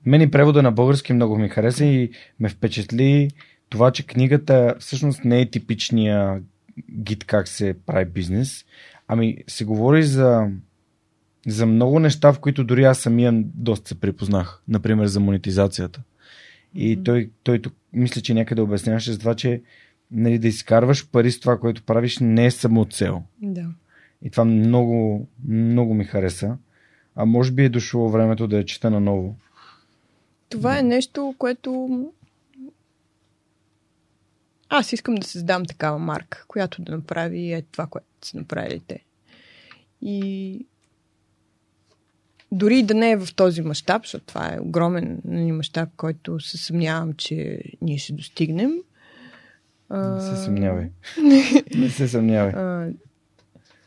[0.06, 3.30] Мен и превода на български много ми хареса и ме впечатли
[3.70, 6.42] това, че книгата всъщност не е типичния
[6.92, 8.66] гид как се прави бизнес,
[9.08, 10.48] ами се говори за
[11.48, 14.62] за много неща, в които дори аз самия доста се припознах.
[14.68, 16.02] Например, за монетизацията.
[16.76, 17.06] И mm-hmm.
[17.06, 19.62] той, той тук мисля, че някъде обясняваше за това, че
[20.12, 23.24] нали, да изкарваш пари с това, което правиш, не е само цел.
[23.42, 23.66] Да.
[24.22, 26.58] И това много, много ми хареса.
[27.16, 29.36] А може би е дошло времето да я чета наново.
[30.50, 31.90] Това е нещо, което
[34.70, 39.04] аз искам да създам такава марка, която да направи е това, което са направили те.
[40.02, 40.66] И
[42.54, 46.58] дори да не е в този мащаб, защото това е огромен нали, мащаб, който се
[46.58, 48.72] съмнявам, че ние ще достигнем.
[49.92, 50.90] Не се съмнявай.
[51.76, 52.54] не се съмнявай.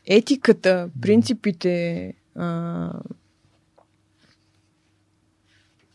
[0.07, 2.91] Етиката, принципите, а,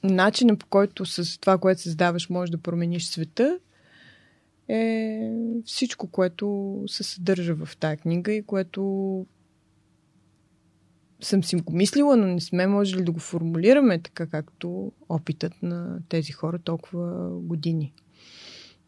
[0.03, 3.59] начинът по който с това, което създаваш, можеш да промениш света,
[4.69, 5.19] е
[5.65, 9.27] всичко, което се съдържа в тази книга и което
[11.23, 15.99] съм си го мислила, но не сме можели да го формулираме така, както опитът на
[16.09, 17.93] тези хора толкова години.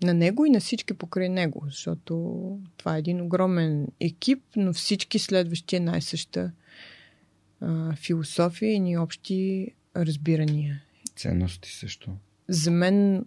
[0.03, 2.15] На него и на всички покрай него, защото
[2.77, 6.53] това е един огромен екип, но всички следващи е най-съща
[7.61, 10.83] а, философия и ни общи разбирания.
[11.17, 12.11] Ценности също.
[12.49, 13.25] За мен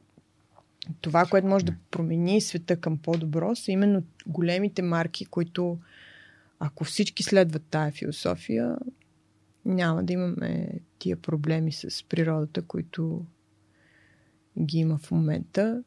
[1.02, 5.80] това, което може да промени света към по-добро, са именно големите марки, които
[6.60, 8.78] ако всички следват тая философия,
[9.66, 10.70] няма да имаме
[11.00, 13.26] тия проблеми с природата, които
[14.60, 15.84] ги има в момента.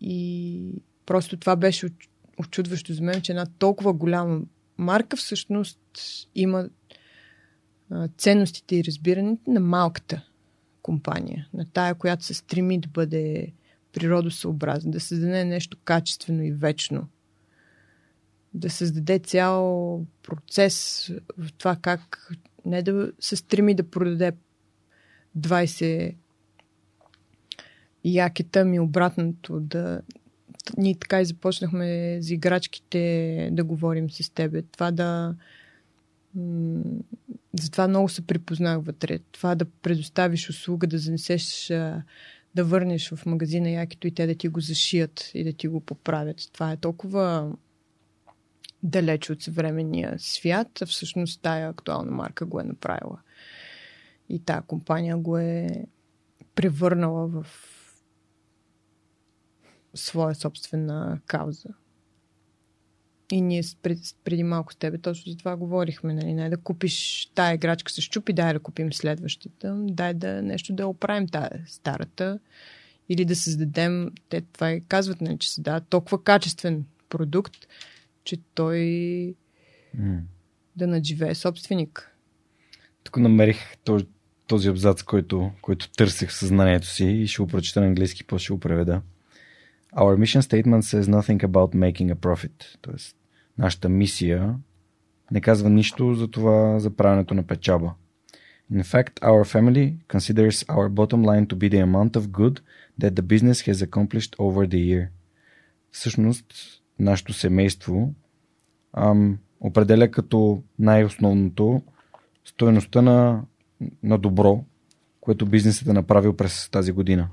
[0.00, 0.72] И
[1.06, 1.88] просто това беше
[2.38, 4.40] очудващо за мен, че една толкова голяма
[4.78, 5.78] марка всъщност
[6.34, 6.68] има
[8.18, 10.28] ценностите и разбирането на малката
[10.82, 13.52] компания, на тая, която се стреми да бъде
[13.92, 17.08] природосъобразна, да създаде нещо качествено и вечно,
[18.56, 21.06] да създаде цял процес
[21.38, 22.32] в това как
[22.64, 24.32] не да се стреми да продаде
[25.38, 26.14] 20
[28.04, 30.00] якета ми обратното да
[30.76, 34.62] ние така и започнахме за играчките да говорим с тебе.
[34.62, 35.34] Това да
[37.60, 39.18] затова много се припознах вътре.
[39.32, 41.66] Това да предоставиш услуга, да занесеш,
[42.54, 45.80] да върнеш в магазина якито и те да ти го зашият и да ти го
[45.80, 46.50] поправят.
[46.52, 47.52] Това е толкова
[48.86, 53.20] далеч от съвременния свят, а всъщност тая актуална марка го е направила.
[54.28, 55.68] И тая компания го е
[56.54, 57.46] превърнала в
[59.94, 61.68] своя собствена кауза.
[63.32, 63.62] И ние
[64.24, 66.14] преди малко с тебе точно за това говорихме.
[66.14, 66.34] Нали?
[66.34, 69.76] Не да купиш тая играчка с чупи, дай да купим следващата.
[69.78, 72.38] Дай да нещо да оправим тая старата.
[73.08, 77.66] Или да създадем, те това и казват, нали, че се дава толкова качествен продукт,
[78.26, 78.78] че той
[80.00, 80.20] mm.
[80.76, 82.16] да надживее собственик.
[83.04, 84.06] Тук намерих този,
[84.46, 88.44] този абзац, който, който търсех в съзнанието си и ще го прочета на английски, после
[88.44, 89.02] ще го преведа.
[89.96, 92.78] Our mission statement says nothing about making a profit.
[92.80, 93.16] Тоест,
[93.58, 94.54] нашата мисия
[95.30, 97.94] не казва нищо за това за правенето на печаба.
[98.72, 102.60] In fact, our family considers our bottom line to be the amount of good
[103.00, 105.08] that the business has accomplished over the year.
[105.90, 106.54] Всъщност,
[106.98, 108.14] нашето семейство
[108.92, 111.82] ам, определя като най-основното
[112.44, 113.42] стоеността на,
[114.02, 114.64] на добро,
[115.20, 117.28] което бизнесът е направил през тази година.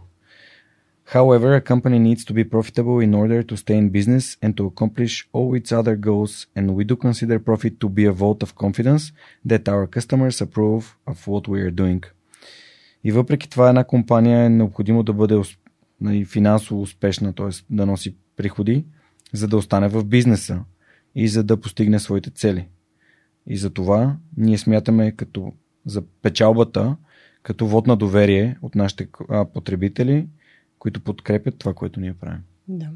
[1.11, 4.63] However, a company needs to be profitable in order to stay in business and to
[4.71, 8.55] accomplish all its other goals, and we do consider profit to be a vote of
[8.55, 9.03] confidence
[9.49, 12.05] that our customers approve of what we are doing.
[13.03, 15.41] И въпреки това една компания е необходимо да бъде
[16.01, 17.75] нали, финансово успешна, т.е.
[17.75, 18.85] да носи приходи,
[19.33, 20.63] за да остане в бизнеса
[21.15, 22.67] и за да постигне своите цели.
[23.47, 25.53] И за това ние смятаме като
[25.85, 26.95] за печалбата,
[27.43, 29.07] като вод на доверие от нашите
[29.53, 30.27] потребители,
[30.79, 32.41] които подкрепят това, което ние правим.
[32.67, 32.89] Да.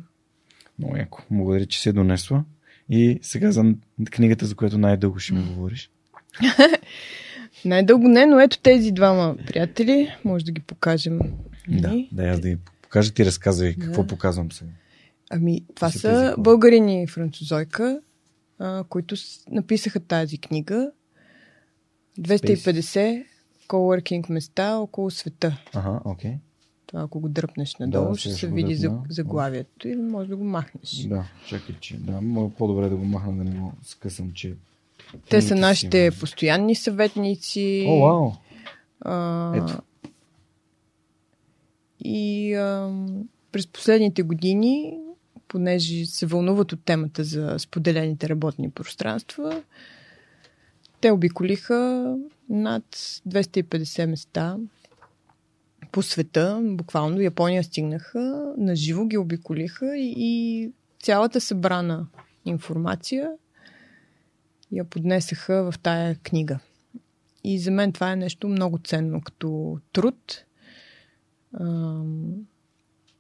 [0.80, 1.24] Много яко.
[1.32, 2.44] Благодаря, че си е донесла.
[2.90, 3.74] И сега за
[4.12, 5.92] книгата, за която най-дълго ще ми говориш.
[7.66, 10.16] най-дълго не, но ето тези двама приятели.
[10.26, 11.20] Може да ги покажем.
[11.68, 12.10] Да, нали?
[12.12, 13.14] да, аз да ги покажа.
[13.14, 13.86] Ти разказвай да.
[13.86, 14.72] какво показвам сега.
[15.30, 18.02] Ами, това са, са българини и французойка,
[18.60, 19.16] а, които
[19.52, 20.92] написаха тази книга.
[22.20, 23.26] 250
[23.68, 25.58] коуъркинг места около света.
[25.74, 26.32] Ага, окей.
[26.32, 26.38] Okay.
[26.88, 30.44] Това, ако го дръпнеш надолу, да, ще се види за, заглавието и може да го
[30.44, 30.92] махнеш.
[30.92, 32.22] Да, чакай, че да,
[32.58, 34.56] по-добре да го махна, да не го скъсам, че...
[35.30, 37.86] Те са нашите си, постоянни съветници.
[37.88, 38.32] О, вау!
[39.02, 39.82] А, Ето.
[42.00, 42.92] И а,
[43.52, 45.00] през последните години
[45.48, 49.64] понеже се вълнуват от темата за споделените работни пространства.
[51.02, 52.16] Те обиколиха
[52.50, 52.84] над
[53.28, 54.58] 250 места
[55.92, 60.72] по света, буквално Япония стигнаха, наживо ги обиколиха и,
[61.04, 62.08] цялата събрана
[62.46, 63.32] информация
[64.72, 66.60] я поднесаха в тая книга.
[67.44, 70.44] и за мен това е нещо много ценно като труд.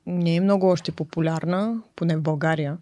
[0.07, 2.77] Не е много още популярна, поне в България.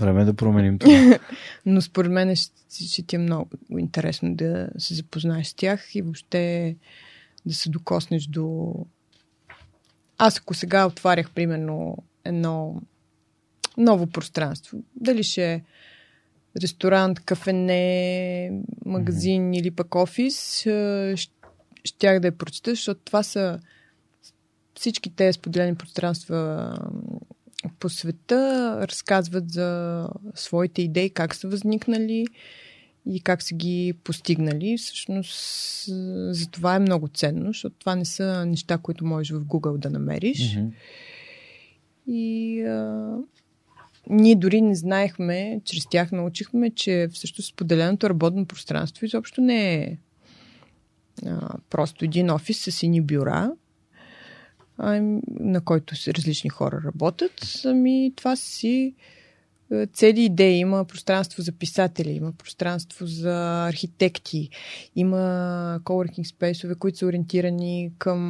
[0.00, 1.18] Време е да променим това.
[1.66, 6.02] но според мен ще, ще ти е много интересно да се запознаеш с тях и
[6.02, 6.76] въобще
[7.46, 8.74] да се докоснеш до...
[10.18, 12.82] Аз ако сега отварях, примерно, едно
[13.76, 15.62] ново пространство, дали ще е
[16.62, 18.52] ресторант, кафене,
[18.86, 19.58] магазин mm-hmm.
[19.58, 20.66] или пък офис,
[21.84, 23.60] щях да я прочета, защото това са
[24.78, 26.74] всички тези споделени пространства
[27.78, 32.26] по света разказват за своите идеи, как са възникнали
[33.06, 34.76] и как са ги постигнали.
[34.78, 35.84] Всъщност,
[36.34, 39.90] за това е много ценно, защото това не са неща, които можеш в Google да
[39.90, 40.38] намериш.
[40.38, 40.70] Mm-hmm.
[42.06, 43.16] И а,
[44.10, 49.96] ние дори не знаехме, чрез тях научихме, че всъщност споделеното работно пространство изобщо не е
[51.26, 53.52] а, просто един офис с едни бюра,
[54.78, 57.62] на който различни хора работят.
[57.64, 58.94] Ами това си
[59.92, 60.58] цели идеи.
[60.58, 64.48] Има пространство за писатели, има пространство за архитекти,
[64.96, 65.16] има
[65.84, 68.20] coworking спейсове, които са ориентирани към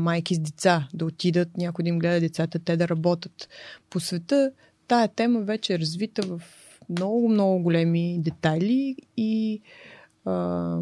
[0.00, 3.48] майки с деца, да отидат, някой да им гледа децата, те да работят.
[3.90, 4.52] По света
[4.88, 6.42] тая тема вече е развита в
[6.88, 9.60] много, много големи детайли и
[10.24, 10.78] а,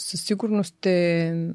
[0.00, 1.48] със сигурност е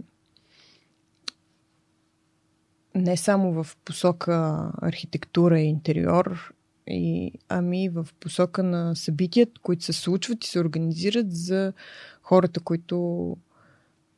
[2.96, 6.54] не само в посока архитектура и интериор,
[6.88, 11.74] и, ами в посока на събитията, които се случват и се организират за
[12.22, 13.38] хората, които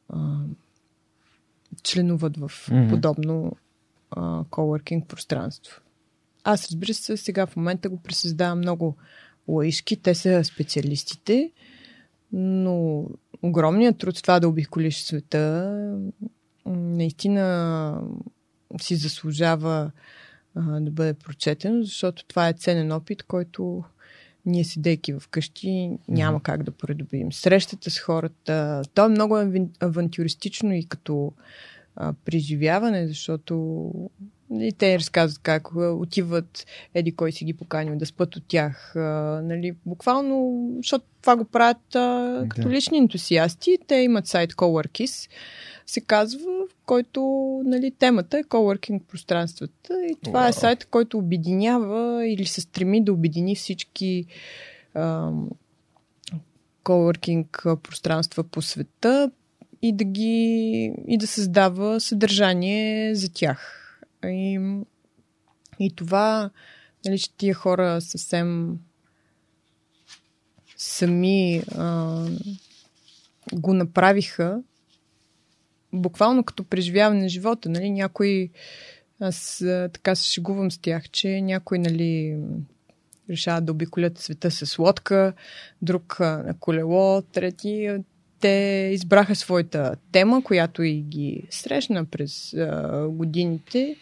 [0.10, 0.40] а,
[1.84, 2.90] членуват в mm-hmm.
[2.90, 3.52] подобно
[4.12, 5.82] а, коворкинг пространство.
[6.44, 8.95] Аз, разбира се, сега в момента го пресъздавам много
[9.48, 10.02] лаишки.
[10.02, 11.52] Те са специалистите,
[12.32, 13.06] но
[13.42, 15.74] огромният труд с това да обиколиш света
[16.66, 18.02] наистина
[18.82, 19.92] си заслужава
[20.56, 23.84] а, да бъде прочетен, защото това е ценен опит, който
[24.46, 27.32] ние седейки вкъщи няма как да придобием.
[27.32, 29.38] Срещата с хората, то е много
[29.80, 31.34] авантюристично и като
[31.96, 33.92] а, преживяване, защото
[34.52, 38.95] и те разказват как отиват, еди кой си ги поканил да спът от тях.
[38.95, 38.99] А,
[39.44, 42.74] нали, буквално, защото това го правят а, като да.
[42.74, 43.78] лични ентусиасти.
[43.88, 45.30] Те имат сайт Coworkis,
[45.86, 47.22] се казва, в който
[47.65, 49.94] нали, темата е coworking пространствата.
[50.11, 50.49] И това wow.
[50.49, 54.26] е сайт, който обединява или се стреми да обедини всички
[54.94, 55.32] а,
[56.84, 59.32] coworking пространства по света
[59.82, 63.87] и да ги и да създава съдържание за тях.
[64.26, 64.60] И,
[65.80, 66.49] и това,
[67.06, 68.80] нали, че тия хора съвсем
[70.77, 72.26] сами а,
[73.53, 74.61] го направиха,
[75.94, 77.69] буквално като преживяване на живота.
[77.69, 77.89] Нали?
[77.89, 78.49] Някой,
[79.19, 82.38] аз а, така се шегувам с тях, че някой нали,
[83.30, 85.34] решават да обиколят света с лодка,
[85.81, 87.98] друг а, на колело, трети
[88.40, 93.96] те избраха своята тема, която и ги срещна през а, годините.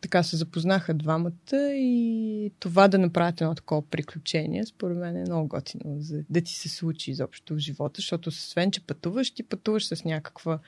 [0.00, 5.48] Така се запознаха двамата и това да направят едно такова приключение, според мен е много
[5.48, 9.86] готино, за да ти се случи изобщо в живота, защото освен, че пътуваш, ти пътуваш
[9.86, 10.58] с някаква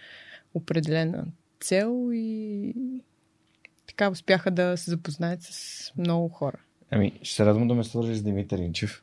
[0.54, 1.24] определена
[1.60, 2.74] цел и
[3.86, 6.58] така успяха да се запознаят с много хора.
[6.90, 9.02] Ами, ще се радвам да ме свържи с Димитър Инчев.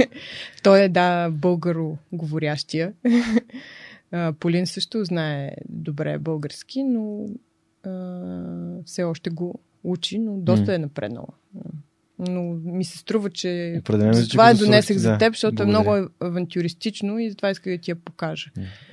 [0.62, 2.92] Той е, да, българо говорящия.
[4.40, 7.26] Полин също знае добре български, но
[7.84, 10.74] а, все още го учи, но доста mm.
[10.74, 11.28] е напреднала.
[12.18, 15.78] Но ми се струва, че Определено, това е донесех за теб, защото благодаря.
[15.78, 18.50] е много авантюристично и затова иска да ти я покажа.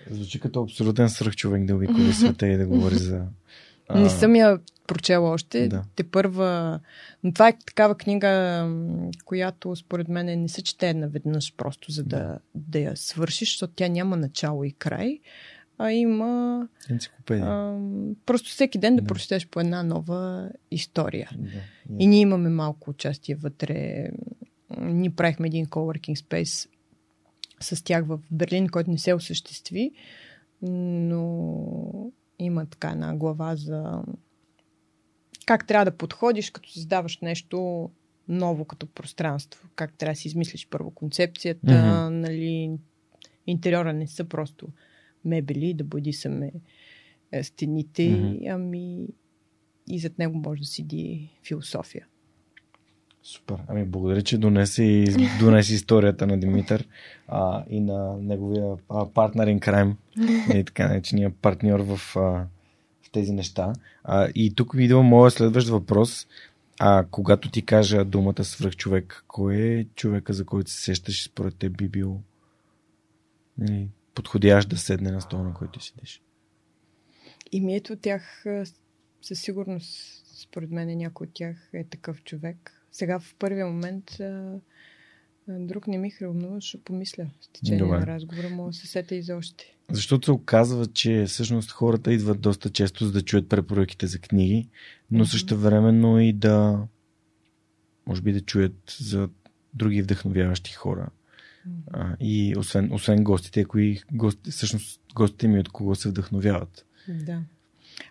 [0.09, 3.21] Звучи като абсолютен свръхчовек да обиколи света и да говори за
[3.87, 3.99] а...
[3.99, 4.59] Не съм я
[4.89, 5.67] прочела още.
[5.67, 5.83] Да.
[5.95, 6.79] Те първа.
[7.23, 8.63] Но това е такава книга,
[9.25, 13.87] която според мен не се чете наведнъж просто за да, да я свършиш, защото тя
[13.87, 15.19] няма начало и край,
[15.77, 16.67] а има.
[16.89, 17.45] Енциклопедия.
[17.47, 17.79] А,
[18.25, 21.29] просто всеки ден да, да прочетеш по една нова история.
[21.37, 21.59] Да.
[21.99, 24.07] И ние имаме малко участие вътре.
[24.79, 26.69] Ние правихме един coworking space
[27.59, 29.91] с тях в Берлин, който не се осъществи,
[30.61, 34.03] но има така една глава за
[35.49, 37.89] как трябва да подходиш, като създаваш нещо
[38.27, 39.67] ново като пространство.
[39.76, 42.09] Как трябва да си измислиш първо концепцията, mm-hmm.
[42.09, 42.71] нали,
[43.47, 44.67] интериора не са просто
[45.26, 46.51] мебели, да бъди саме
[47.41, 48.53] стените, mm-hmm.
[48.55, 49.07] ами
[49.88, 52.07] и зад него може да седи философия.
[53.23, 53.57] Супер.
[53.67, 55.05] Ами благодаря, че донеси,
[55.39, 56.88] донеси историята на Димитър
[57.27, 58.77] а, и на неговия
[59.13, 59.95] партнер in crime,
[60.59, 62.45] и така наречения партньор в, а,
[63.11, 63.73] тези неща.
[64.03, 66.27] А, и тук ви идва моят следващ въпрос.
[66.80, 71.77] А когато ти кажа думата свръхчовек, кой е човека, за който се сещаш според теб
[71.77, 72.22] би бил
[73.57, 76.22] нали, подходящ да седне на стола, на който седиш?
[77.52, 78.45] И ми ето тях
[79.22, 82.86] със сигурност, според мен, някой от тях е такъв човек.
[82.91, 84.18] Сега в първия момент
[85.49, 87.99] друг не ми хрумнува, ще помисля с течение Добре.
[87.99, 89.76] на разговора, мога да се сета и за още.
[89.91, 94.67] Защото се оказва, че всъщност хората идват доста често за да чуят препоръките за книги,
[95.11, 95.31] но mm-hmm.
[95.31, 96.88] също времено и да
[98.07, 99.30] може би да чуят за
[99.73, 101.09] други вдъхновяващи хора.
[101.67, 101.81] Mm-hmm.
[101.93, 106.85] А, и освен, освен гостите, кои гости, всъщност гостите ми от кого се вдъхновяват.
[107.07, 107.41] Да.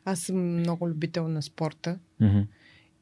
[0.05, 1.99] Аз съм много любител на спорта.
[2.23, 2.47] Mm-hmm.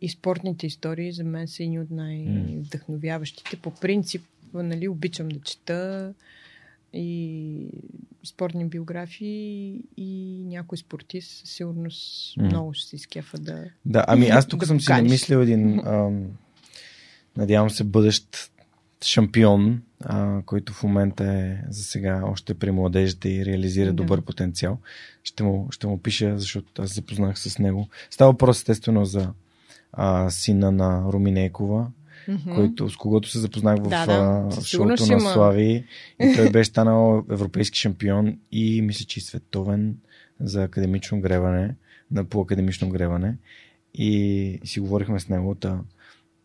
[0.01, 3.57] И спортните истории за мен са едни от най-вдъхновяващите.
[3.57, 4.23] По принцип,
[4.55, 6.15] нали, обичам да чета
[6.93, 7.69] и
[8.25, 12.43] спортни биографии и някой спортист със сигурност mm.
[12.43, 13.65] много ще се изкефа да.
[13.87, 14.99] Да, ами аз тук да съм покажеш.
[14.99, 16.27] си намислил един, ам,
[17.37, 18.51] надявам се, бъдещ
[19.05, 23.93] шампион, а, който в момента е за сега още при младежите и реализира да.
[23.93, 24.79] добър потенциал.
[25.23, 27.89] Ще му, ще му пиша, защото аз запознах с него.
[28.11, 29.33] Става въпрос естествено за
[29.97, 31.87] а, сина на Руминекова,
[32.29, 32.55] mm-hmm.
[32.55, 34.63] който, с когото се запознах в да, да.
[34.63, 35.85] шоуто на Слави.
[36.21, 39.97] И той беше станал европейски шампион и мисля, че и световен
[40.41, 41.75] за академично гребане,
[42.11, 43.37] на по академично гребане.
[43.95, 45.55] И си говорихме с него.
[45.55, 45.81] Та,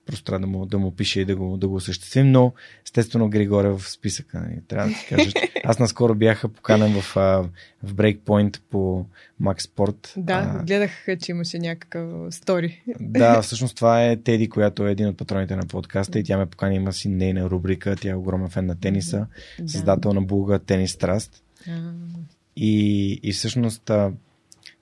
[0.06, 2.54] Просто трябва да му, да му пише и да го, да го осъществим, но
[2.86, 4.40] естествено Григор е в списъка.
[4.40, 4.62] Нали?
[4.68, 5.32] Трябва да ти кажа.
[5.64, 7.16] Аз наскоро бях поканен в,
[7.84, 9.06] в Breakpoint по
[9.42, 10.14] Max Sport.
[10.18, 10.92] Да, а, гледах,
[11.22, 12.84] че имаше някакъв стори.
[13.00, 16.46] Да, всъщност това е Теди, която е един от патроните на подкаста и тя ме
[16.46, 19.28] покани, има си нейна рубрика, тя е огромен фен на тениса,
[19.60, 19.70] да.
[19.70, 21.44] създател на блога Тенис Траст.
[22.56, 24.12] И, и всъщност та,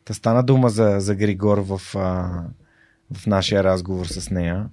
[0.06, 2.44] та стана дума за, за Григор в, а,
[3.14, 4.70] в нашия разговор с нея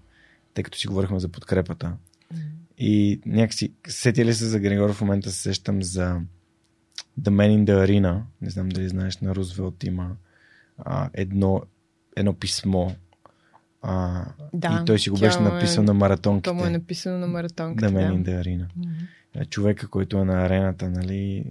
[0.56, 1.92] тъй като си говорихме за подкрепата.
[2.34, 2.38] Mm.
[2.78, 6.20] И някакси, сети ли се за Григор, в момента се сещам за
[7.20, 8.20] The Man in the Arena.
[8.42, 10.16] Не знам дали знаеш, на Рузвелт има
[10.78, 11.62] а, едно,
[12.16, 12.90] едно писмо.
[13.82, 16.50] А, да, и той си го беше написал е, на маратонките.
[16.50, 17.90] То му е написано на маратонките.
[17.90, 17.98] Да.
[17.98, 18.66] in the Arena.
[18.78, 19.48] Mm-hmm.
[19.48, 21.44] Човека, който е на арената, нали,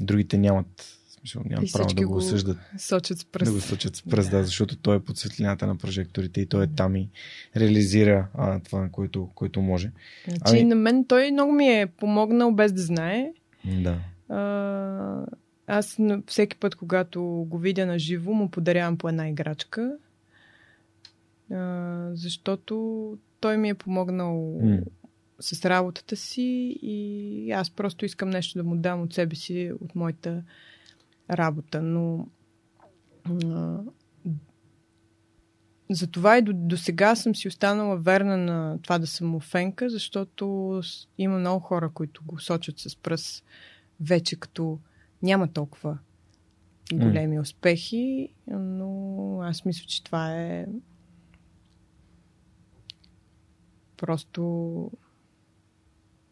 [0.00, 0.95] другите нямат
[1.34, 2.58] нямам и право да го осъждат.
[2.78, 3.52] Сочат с пръст.
[3.52, 4.36] Да го сочат с пръст, да.
[4.36, 7.08] да, защото той е под светлината на прожекторите и той е там и
[7.56, 9.92] реализира а, това, което, което може.
[10.28, 10.64] Значи ами...
[10.64, 13.32] на мен той много ми е помогнал без да знае.
[13.64, 13.98] Да.
[14.28, 15.26] А,
[15.66, 19.96] аз всеки път, когато го видя на живо, му подарявам по една играчка.
[21.52, 24.84] А, защото той ми е помогнал mm.
[25.40, 29.94] с работата си и аз просто искам нещо да му дам от себе си, от
[29.94, 30.42] моята
[31.30, 32.28] работа, но
[33.44, 33.78] а,
[35.90, 40.80] затова и до, до сега съм си останала верна на това да съм офенка, защото
[41.18, 43.44] има много хора, които го сочат с пръст
[44.00, 44.78] вече като
[45.22, 45.98] няма толкова
[46.92, 47.40] големи mm.
[47.40, 50.66] успехи, но аз мисля, че това е
[53.96, 54.90] просто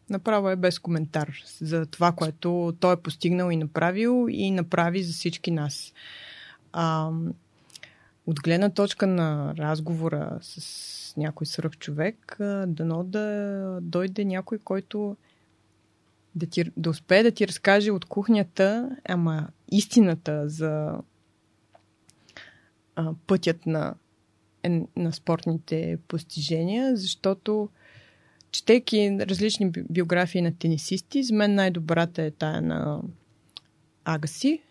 [0.09, 5.13] Направо е без коментар за това, което той е постигнал и направил и направи за
[5.13, 5.93] всички нас.
[6.73, 7.11] А,
[8.27, 12.37] от гледна точка на разговора с някой сръх човек,
[12.67, 15.17] дано да дойде някой, който
[16.35, 20.97] да, ти, да успее да ти разкаже от кухнята, ама истината за
[22.95, 23.95] а, пътят на,
[24.95, 27.69] на спортните постижения, защото
[28.55, 33.01] четейки различни биографии на тенисисти, за мен най-добрата е тая на
[34.05, 34.61] Агаси.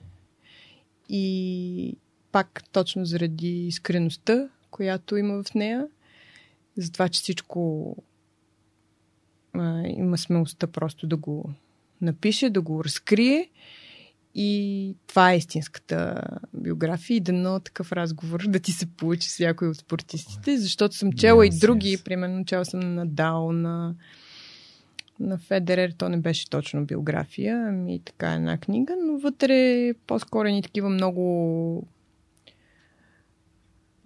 [1.08, 1.96] И
[2.32, 5.86] пак точно заради искреността, която има в нея,
[6.76, 7.96] за това, че всичко
[9.52, 11.50] а, има смелостта просто да го
[12.00, 13.50] напише, да го разкрие
[14.34, 16.22] и това е истинската
[16.54, 21.12] биография и дано такъв разговор да ти се получи с някой от спортистите, защото съм
[21.12, 22.04] чела yes, и други, yes.
[22.04, 23.94] примерно чела съм на Дал, на,
[25.20, 30.62] на Федерер, то не беше точно биография, ами така една книга, но вътре по-скоро ни
[30.62, 31.86] такива много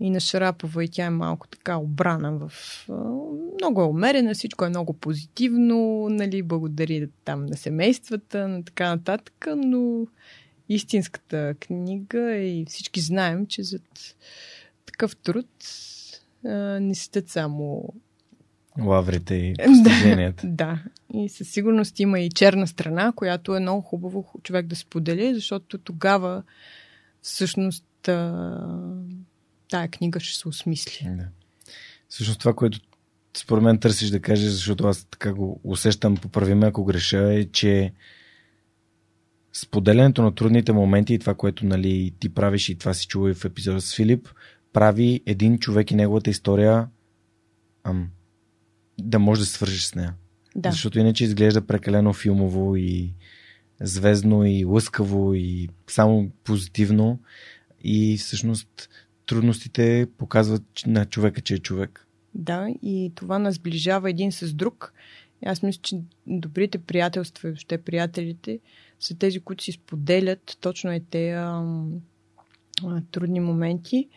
[0.00, 2.52] и на Шарапова и тя е малко така обрана в...
[3.60, 9.46] Много е умерена, всичко е много позитивно, нали, благодари там на семействата, на така нататък,
[9.56, 10.06] но
[10.68, 13.78] истинската книга и всички знаем, че за
[14.86, 15.48] такъв труд
[16.44, 16.48] а,
[16.80, 17.94] не седят само
[18.80, 20.46] лаврите и постиженията.
[20.46, 20.52] Да,
[21.12, 21.20] да.
[21.20, 25.78] И със сигурност има и черна страна, която е много хубаво човек да сподели, защото
[25.78, 26.42] тогава
[27.22, 28.08] всъщност
[29.70, 31.09] тая книга ще се осмисли.
[31.11, 31.28] Да.
[32.09, 32.81] Всъщност това, което
[33.36, 37.93] според мен търсиш да кажеш, защото аз така го усещам, поправиме ако греша, е, че
[39.53, 43.35] споделянето на трудните моменти и това, което нали, ти правиш и това си чува и
[43.35, 44.28] в епизода с Филип,
[44.73, 46.89] прави един човек и неговата история
[47.85, 48.09] ам,
[48.99, 50.15] да може да свържиш с нея.
[50.57, 50.70] Да.
[50.70, 53.15] Защото иначе изглежда прекалено филмово и
[53.81, 57.20] звездно и лъскаво и само позитивно
[57.85, 58.89] и всъщност
[59.28, 62.06] трудностите показват на човека, че е човек.
[62.34, 64.92] Да, и това нас сближава един с друг.
[65.46, 68.59] Аз мисля, че добрите приятелства и въобще приятелите
[69.00, 71.64] са тези, които си споделят точно е те а,
[72.84, 74.09] а, трудни моменти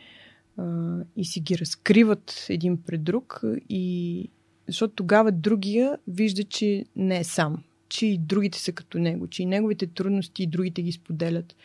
[0.58, 4.30] а, и си ги разкриват един пред друг и
[4.68, 9.44] защото тогава другия вижда, че не е сам, че и другите са като него, че
[9.44, 11.56] и неговите трудности и другите ги споделят.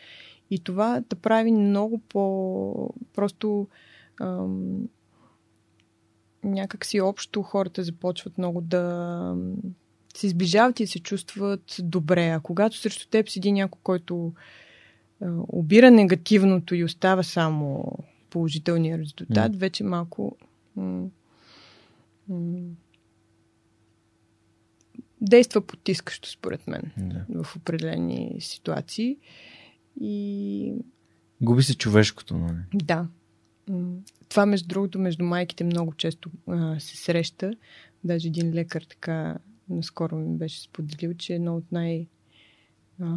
[0.51, 2.93] И това да прави много по...
[3.13, 3.67] Просто
[4.21, 4.87] ам,
[6.43, 9.35] някак си общо хората започват много да
[10.15, 12.29] се изближават и се чувстват добре.
[12.29, 14.33] А когато срещу теб седи някой, който
[15.21, 17.93] а, обира негативното и остава само
[18.29, 19.57] положителния резултат, mm.
[19.57, 20.37] вече малко
[20.75, 21.07] м-
[22.29, 22.75] м-
[25.21, 27.43] действа потискащо, според мен, Да.
[27.43, 29.17] в определени ситуации.
[30.01, 30.73] И
[31.41, 32.59] Губи се човешкото, нали?
[32.73, 33.07] да.
[34.29, 37.53] Това, между другото, между майките много често а, се среща.
[38.03, 39.37] Даже един лекар така
[39.69, 42.07] наскоро ми беше споделил, че едно от най-
[43.01, 43.15] а,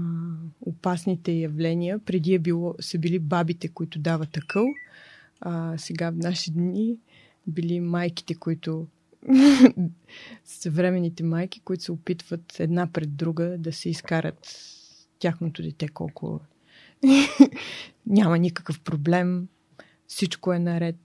[0.60, 4.66] опасните явления преди е било, са били бабите, които дават акъл,
[5.40, 6.96] а сега в наши дни
[7.46, 8.86] били майките, които
[10.44, 14.48] съвременните майки, които се опитват една пред друга да се изкарат
[15.18, 16.40] тяхното дете колко
[18.06, 19.48] няма никакъв проблем,
[20.06, 20.96] всичко е наред,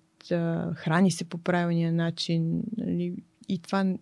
[0.75, 3.15] храни се по правилния начин нали,
[3.49, 3.95] и това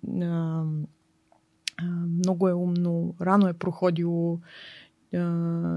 [2.08, 4.40] много е умно, рано е проходило,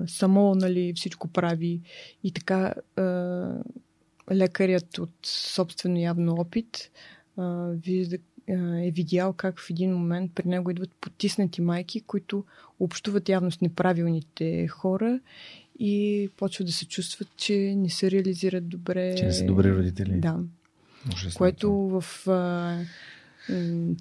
[0.07, 1.81] само нали, всичко прави.
[2.25, 2.75] И така
[4.33, 6.91] лекарят от собствено явно опит
[7.69, 8.17] вижда,
[8.49, 12.45] е видял как в един момент при него идват потиснати майки, които
[12.81, 15.21] общуват явно с неправилните хора
[15.79, 19.15] и почват да се чувстват, че не се реализират добре.
[19.17, 20.21] Че не са добри родители.
[20.21, 20.39] Да.
[21.15, 22.01] Ужасно Което това.
[22.01, 22.85] в а,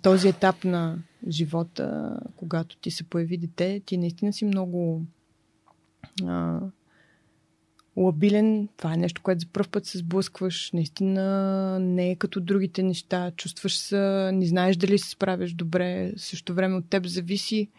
[0.02, 0.98] този етап на
[1.30, 5.06] живота, когато ти се появи дете, ти наистина си много
[6.26, 6.60] а,
[7.98, 8.68] лабилен.
[8.78, 10.72] Това е нещо, което за първ път се сблъскваш.
[10.72, 13.32] Наистина не е като другите неща.
[13.32, 16.14] Чувстваш се, не знаеш дали се справяш добре.
[16.18, 17.70] Също време от теб зависи.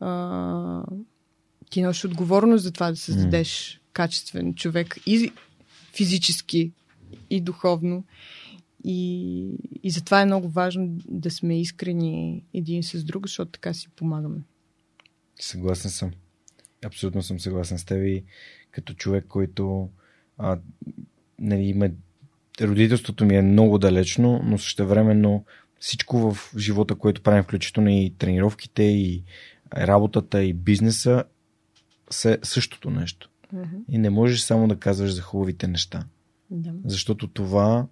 [0.00, 0.82] А,
[1.70, 5.32] ти носиш отговорност за това да създадеш качествен човек и
[5.96, 6.72] физически,
[7.30, 8.04] и духовно.
[8.84, 9.46] И,
[9.82, 14.40] и затова е много важно да сме искрени един с друг, защото така си помагаме.
[15.40, 16.10] Съгласен съм.
[16.84, 18.24] Абсолютно съм съгласен с теб и
[18.70, 19.88] като човек, който
[20.38, 20.58] а,
[21.38, 21.90] нали, има...
[22.60, 25.44] родителството ми е много далечно, но същевременно
[25.80, 29.22] всичко в живота, което правим, включително и тренировките, и
[29.76, 31.24] работата, и бизнеса,
[32.10, 33.30] са същото нещо.
[33.88, 36.04] И не можеш само да казваш за хубавите неща.
[36.50, 36.72] Да.
[36.84, 37.86] Защото това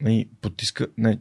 [0.00, 1.18] не, потиска, не,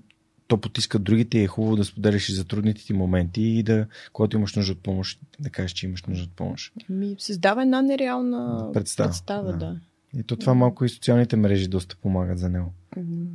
[0.48, 3.88] то потиска другите и е хубаво да споделяш и за трудните ти моменти и да,
[4.14, 6.74] когато имаш нужда от помощ, да кажеш, че имаш нужда от помощ.
[6.90, 9.58] Ми, създава една нереална Представа, представа да.
[9.58, 9.80] да.
[10.20, 12.74] И то това малко и социалните мрежи доста помагат за него.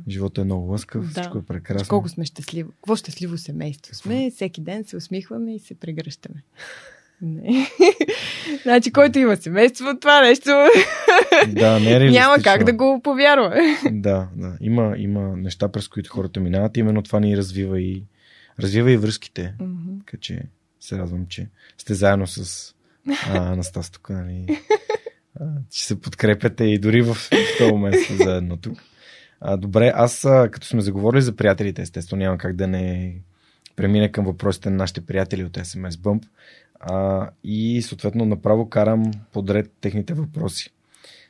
[0.09, 1.09] Живота е много лъскав, Да.
[1.21, 1.87] всичко е прекрасно.
[1.87, 2.71] Колко сме щастливо.
[2.71, 4.31] Какво щастливо семейство сме.
[4.31, 6.43] Всеки ден се усмихваме и се прегръщаме.
[7.21, 7.67] Не.
[8.63, 10.49] значи, който има семейство, това нещо
[11.47, 12.11] Да, не е реалистично.
[12.29, 13.77] няма как да го повярва.
[13.91, 14.57] Да, да.
[14.61, 16.77] Има, има неща, през които хората минават.
[16.77, 18.03] Именно това ни развива и,
[18.59, 19.53] развива и връзките.
[20.05, 20.41] Така че
[20.79, 21.47] се радвам, че
[21.77, 22.73] сте заедно с
[23.29, 24.59] а, Анастас тук, нали?
[25.39, 28.77] А, че се подкрепяте и дори в, в този момент сте заедно тук.
[29.41, 33.15] А, добре, аз а, като сме заговорили за приятелите, естествено няма как да не
[33.75, 36.23] премина към въпросите на нашите приятели от SMS Bump
[36.85, 40.69] а, и съответно направо карам подред техните въпроси.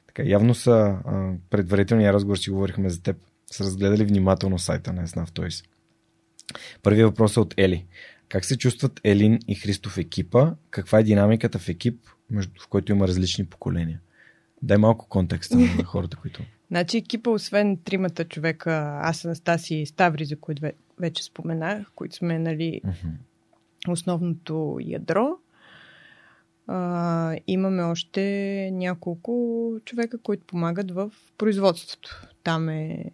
[0.07, 3.17] Така, явно са а, предварителния разговор си говорихме за теб.
[3.51, 5.65] Са разгледали внимателно сайта на Esnaf Toys.
[6.83, 7.85] Първият въпрос е от Ели.
[8.29, 10.53] Как се чувстват Елин и Христо в екипа?
[10.69, 11.99] Каква е динамиката в екип,
[12.31, 14.01] между, в който има различни поколения?
[14.61, 16.43] Дай малко контекста на хората, които...
[16.67, 20.61] Значи екипа, освен тримата човека, аз, Анастасия и Ставри, за които
[20.99, 22.81] вече споменах, които сме нали,
[23.87, 25.27] основното ядро,
[26.67, 32.27] а, имаме още няколко човека, които помагат в производството.
[32.43, 33.11] Там е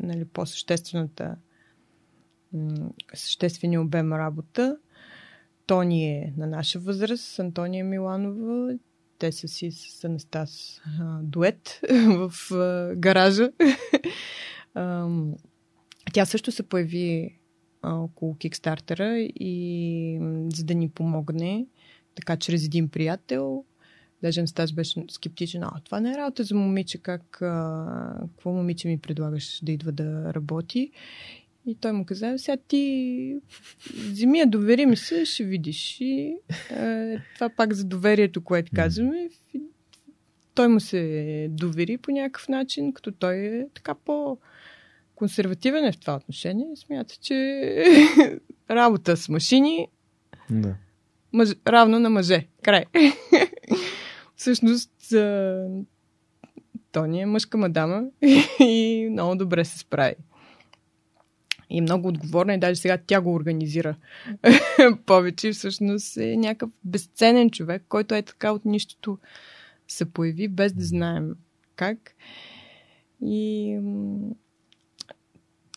[0.00, 1.36] нали, по-съществената
[3.14, 4.76] съществения обем работа.
[5.66, 8.74] Тони е на наша възраст, Антония Миланова.
[9.18, 13.50] Те са си с Анастас а, дует в а, гаража.
[14.74, 15.34] Ам,
[16.12, 17.38] Тя също се появи
[17.82, 20.18] а, около Кикстартера и
[20.54, 21.66] за да ни помогне,
[22.14, 23.64] така чрез един приятел,
[24.22, 28.88] даже Анастас беше скептичен, а това не е работа за момиче, как, а, какво момиче
[28.88, 30.90] ми предлагаш да идва да работи.
[31.66, 33.36] И той му каза, сега ти
[33.94, 36.00] вземи я, довери ми се, ще видиш.
[36.00, 36.36] И
[36.70, 39.28] е, това пак за доверието, което казваме.
[40.54, 44.38] Той му се довери по някакъв начин, като той е така по
[45.14, 46.66] консервативен е в това отношение.
[46.76, 47.34] Смята, че
[48.70, 49.88] работа с машини
[50.50, 50.74] Да.
[51.32, 52.46] Мъж, равно на мъже.
[52.62, 52.84] Край.
[54.36, 55.66] Всъщност, а,
[56.92, 58.04] Тони е мъжка мадама
[58.60, 60.14] и много добре се справи.
[61.70, 63.96] И е много отговорна и даже сега тя го организира
[65.06, 65.52] повече.
[65.52, 69.18] Всъщност е някакъв безценен човек, който е така от нищото
[69.88, 71.34] се появи, без да знаем
[71.76, 72.14] как.
[73.22, 73.78] И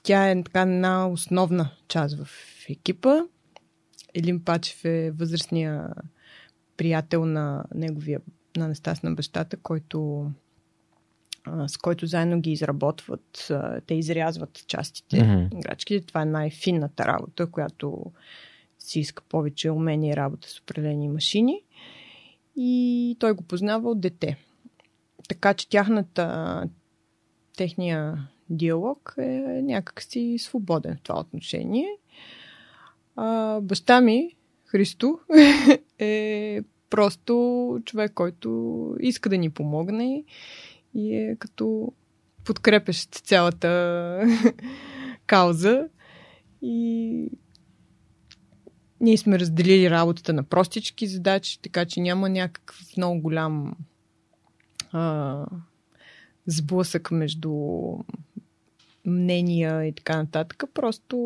[0.03, 2.29] тя е така една основна част в
[2.69, 3.21] екипа.
[4.13, 5.89] Елин Пачев е възрастния
[6.77, 8.21] приятел на неговия,
[8.57, 10.29] на Анастас на бащата, който
[11.67, 13.51] с който заедно ги изработват.
[13.87, 15.57] Те изрязват частите, Мгм.
[15.57, 16.05] играчките.
[16.05, 18.11] Това е най-финната работа, която
[18.79, 21.61] си иска повече умение работа с определени машини.
[22.55, 24.37] И той го познава от дете.
[25.29, 26.63] Така че тяхната,
[27.57, 31.87] техния диалог е някакси свободен в това отношение.
[33.15, 34.35] А, баща ми,
[34.65, 35.19] Христо,
[35.99, 37.33] е просто
[37.85, 40.23] човек, който иска да ни помогне
[40.95, 41.93] и е като
[42.43, 44.21] подкрепещ цялата
[45.25, 45.87] кауза.
[46.61, 47.29] И
[49.01, 53.75] ние сме разделили работата на простички задачи, така че няма някакъв много голям
[54.91, 55.45] а,
[56.47, 57.53] сблъсък между
[59.05, 60.63] мнения и така нататък.
[60.73, 61.17] Просто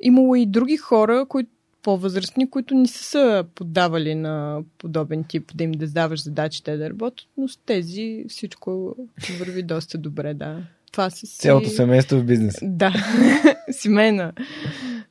[0.00, 1.50] имало и други хора, които
[1.82, 6.76] по-възрастни, които не са се поддавали на подобен тип да им да даваш задачи те
[6.76, 8.96] да работят, но с тези всичко
[9.38, 10.62] върви доста добре, да.
[10.92, 11.38] Това са си...
[11.38, 12.56] Цялото семейство в бизнес.
[12.62, 12.92] Да,
[13.70, 14.32] семейна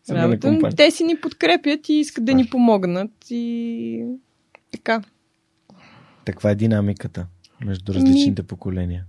[0.03, 0.47] Семейна работа.
[0.47, 0.75] компания.
[0.75, 4.03] Те си ни подкрепят и искат да ни помогнат и
[4.71, 5.03] така.
[6.25, 7.27] Таква е динамиката
[7.65, 9.05] между различните поколения.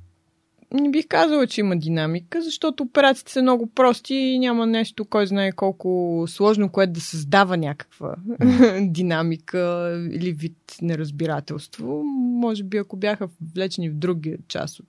[0.74, 5.26] Не бих казала, че има динамика, защото операциите са много прости и няма нещо, кой
[5.26, 8.16] знае колко сложно, което да създава някаква
[8.80, 12.02] динамика или вид неразбирателство.
[12.14, 14.86] Може би, ако бяха влечени в друга част от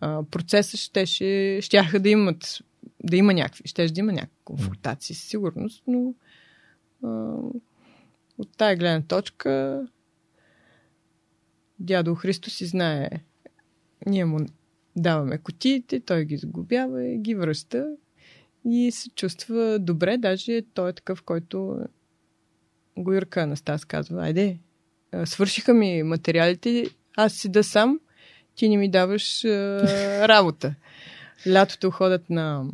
[0.00, 2.58] а, процеса, щеше, щяха да имат
[3.04, 6.14] да има някакви, щеше да има някакви конфронтации, със сигурност, но
[7.04, 7.08] а,
[8.38, 9.82] от тая гледна точка
[11.78, 13.08] дядо Христо си знае
[14.06, 14.38] ние му
[14.96, 17.86] даваме котиите, той ги загубява и ги връща
[18.64, 20.18] и се чувства добре.
[20.18, 21.78] Даже той е такъв, който
[22.98, 24.58] го Юрка Анастас казва, айде,
[25.24, 26.86] свършиха ми материалите,
[27.16, 28.00] аз си да сам,
[28.54, 29.48] ти не ми даваш а,
[30.28, 30.74] работа.
[31.48, 32.64] Лятото ходят на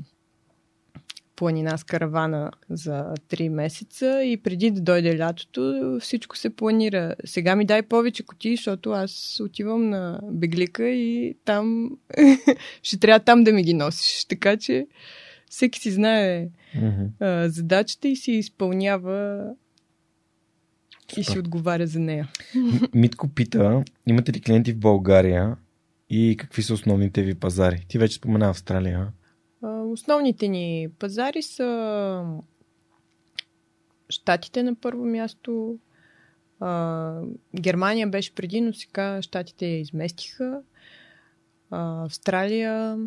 [1.42, 7.14] планина с каравана за 3 месеца и преди да дойде лятото всичко се планира.
[7.24, 11.90] Сега ми дай повече коти, защото аз отивам на Беглика и там
[12.82, 14.24] ще трябва там да ми ги носиш.
[14.24, 14.86] Така че
[15.50, 17.04] всеки си знае Мгм.
[17.20, 19.44] а, задачата и си изпълнява
[21.16, 22.28] и си отговаря за нея.
[22.94, 25.56] Митко пита, имате ли клиенти в България
[26.10, 27.84] и какви са основните ви пазари?
[27.88, 29.08] Ти вече спомена Австралия.
[29.62, 32.24] Основните ни пазари са
[34.08, 35.78] Штатите на първо място.
[37.60, 40.62] Германия беше преди, но сега Штатите я изместиха.
[41.70, 42.98] Австралия,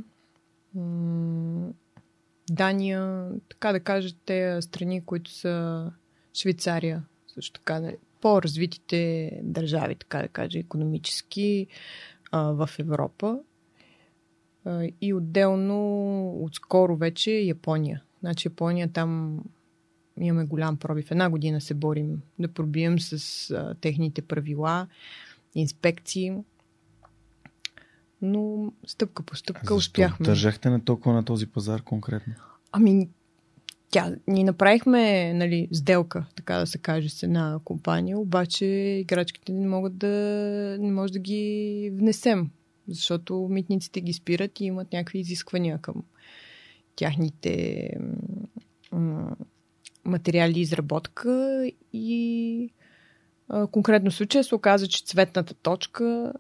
[2.50, 5.92] Дания, така да кажа, те страни, които са
[6.34, 11.68] Швейцария, също така, нали, по-развитите държави, така да кажа, економически
[12.34, 13.40] в Европа.
[15.02, 18.04] И отделно, отскоро вече Япония.
[18.20, 19.40] Значи Япония там
[20.20, 21.12] имаме голям пробив.
[21.12, 24.88] Една година се борим да пробием с а, техните правила,
[25.56, 26.34] инспекции.
[28.22, 30.26] но стъпка по стъпка А защо успяхме.
[30.26, 32.34] държахте на толкова на този пазар конкретно?
[32.72, 33.10] Ами,
[33.90, 39.68] тя, ни направихме нали, сделка, така да се каже, с една компания, обаче играчките не
[39.68, 40.08] могат да,
[40.80, 42.52] не може да ги внесем,
[42.88, 46.04] защото митниците ги спират и имат някакви изисквания към
[46.96, 47.90] тяхните
[50.06, 52.70] материали изработка и
[53.72, 56.34] конкретно случая се оказа, че цветната точка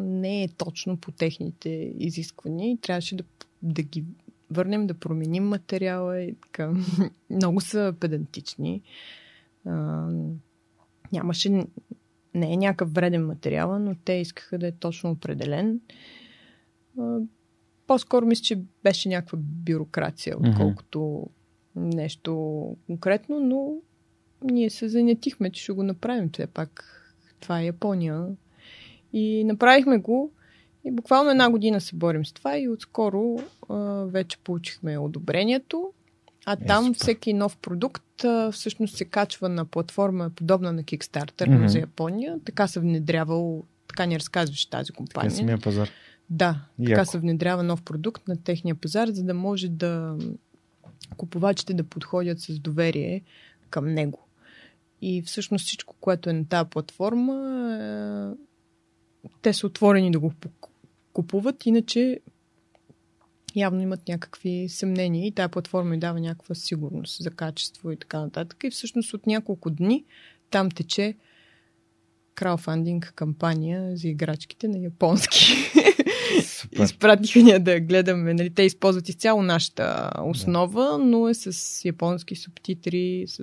[0.00, 3.24] не е точно по техните изисквания и трябваше да,
[3.62, 4.04] да ги
[4.50, 6.72] върнем, да променим материала и така.
[7.30, 8.82] Много са педантични.
[11.12, 11.64] Нямаше.
[12.34, 15.80] Не е някакъв вреден материал, но те искаха да е точно определен.
[17.86, 21.26] По-скоро мисля, че беше някаква бюрокрация, отколкото
[21.76, 23.74] нещо конкретно, но
[24.44, 26.30] ние се занятихме, че ще го направим.
[26.32, 26.84] Все пак
[27.40, 28.26] това е Япония.
[29.12, 30.32] И направихме го.
[30.84, 33.36] И буквално една година се борим с това и отскоро
[33.68, 33.74] а,
[34.04, 35.92] вече получихме одобрението.
[36.50, 36.98] А там супер.
[36.98, 42.38] всеки нов продукт а, всъщност се качва на платформа подобна на Kickstarter но за Япония.
[42.44, 45.30] Така се внедрявал, така ни разказваше тази Така е компания.
[45.30, 45.90] самия пазар.
[46.30, 47.10] Да, така Яко.
[47.10, 50.16] се внедрява нов продукт на техния пазар, за да може да
[51.16, 53.22] купувачите да подходят с доверие
[53.70, 54.26] към него.
[55.02, 57.34] И всъщност всичко, което е на тази платформа,
[57.74, 60.32] е, те са отворени да го
[61.12, 62.20] купуват, иначе
[63.56, 68.20] явно имат някакви съмнения и тази платформа им дава някаква сигурност за качество и така
[68.20, 68.64] нататък.
[68.64, 70.04] И всъщност от няколко дни
[70.50, 71.14] там тече
[72.34, 75.56] крауфандинг кампания за играчките на японски.
[76.44, 76.82] Супер.
[76.84, 78.34] Изпратиха ни да гледаме.
[78.34, 83.42] Нали, те използват изцяло нашата основа, но е с японски субтитри, с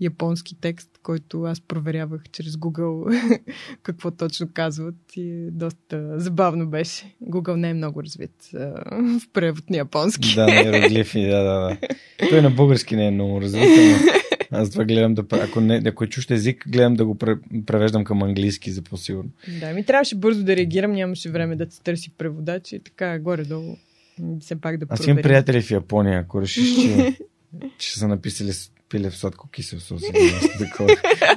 [0.00, 3.20] японски текст, който аз проверявах чрез Google
[3.82, 7.14] какво точно казват и доста забавно беше.
[7.24, 8.50] Google не е много развит
[8.92, 10.34] в превод на японски.
[10.34, 11.76] Да, на иероглифи, да, да, да.
[12.28, 13.62] Той на български не е много развит,
[14.52, 15.24] но аз това гледам да...
[15.32, 19.30] Ако, не, ако е чущ език, гледам да го пре- превеждам към английски за по-сигурно.
[19.60, 23.76] Да, ми трябваше бързо да реагирам, нямаше време да се търси преводач и така горе-долу
[24.40, 25.12] все пак да Аз проверим.
[25.14, 27.16] имам приятели в Япония, ако решиш, че,
[27.78, 28.52] че са написали
[28.90, 30.02] пиле в сладко кисел сос.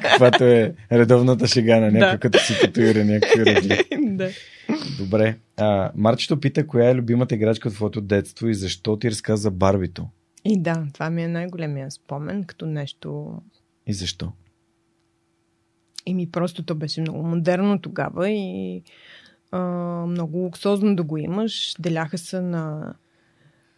[0.02, 2.18] Каквато е редовната шега на някой, Да.
[2.20, 3.78] като си татуира някакви ръгли.
[4.18, 4.30] да.
[5.00, 5.38] Добре.
[5.58, 9.52] А, Марчето пита, коя е любимата играчка от твоето детство и защо ти разказа за
[9.52, 10.08] Барбито?
[10.46, 13.38] И да, това ми е най-големия спомен, като нещо
[13.88, 14.32] И защо?
[16.06, 18.82] Еми, просто то беше много модерно тогава и
[19.52, 19.60] а,
[20.08, 21.76] много луксозно да го имаш.
[21.80, 22.94] Деляха се на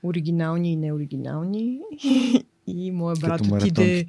[0.03, 1.80] оригинални и неоригинални.
[2.68, 4.06] И моя брат Като отиде...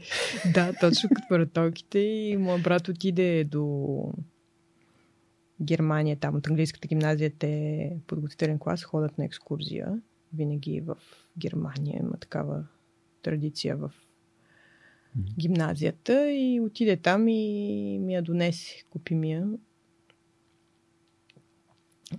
[0.55, 1.99] Да, точно като маратонките.
[1.99, 4.12] И моя брат отиде до
[5.62, 10.01] Германия, там от английската гимназия, те подготвителен клас, ходят на екскурзия.
[10.35, 10.97] Винаги в
[11.39, 12.65] Германия има такава
[13.23, 13.93] традиция в
[15.39, 19.49] гимназията и отиде там и ми я донесе, купи ми я.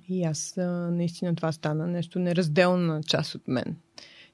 [0.09, 0.53] И аз
[0.91, 3.76] наистина това стана нещо неразделна част от мен.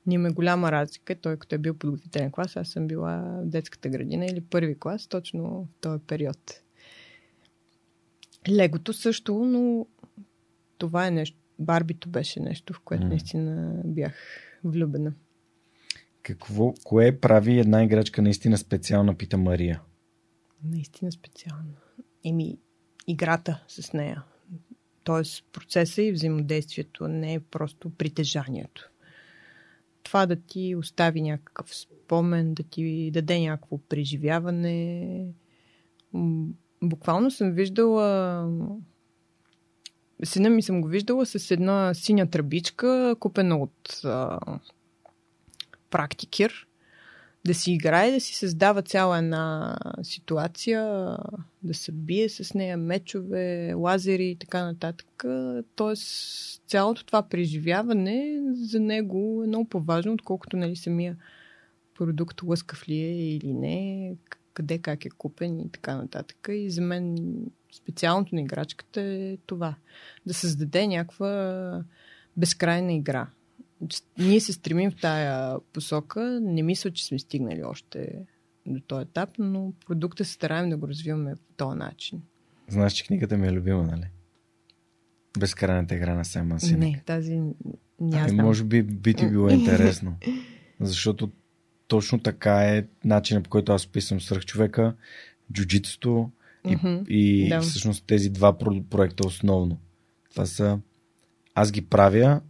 [0.09, 1.15] Има голяма разлика.
[1.15, 5.07] Той като е бил подготвителен клас, аз съм била в детската градина или първи клас,
[5.07, 6.61] точно в този период.
[8.49, 9.87] Легото също, но
[10.77, 11.37] това е нещо.
[11.59, 13.09] Барбито беше нещо, в което М.
[13.09, 14.13] наистина бях
[14.63, 15.13] влюбена.
[16.21, 19.81] Какво, кое прави една играчка наистина специална, пита Мария.
[20.63, 21.73] Наистина специално.
[22.25, 22.57] Еми,
[23.07, 24.23] играта с нея.
[25.03, 28.91] Тоест, процеса и взаимодействието не е просто притежанието.
[30.03, 35.27] Това да ти остави някакъв спомен, да ти даде някакво преживяване.
[36.83, 38.49] Буквално съм виждала.
[40.23, 44.39] Сина ми съм го виждала с една синя тръбичка, купена от а,
[45.89, 46.67] практикер
[47.47, 50.81] да си играе, да си създава цяла една ситуация,
[51.63, 55.23] да се бие с нея мечове, лазери и така нататък.
[55.75, 61.17] Тоест, цялото това преживяване за него е много по-важно, отколкото нали, самия
[61.97, 64.15] продукт лъскав ли е или не,
[64.53, 66.47] къде как е купен и така нататък.
[66.51, 67.17] И за мен
[67.73, 69.75] специалното на играчката е това.
[70.25, 71.83] Да създаде някаква
[72.37, 73.27] безкрайна игра
[74.17, 76.39] ние се стремим в тая посока.
[76.41, 78.15] Не мисля, че сме стигнали още
[78.65, 82.21] до този етап, но продукта се стараем да го развиваме по този начин.
[82.67, 84.05] Знаеш, че книгата ми е любима, нали?
[85.39, 86.79] Безкрайната игра на Саймън Синек.
[86.79, 88.45] Не, тази Ами, знам.
[88.45, 90.15] може би би ти било интересно.
[90.79, 91.31] Защото
[91.87, 94.95] точно така е начинът по който аз описвам свръхчовека,
[95.53, 96.31] джуджитото
[96.67, 97.61] и, Мгм, и да.
[97.61, 99.77] всъщност тези два про- проекта основно.
[100.29, 100.79] Това са
[101.55, 102.41] аз ги правя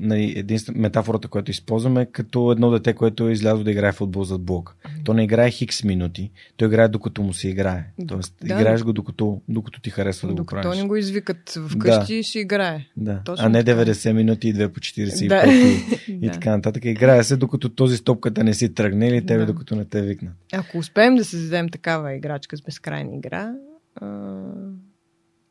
[0.00, 4.42] нали, единствена метафората, която използваме, като едно дете, което е излязло да играе футбол зад
[4.42, 4.76] блок.
[5.04, 7.84] То не играе хикс минути, то играе докато му се играе.
[8.08, 8.54] Тоест, Да.
[8.54, 10.80] играеш го докато, докато ти харесва да Докато го правиш.
[10.80, 12.86] не го извикат вкъщи, ще играе.
[12.96, 13.20] Да.
[13.24, 13.80] Точно а не така.
[13.82, 15.52] 90 минути и 2 по 45 Да.
[15.52, 15.84] и,
[16.14, 16.32] и Да.
[16.32, 16.84] така нататък.
[16.84, 19.46] Играе се, докато този стопката не си тръгне или тебе, Да.
[19.46, 20.32] докато не те викнат.
[20.52, 23.52] Ако успеем да създадем такава играчка с безкрайна игра,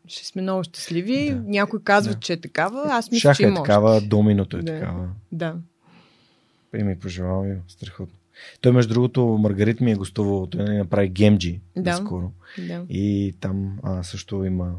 [0.08, 1.30] ще сме много щастливи.
[1.32, 1.42] Да.
[1.46, 2.20] Някой казва, Да.
[2.20, 2.84] че е такава.
[2.90, 4.80] Аз мисля, Шах че е има такава, доминото е Да.
[4.80, 5.10] такава.
[5.32, 5.56] Да.
[6.78, 8.16] И ми пожелавам страхотно.
[8.62, 11.94] Той, между другото, Маргарит ми е гостувал, той нали, направи гемджи Да.
[11.96, 12.32] скоро.
[12.68, 12.86] да.
[12.90, 14.76] И там а, също има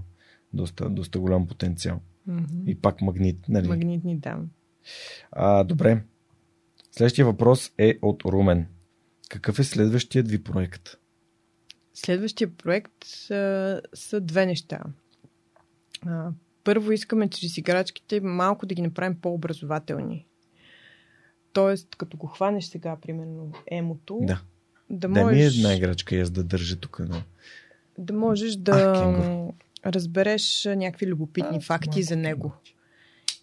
[0.53, 2.01] доста, доста голям потенциал.
[2.27, 2.45] Мгм.
[2.67, 3.39] И пак магнит.
[3.49, 3.69] Нали?
[3.69, 4.39] Магнитни, да.
[5.33, 6.03] А, добре.
[6.93, 8.67] Следващия въпрос е от Румен.
[9.29, 10.89] Какъв е следващият ви проект?
[11.95, 14.81] Следващия проект са, са две неща.
[16.07, 16.31] А,
[16.65, 20.27] първо искаме чрез играчките малко да ги направим по-образователни.
[21.53, 24.41] Тоест, като го хванеш сега, примерно, емото, Да.
[24.91, 27.01] да Да ми е можеш, една играчка и аз да държа тук.
[27.03, 27.23] Да.
[27.99, 29.53] да, можеш А, да кенгуру.
[29.87, 32.53] разбереш а, някакви любопитни А, факти за него.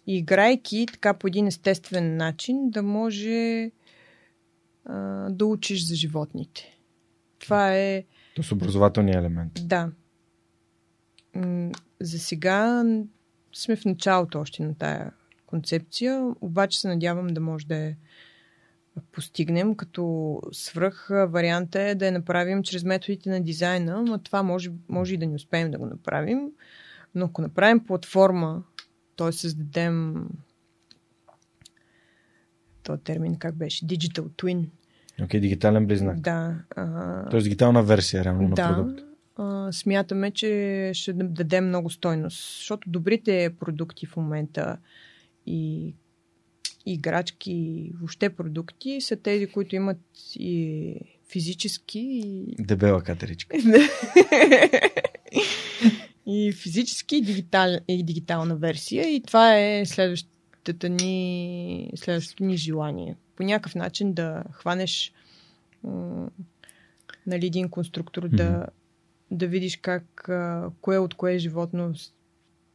[0.06, 3.70] И играйки така по един естествен начин, да може
[4.84, 4.94] а,
[5.30, 6.78] да учиш за животните.
[7.38, 8.04] Това е
[8.36, 9.52] То с образователния елемент.
[9.62, 9.90] Да.
[12.00, 12.84] За сега
[13.54, 15.12] сме в началото още на тая
[15.46, 17.94] концепция, обаче се надявам да може да
[19.12, 24.70] постигнем, като свръх варианта е да я направим чрез методите на дизайна, но това може,
[24.88, 26.40] може и да не успеем да го направим.
[27.14, 28.62] Но ако направим платформа,
[29.16, 29.32] т.е.
[29.32, 30.26] създадем
[32.82, 33.86] този термин как беше?
[33.86, 34.68] Digital Twin.
[35.22, 36.20] Окей, дигитален близнак.
[36.20, 36.54] Да.
[36.76, 39.05] А, Тоест дигитална версия реално на да, продукт.
[39.36, 44.78] А, смятаме, че ще дадем много стойност, защото добрите продукти в момента
[45.46, 45.94] и
[46.86, 50.00] играчки, и въобще продукти са тези, които имат
[50.34, 50.94] и
[51.30, 53.56] физически и, Дебела катеричка.
[56.26, 63.16] и физически и, дигитал, и дигитална версия и това е следващата ни, следващото ни желание.
[63.36, 65.12] По някакъв начин да хванеш
[65.84, 66.30] м-
[67.26, 68.64] нали, един конструктор, да, Мгм.
[69.30, 71.94] Да видиш как, а, кое от кое животно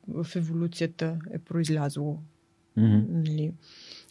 [0.07, 2.19] в еволюцията е произлязло.
[2.77, 3.01] Мгм.
[3.09, 3.53] Нали.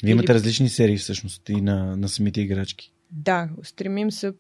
[0.02, 2.92] Вие имате Или- различни серии всъщност и на, на самите играчки.
[3.10, 4.32] Да, стремим се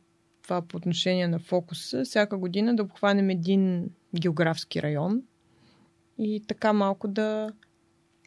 [0.42, 2.04] това по отношение на фокуса.
[2.04, 3.90] Всяка година да обхванем един
[4.20, 5.22] географски район
[6.18, 7.52] и така малко да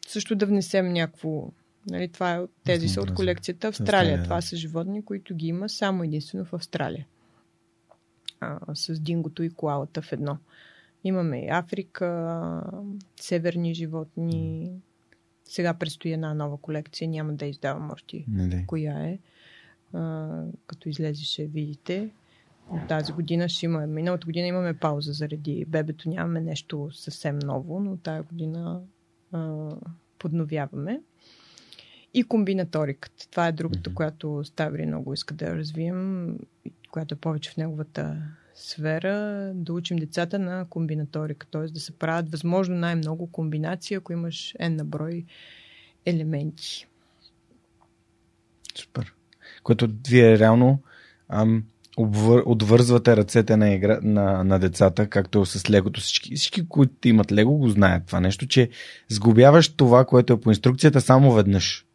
[0.08, 1.52] също да внесем някакво.
[1.90, 4.00] Нали, това е, тези са от колекцията Австралия.
[4.00, 4.24] Австралия.
[4.24, 7.08] Това са животни, които ги има само единствено в Австралия.
[8.44, 10.38] А, с дингото и коалата в едно.
[11.03, 12.64] Имаме и Африка,
[13.20, 14.72] северни животни.
[15.45, 17.07] Сега предстои една нова колекция.
[17.07, 18.64] Няма да издавам още Нали?
[18.68, 19.20] коя е.
[19.94, 20.30] А,
[20.68, 22.10] като излезе ще видите.
[22.70, 23.88] От тази година ще има.
[23.88, 26.10] Миналата година имаме пауза заради бебето.
[26.10, 28.82] Нямаме нещо съвсем ново, но тази година
[29.32, 29.70] а,
[30.20, 31.02] подновяваме.
[32.14, 33.30] И комбинаториката.
[33.30, 36.38] Това е другата, която Ставри много иска да развием,
[36.94, 38.18] която е повече в неговата
[38.56, 41.61] сфера, да учим децата на комбинаторика, т.е.
[41.61, 45.26] да се правят възможно най-много комбинации, ако имаш N на брой
[46.06, 46.88] елементи.
[48.76, 49.14] Супер.
[49.64, 50.82] Което вие реално
[51.30, 51.64] ам,
[51.98, 56.02] обвър, отвързвате ръцете на, игра, на, на децата, както с легото.
[56.02, 58.70] Всички, всички, които имат лего, го знаят това нещо, че
[59.10, 61.86] сглобяваш това, което е по инструкцията само веднъж.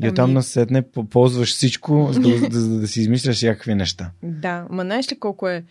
[0.00, 3.74] И Ами- оттам насетне по- ползваш всичко, за да, да, да, да си измисляш всякакви
[3.74, 4.10] неща.
[4.22, 5.64] Да, ма знаеш ли колко е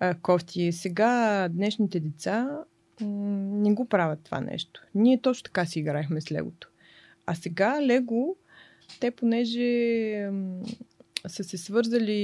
[0.00, 0.72] а, кофти?
[0.72, 2.48] Сега днешните деца
[3.00, 3.06] м-
[3.52, 4.82] не го правят това нещо.
[4.94, 6.68] Ние точно така си играехме с легото.
[7.26, 8.36] А сега лего,
[9.00, 9.68] те понеже
[10.32, 10.60] м,
[11.28, 12.14] са се свързали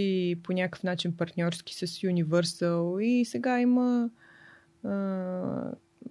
[0.42, 4.10] по някакъв начин партньорски с Universal и сега има
[4.84, 4.90] а,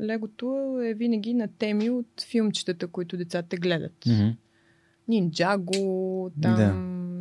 [0.02, 0.46] легото
[0.84, 4.06] е винаги на теми от филмчетата, които децата гледат.
[4.08, 4.30] Мгм.
[5.10, 5.74] Нинджаго,
[6.42, 6.76] там Да.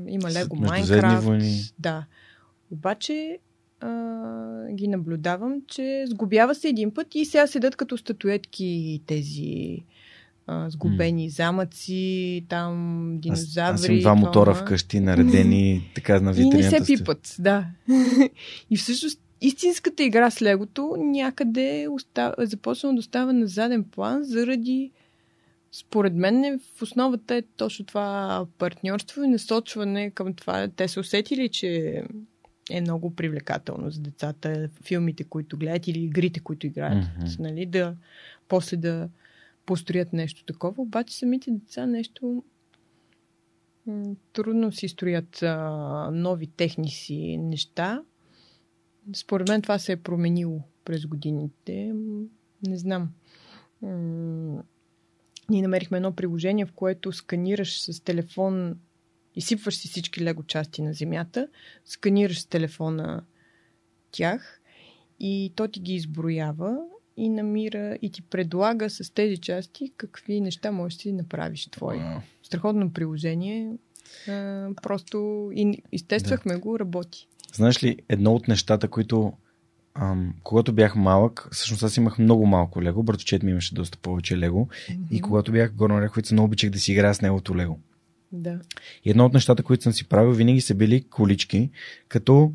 [0.08, 1.28] има Лего Майнкрафт.
[1.78, 2.04] Да.
[2.70, 3.38] Обаче
[3.80, 3.88] а,
[4.70, 9.78] ги наблюдавам, че сгубява се един път и сега седат като статуетки тези
[10.46, 12.74] а, сгубени замъци, там
[13.10, 13.74] Аз, динозаври.
[13.74, 14.64] аз имам два мотора това.
[14.64, 16.84] вкъщи, наредени така на И не витрината.
[16.84, 17.66] се пипат, да.
[18.70, 24.90] и всъщност истинската игра с легото някъде остава, започнала да остава на заден план заради
[25.78, 30.68] според мен е, в основата е точно това партньорство и насочване към това.
[30.68, 32.02] Те са усетили, че
[32.70, 37.04] е много привлекателно за децата филмите, които гледат или игрите, които играят.
[37.16, 37.26] Мгм.
[37.38, 37.96] Нали, да,
[38.48, 39.08] после да
[39.66, 42.42] построят нещо такова, обаче самите деца нещо
[44.32, 48.02] трудно си строят а, нови техници неща.
[49.14, 51.94] Според мен това се е променило през годините.
[52.66, 53.10] Не знам.
[55.50, 58.78] Ние намерихме едно приложение, в което сканираш с телефон,
[59.34, 61.48] изсипваш си всички лего части на земята,
[61.84, 63.24] сканираш с телефона
[64.10, 64.60] тях
[65.20, 66.78] и то ти ги изброява
[67.16, 71.68] и намира и ти предлага с тези части какви неща можеш да си направиш.
[71.80, 72.20] Вау.
[72.42, 73.76] Страхотно приложение.
[74.28, 77.28] А, просто и, изтествахме го, работи.
[77.54, 79.32] Знаеш ли, едно от нещата, които
[80.00, 84.38] ам, когато бях малък, всъщност аз имах много малко лего, братовчет ми имаше доста повече
[84.38, 84.68] лего
[85.10, 87.78] и когато бях Горна Оряховица, много обичах да си играя с неговото лего.
[88.32, 88.58] Да.
[89.04, 91.70] И едно от нещата, които съм си правил, винаги са били колички,
[92.08, 92.52] като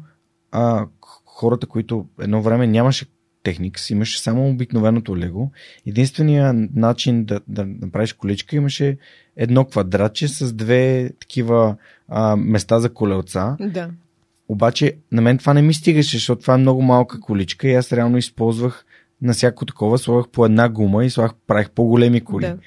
[0.51, 0.87] а,
[1.25, 3.05] хората, които едно време нямаше
[3.43, 5.51] Technics, имаше само обикновеното лего.
[5.85, 8.97] Единственият начин да, да направиш количка имаше
[9.35, 11.75] едно квадратче с две такива
[12.07, 13.57] а, места за колелца.
[13.59, 13.89] Да.
[14.49, 17.93] Обаче на мен това не ми стигаше, защото това е много малка количка и аз
[17.93, 18.85] реално използвах
[19.21, 22.45] на всяко такова, слагах по една гума и слагах, правих по-големи коли.
[22.45, 22.57] Да.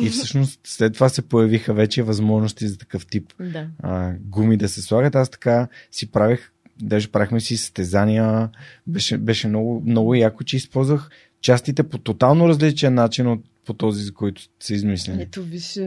[0.00, 3.66] И всъщност след това се появиха вече възможности за такъв тип Да.
[3.82, 5.14] а, гуми да се слагат.
[5.14, 6.52] Аз така си правих,
[6.82, 8.48] даже правихме си състезания,
[8.86, 11.10] беше, беше много, много яко, че използвах
[11.40, 15.22] частите по тотално различен начин от по този, за който са измислени.
[15.22, 15.78] Ето, виж,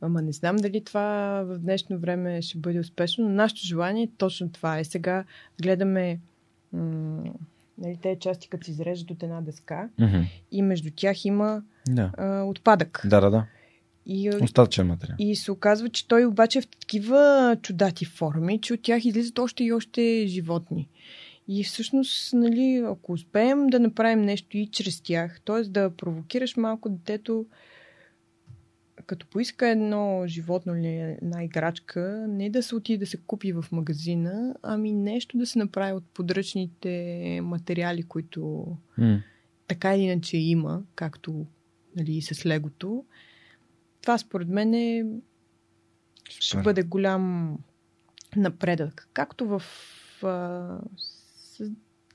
[0.00, 1.02] ама не знам дали това
[1.46, 4.78] в днешно време ще бъде успешно, но нашето желание е точно това.
[4.78, 5.24] Е сега
[5.62, 6.18] гледаме
[6.72, 7.22] м-
[7.78, 10.20] нали, тези части, като се изреждат от една дъска Мгм.
[10.52, 12.10] и между тях има Да.
[12.18, 13.02] а, отпадък.
[13.04, 13.46] да, да, да.
[14.06, 15.16] И, Остатъчен материал.
[15.18, 19.38] и се оказва, че той обаче е в такива чудати форми, че от тях излизат
[19.38, 20.88] още и още животни.
[21.48, 25.62] И всъщност, нали, ако успеем да направим нещо и чрез тях, т.е.
[25.62, 27.46] да провокираш малко детето,
[29.10, 33.64] като поиска едно животно или една играчка, не да се отиде да се купи в
[33.72, 38.66] магазина, ами нещо да се направи от подръчните материали, които
[38.98, 39.22] М.
[39.66, 41.46] така или иначе има, както
[41.96, 43.04] нали, и с легото.
[44.02, 45.04] Това според мен е,
[46.28, 47.56] ще бъде голям
[48.36, 49.08] напредък.
[49.12, 49.62] Както в
[50.22, 51.70] а, с,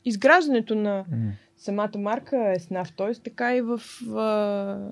[0.05, 1.33] изграждането на М.
[1.57, 3.13] самата марка е СНАФ, т.е.
[3.13, 4.91] така и в а,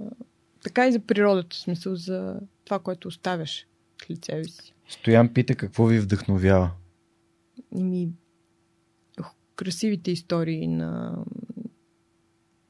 [0.63, 3.67] така и за природата, в смисъл за това, което оставяш
[4.01, 4.73] в лице си.
[4.89, 6.71] Стоян пита какво ви вдъхновява.
[7.71, 8.09] Ми,
[9.55, 11.23] красивите истории на,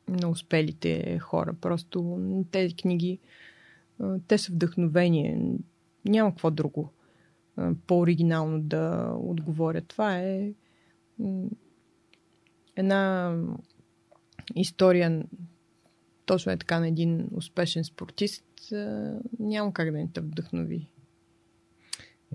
[0.07, 1.53] на успелите хора.
[1.61, 2.20] Просто
[2.52, 3.20] тези книги,
[4.28, 5.41] те са вдъхновение.
[6.06, 6.94] Няма какво друго
[7.88, 9.82] по-оригинално да отговоря.
[9.82, 10.52] Това е
[12.76, 13.36] една
[14.56, 15.24] история
[16.26, 18.44] точно е така на един успешен спортист.
[18.74, 20.88] а, Няма как да не те вдъхнови.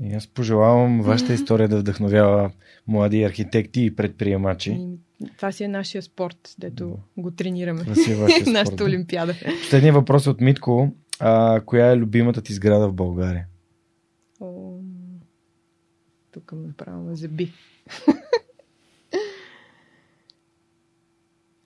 [0.02, 2.50] И аз пожелавам вашата история да вдъхновява
[2.86, 4.70] млади архитекти и предприемачи.
[4.70, 7.80] И това си е нашия спорт, дето го тренираме.
[7.80, 8.84] Това си е вашия спорт, Нашата да.
[8.84, 9.34] олимпиада.
[9.62, 10.92] Последният въпрос е от Митко.
[11.20, 13.46] А, коя е любимата ти сграда в България?
[14.40, 14.78] О,
[16.30, 17.52] тук ме направо заби.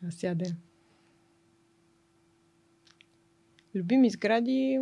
[0.06, 0.54] а сяде.
[3.74, 4.80] Любими сгради.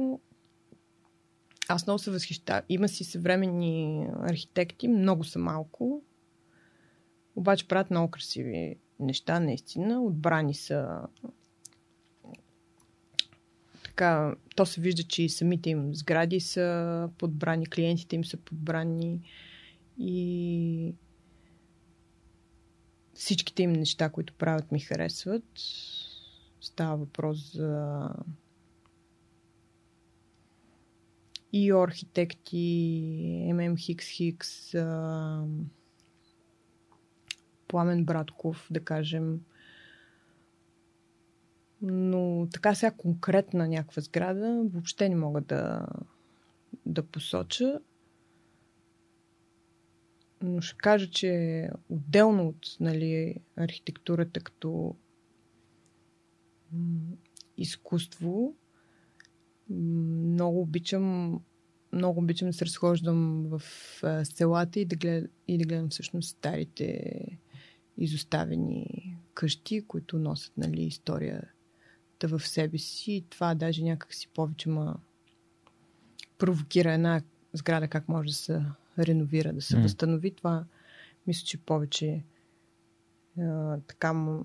[1.69, 2.63] Аз много се възхищавам.
[2.69, 6.03] Има си съвременни архитекти, много са малко.
[7.37, 10.03] Обаче правят много красиви неща, наистина.
[10.03, 11.01] Отбрани са
[13.85, 19.21] така, то се вижда, че и самите им сгради са подбрани, клиентите им са подбрани
[19.99, 20.95] и
[23.15, 25.45] всичките им неща, които правят, ми харесват.
[26.61, 28.09] Става въпрос за
[31.53, 34.75] и архитекти, ММ Хикс Хикс,
[37.69, 39.41] Пламен Братков, да кажем.
[41.83, 45.87] Но така сега конкретна някаква сграда въобще не мога да,
[46.87, 47.81] да посоча.
[50.43, 54.97] Но ще кажа, че отделно от нали, архитектурата като
[57.57, 58.55] изкуство,
[59.71, 61.39] много обичам
[61.93, 63.63] много обичам да се разхождам в
[64.03, 67.13] а, селата и да, глед, и да гледам всъщност старите
[67.99, 68.87] изоставени
[69.35, 73.13] къщи, които носят нали, историята в себе си.
[73.13, 74.97] И това даже някак си повече ма
[76.39, 77.23] провокира една
[77.53, 78.63] сграда как може да се
[78.99, 79.83] реновира, да се М.
[79.83, 80.31] възстанови.
[80.31, 80.65] Това
[81.27, 82.25] мисля, че повече
[83.39, 84.39] а, така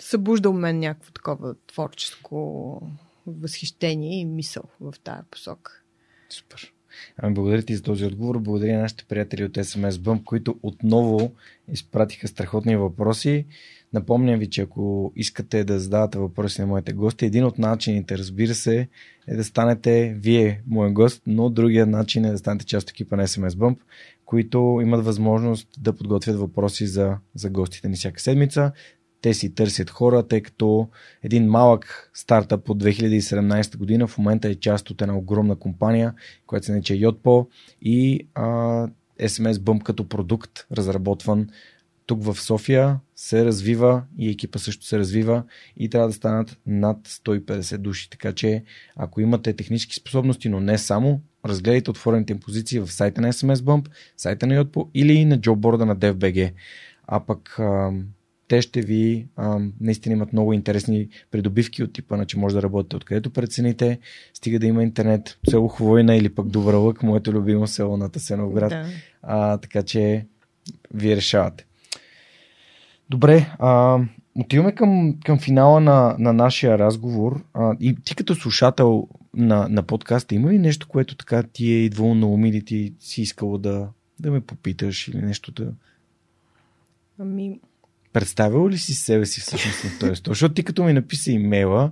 [0.00, 2.82] събужда у мен някакво такова творческо
[3.26, 5.82] възхищение и мисъл в тази посока.
[6.28, 6.72] Супер.
[7.16, 8.38] Ами, благодаря ти за този отговор.
[8.38, 11.32] Благодаря на нашите приятели от SMS Bump, които отново
[11.68, 13.46] изпратиха страхотни въпроси.
[13.92, 18.54] Напомням ви, че ако искате да задавате въпроси на моите гости, един от начините, разбира
[18.54, 18.88] се,
[19.28, 23.16] е да станете вие мой гост, но другия начин е да станете част от екипа
[23.16, 23.76] на SMS Bump,
[24.24, 28.72] които имат възможност да подготвят въпроси за, за гостите ни всяка седмица.
[29.22, 30.88] Те си търсят хора, тъй като
[31.22, 36.14] един малък стартъп от 2017 година в момента е част от една огромна компания,
[36.46, 37.46] която се нарича Yotpo
[37.82, 38.44] и а,
[39.20, 41.48] SMS Bump като продукт, разработван
[42.06, 45.42] тук в София, се развива и екипа също се развива
[45.76, 48.10] и трябва да станат над 150 души.
[48.10, 48.64] Така че,
[48.96, 53.54] ако имате технически способности, но не само, разгледайте отворените им позиции в сайта на SMS
[53.54, 56.52] Bump, сайта на Yotpo или на джобборда на DFBG.
[57.06, 57.58] А пък
[58.52, 62.62] те ще ви а, наистина имат много интересни придобивки от типа на, че може да
[62.62, 63.98] работите откъдето прецените,
[64.34, 68.70] стига да има интернет, село Хвойна или пък Добра Лък, моето любимо село на Тасеновград.
[68.70, 68.86] Да.
[69.22, 70.26] А, така че
[70.94, 71.66] вие решавате.
[73.10, 74.00] Добре, а,
[74.34, 77.44] отиваме към, към финала на, на нашия разговор.
[77.54, 81.84] А, и ти като слушател на, на подкаста, има ли нещо, което така ти е
[81.84, 83.88] идвало на ум или ти си искало да,
[84.20, 85.72] да ме попиташ или нещо да...
[87.18, 87.60] Ами,
[88.12, 90.30] Представил ли си себе си всъщност на този стол?
[90.30, 91.90] Защото ти като ми написа имейла,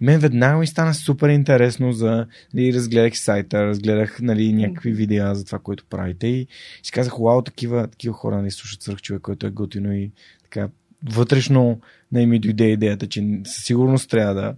[0.00, 2.26] мен веднага ми стана супер интересно за...
[2.54, 6.46] Нали, разгледах сайта, разгледах нали, някакви видеа за това, което правите и
[6.82, 10.10] си казах, вау, такива, такива хора нали, слушат свърх човек, който е готино и
[10.42, 10.68] така
[11.12, 11.80] вътрешно
[12.12, 14.54] не ми дойде идеята, че със сигурност трябва да,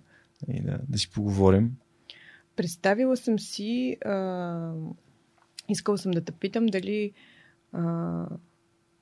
[0.49, 1.77] нали, да, да си поговорим.
[2.57, 4.73] Представила съм си, а,
[5.69, 7.13] искала съм да те питам дали
[7.73, 8.27] а,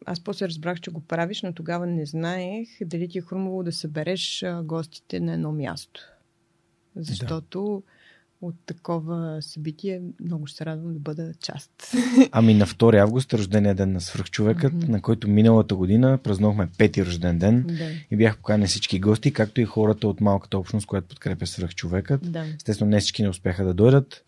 [0.07, 3.73] аз после разбрах, че го правиш, но тогава не знаех дали ти е хрумово да
[3.73, 6.01] събереш гостите на едно място.
[6.97, 7.83] Защото
[8.41, 8.47] да.
[8.47, 11.71] от такова събитие много ще се радвам да бъда част.
[12.33, 14.89] Ами на 2 август рождения ден на свръхчовекът, mm-hmm.
[14.89, 17.91] на който миналата година празнувахме пети рожден ден да.
[18.11, 22.33] и бях поканен всички гости, както и хората от малката общност, която подкрепя свръхчовекът.
[22.33, 22.47] Да.
[22.57, 24.25] Естествено, не всички не успяха да дойдат.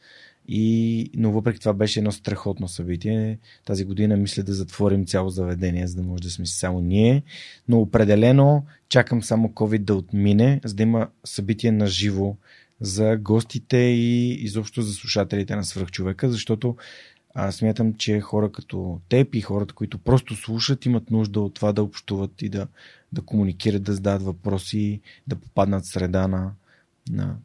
[0.49, 3.39] И, но въпреки това беше едно страхотно събитие.
[3.65, 7.23] Тази година мисля да затворим цяло заведение, за да може да сме само ние.
[7.69, 12.37] Но определено чакам само COVID да отмине, за да има събитие на живо
[12.81, 16.77] за гостите и изобщо за слушателите на свръхчовека, защото
[17.35, 21.73] аз смятам, че хора като теб и хората, които просто слушат, имат нужда от това
[21.73, 22.69] да общуват и да,
[23.12, 26.53] да комуникират, да зададат въпроси, да попаднат в среда на,
[27.11, 27.37] на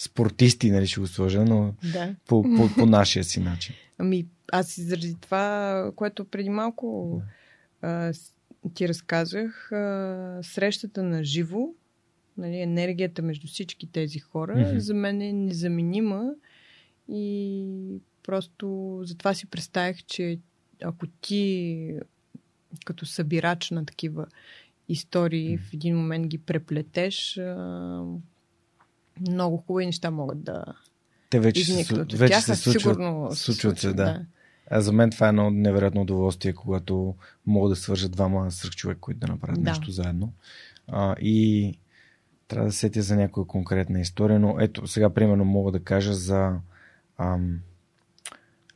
[0.00, 2.14] спортисти, нали ще го сложа, но да.
[2.26, 3.74] по, по, по нашия си начин.
[3.98, 7.22] Ами, аз и заради това, което преди малко
[7.82, 8.12] а,
[8.74, 11.68] ти разказах, а, срещата на живо,
[12.38, 14.76] нали, енергията между всички тези хора, mm-hmm.
[14.76, 16.30] за мен е незаменима
[17.08, 17.66] и
[18.22, 20.38] просто затова си представях, че
[20.82, 21.94] ако ти
[22.84, 24.26] като събирач на такива
[24.88, 28.04] истории в един момент ги преплетеш, а,
[29.28, 30.64] много хубави неща могат да
[31.30, 32.10] Те вече изникнат.
[32.10, 33.94] Се, вече тях, се случват, сигурно случват се, да.
[33.94, 34.20] да.
[34.70, 37.14] А за мен това е едно невероятно удоволствие, когато
[37.46, 39.70] мога да свържат двама човек, които да направят да.
[39.70, 40.32] нещо заедно.
[40.88, 41.74] А, и
[42.48, 46.52] трябва да сетя за някоя конкретна история, но ето сега примерно мога да кажа за
[47.18, 47.58] ам,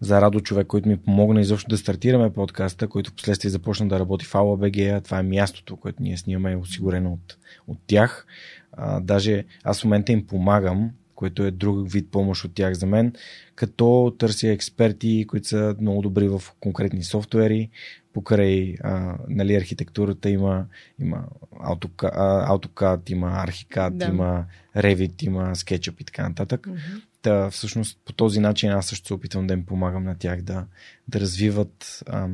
[0.04, 3.98] за Радо човек, който ми помогна изобщо да стартираме подкаста, който в последствие започна да
[3.98, 5.04] работи в АЛАБГ.
[5.04, 8.26] Това е мястото, което ние снимаме, е осигурено от, от тях.
[8.72, 12.86] А, даже аз в момента им помагам, което е друг вид помощ от тях за
[12.86, 13.12] мен,
[13.54, 17.70] като търся експерти, които са много добри в конкретни софтуери.
[18.12, 20.66] Покрай а, нали, архитектурата има,
[21.00, 24.04] има AutoCAD, AutoCAD има ArchiCAD, да.
[24.06, 24.44] има
[24.76, 26.66] Revit, има SketchUp и така нататък.
[26.66, 27.02] Mm-hmm.
[27.24, 30.66] Та, всъщност по този начин аз също се опитвам да им помагам на тях да,
[31.08, 32.28] да развиват а,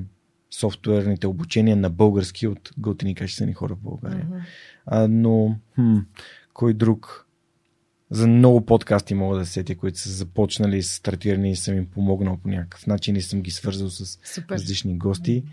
[0.50, 4.26] софтуерните обучения на български от готини качествени хора в България.
[4.30, 4.42] Uh-huh.
[4.86, 5.98] А, но хм,
[6.52, 7.26] кой друг?
[8.10, 12.36] За много подкасти мога да сетя, които са започнали, са стартирани и съм им помогнал
[12.36, 14.54] по някакъв начин и съм ги свързал с Супер.
[14.54, 15.44] различни гости.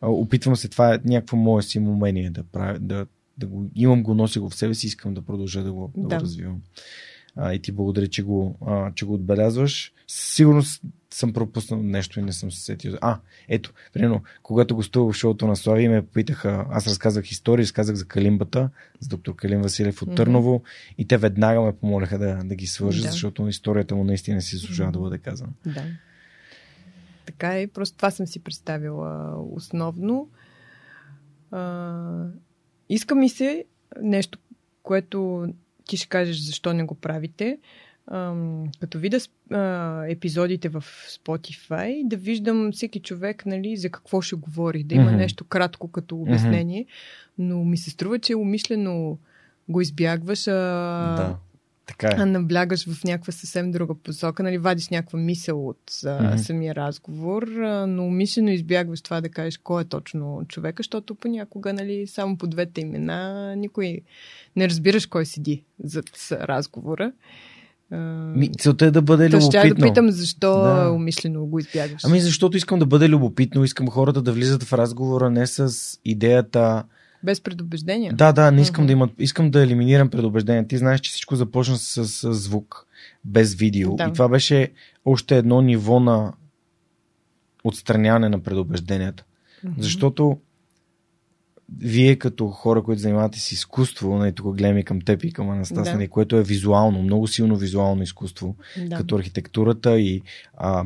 [0.00, 3.06] А, опитвам се, това е някакво мое си умение да правя, да,
[3.38, 6.08] да го, имам го, нося го в себе си, искам да продължа да го, да.
[6.08, 6.60] да го развивам
[7.36, 9.92] а, и ти благодаря, че го, а, че го отбелязваш.
[10.06, 10.62] Сигурно
[11.10, 12.94] съм пропуснал нещо и не съм се сетил.
[13.00, 17.96] А, ето, примерно, когато гостувах в шоуто на Слави, ме попитаха, аз разказах истории, разказах
[17.96, 20.16] за Калимбата, с доктор Калим Василев от mm-hmm.
[20.16, 20.62] Търново
[20.98, 23.10] и те веднага ме помоляха да, да ги свържа, да.
[23.10, 24.92] защото историята му наистина си заслужава mm-hmm.
[24.92, 25.52] да бъде казана.
[25.66, 25.84] Да.
[27.26, 30.28] Така е, просто това съм си представила основно.
[31.50, 32.26] А,
[32.88, 33.64] иска ми се
[34.02, 34.38] нещо,
[34.82, 35.48] което
[35.86, 37.58] ти ще кажеш защо не го правите.
[38.10, 39.18] Ам, като видя
[39.50, 45.04] а, епизодите в Spotify, да виждам всеки човек нали, за какво ще говори, да има
[45.10, 45.16] Мгм.
[45.16, 46.86] нещо кратко като обяснение,
[47.38, 49.18] но ми се струва, че умишлено
[49.68, 50.52] го избягваш, а,
[51.16, 51.36] Да.
[51.86, 52.14] Така е.
[52.18, 56.38] а наблягаш в някаква съвсем друга посока, нали, вадиш някаква мисъл от а, Мгм.
[56.38, 61.72] самия разговор, а, но умишлено избягваш това да кажеш кой е точно човека, защото понякога,
[61.72, 64.00] нали, само по двете имена никой
[64.56, 67.12] не разбираш кой седи зад разговора.
[67.90, 69.74] Ми, целта е да бъде ще любопитно.
[69.74, 70.90] да питам защо Да.
[70.90, 72.02] умишлено го избягваш.
[72.04, 75.72] Ами защото искам да бъде любопитно, искам хората да влизат в разговора не с
[76.04, 76.84] идеята.
[77.26, 78.12] Без предубеждения.
[78.12, 78.86] Да, да, не искам Мгм.
[78.86, 79.10] да имат.
[79.18, 80.66] Искам да елиминирам предубеждения.
[80.68, 82.86] Ти знаеш, че всичко започна с, с звук,
[83.24, 83.96] без видео.
[83.96, 84.04] Да.
[84.04, 84.72] И това беше
[85.04, 86.32] още едно ниво на
[87.64, 89.24] отстраняване на предубежденията.
[89.64, 89.82] Мгм.
[89.82, 90.38] Защото
[91.78, 95.50] вие като хора, които занимавате с изкуство, нали, тук гледаме и към теб и към
[95.50, 95.94] Анастас, Да.
[95.94, 98.56] нали, което е визуално, много силно визуално изкуство,
[98.86, 98.96] да.
[98.96, 100.22] като архитектурата и
[100.56, 100.84] а,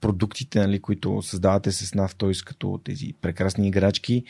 [0.00, 2.44] продуктите, нали, които създавате с NAV, т.е.
[2.44, 4.24] като тези прекрасни играчки,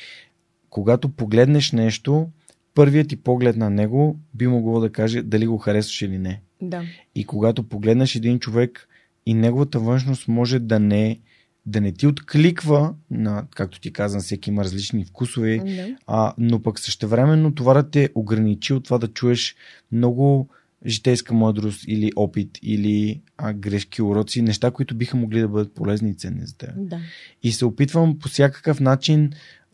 [0.74, 2.28] когато погледнеш нещо,
[2.74, 6.40] първият ти поглед на него би могло да каже дали го харесваш или не.
[6.62, 6.82] да.
[7.14, 8.88] И когато погледнеш един човек
[9.26, 11.20] и неговата външност може да не,
[11.66, 15.96] да не ти откликва на, както ти казвам, всеки има различни вкусове, да.
[16.06, 19.56] а, но пък същевременно това да те ограничи от това да чуеш
[19.92, 20.48] много
[20.86, 26.10] житейска мъдрост или опит или а, грешки, уроци, неща, които биха могли да бъдат полезни
[26.10, 26.70] и ценни за теб.
[26.76, 27.00] да.
[27.42, 29.30] И се опитвам по всякакъв начин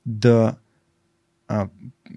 [0.06, 0.56] да,
[1.50, 1.68] а,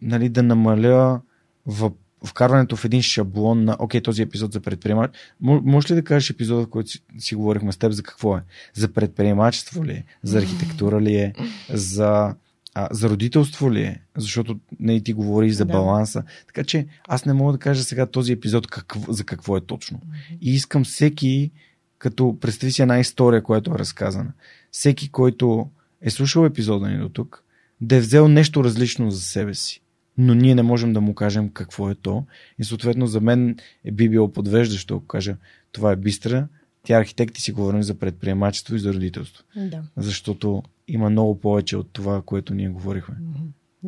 [0.02, 1.22] нали, да намаля
[1.66, 1.92] в
[2.26, 5.12] вкарването в един шаблон на, окей, този епизод за предприемач.
[5.44, 8.38] Мо- Можеш ли да кажеш епизода, в който си, си говорихме с теб, за какво
[8.38, 8.44] е?
[8.74, 10.06] За предприемачество ли е?
[10.24, 11.34] За архитектура ли е?
[11.70, 12.36] За,
[12.76, 14.02] а, за родителство ли е?
[14.18, 15.74] Защото не ти говори за Да.
[15.74, 16.24] баланса.
[16.48, 20.00] Така че аз не мога да кажа сега този епизод какво, за какво е точно.
[20.42, 21.52] И искам всеки,
[21.98, 24.32] като представи си една история, която е разказана,
[24.72, 25.70] всеки, който
[26.02, 27.44] е слушал епизода ни до тук,
[27.84, 29.82] да е взел нещо различно за себе си.
[30.18, 32.26] Но ние не можем да му кажем какво е то.
[32.60, 35.36] И съответно за мен е би било подвеждащо, ако кажа
[35.72, 36.48] това е бистра,
[36.84, 39.44] тя архитекти си говорим за предприемачество и за родителство.
[39.56, 39.82] да.
[39.98, 43.16] Защото има много повече от това, което ние говорихме.
[43.22, 43.44] Мгм.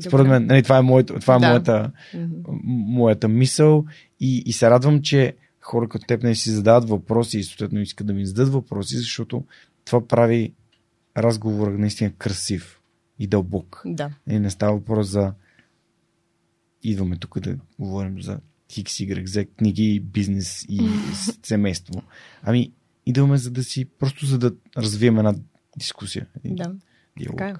[0.07, 1.47] Според мен, нали, това е, моето, това е Да.
[1.47, 1.91] моята,
[2.65, 3.85] моята мисъл
[4.19, 8.07] и, и се радвам, че хора като теб не си задават въпроси и съответно искат
[8.07, 9.43] да ми зададат въпроси, защото
[9.85, 10.53] това прави
[11.17, 12.79] разговора наистина красив
[13.19, 13.81] и дълбок.
[13.85, 14.11] Да.
[14.29, 15.33] И не става въпрос за
[16.83, 18.39] идваме тук да говорим за
[18.71, 20.89] Хикс, Y, Z, книги, бизнес и
[21.43, 22.01] семейство.
[22.43, 22.71] Ами,
[23.05, 25.35] идваме за да си, просто за да развием една
[25.77, 26.27] дискусия.
[26.45, 26.75] Да.
[27.19, 27.37] диалог.
[27.37, 27.53] Така е.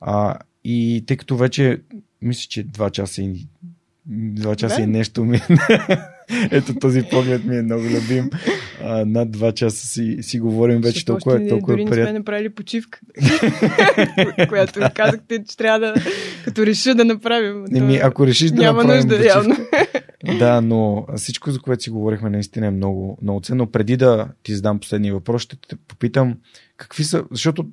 [0.00, 1.82] А, и тъй като вече
[2.22, 3.48] мисля, че два часа и
[4.06, 4.82] два часа Да.
[4.82, 5.38] и нещо ми
[6.50, 8.30] ето този поглед ми е много любим.
[8.84, 11.96] А, над два часа си, си говорим вече Защото толкова, още толкова дори не сме
[11.96, 12.18] приятно.
[12.18, 13.00] направили почивка,
[14.48, 15.94] която ви казахте, че трябва да,
[16.44, 17.64] като реша да направим.
[17.68, 19.38] Не ми, ако решиш да няма направим нужда, почивка.
[19.38, 19.56] явно.
[20.38, 23.66] Да, но всичко, за което си говорихме, наистина е много, много ценно.
[23.66, 26.36] Преди да ти задам последния въпрос, ще те попитам
[26.76, 27.66] какви са, защото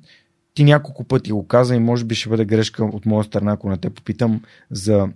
[0.54, 3.68] ти няколко пъти го каза и може би ще бъде грешка от моя страна, ако
[3.68, 4.40] не те попитам
[4.70, 5.08] за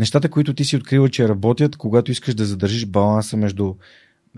[0.00, 3.74] нещата, които ти си открила, че работят, когато искаш да задържиш баланса между,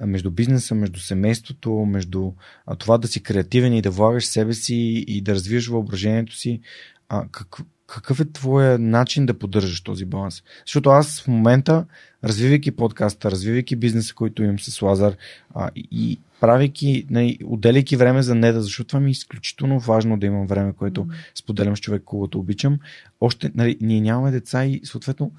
[0.07, 2.33] между бизнеса, между семейството, между
[2.79, 6.61] това да си креативен и да влагаш себе си и да развиваш въображението си.
[7.09, 10.43] А, как, какъв е твоя начин да поддържаш този баланс?
[10.67, 11.85] Защото аз в момента,
[12.25, 15.17] развивайки подкаста, развивайки бизнеса, който имам с Лазар
[15.55, 20.27] а, и, правейки, нали, отделяйки време за неда, защото това ми е изключително важно да
[20.27, 22.79] имам време, което споделям с човек, когато обичам.
[23.21, 25.33] Още, нали, ние нямаме деца и съответно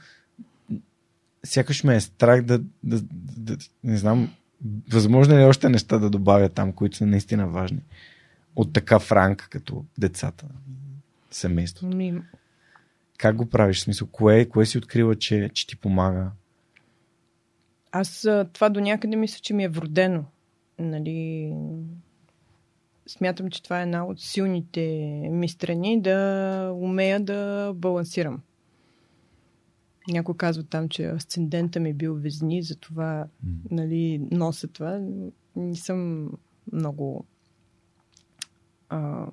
[1.45, 3.01] сякаш ме е страх да, да, да,
[3.37, 4.33] да не знам,
[4.91, 7.79] възможно ли е още неща да добавя там, които са наистина важни.
[8.55, 10.45] От така франк, като децата,
[11.35, 11.87] семейство.
[11.87, 12.21] Ми,
[13.17, 13.77] Как го правиш?
[13.77, 16.31] В смисъл, кое, кое си открива, че, че ти помага?
[17.91, 20.25] Аз това до някъде мисля, че ми е вродено.
[20.79, 21.53] Нали,
[23.07, 24.81] смятам, че това е една от силните
[25.31, 28.41] ми страни да умея да балансирам.
[30.07, 33.27] Някой казва там, че асцендента ми е бил везни, затова
[33.71, 35.01] нали, нося това.
[35.55, 36.29] Не съм
[36.73, 37.25] много
[38.89, 39.27] а,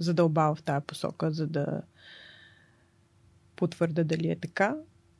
[0.00, 1.82] задълбал в тази посока, за да
[3.56, 4.76] потвърда дали е така,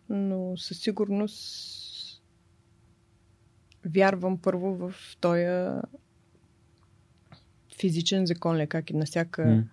[0.09, 2.23] но със сигурност
[3.85, 5.47] вярвам първо в този
[7.81, 9.65] физичен закон, ли, как и на всяка,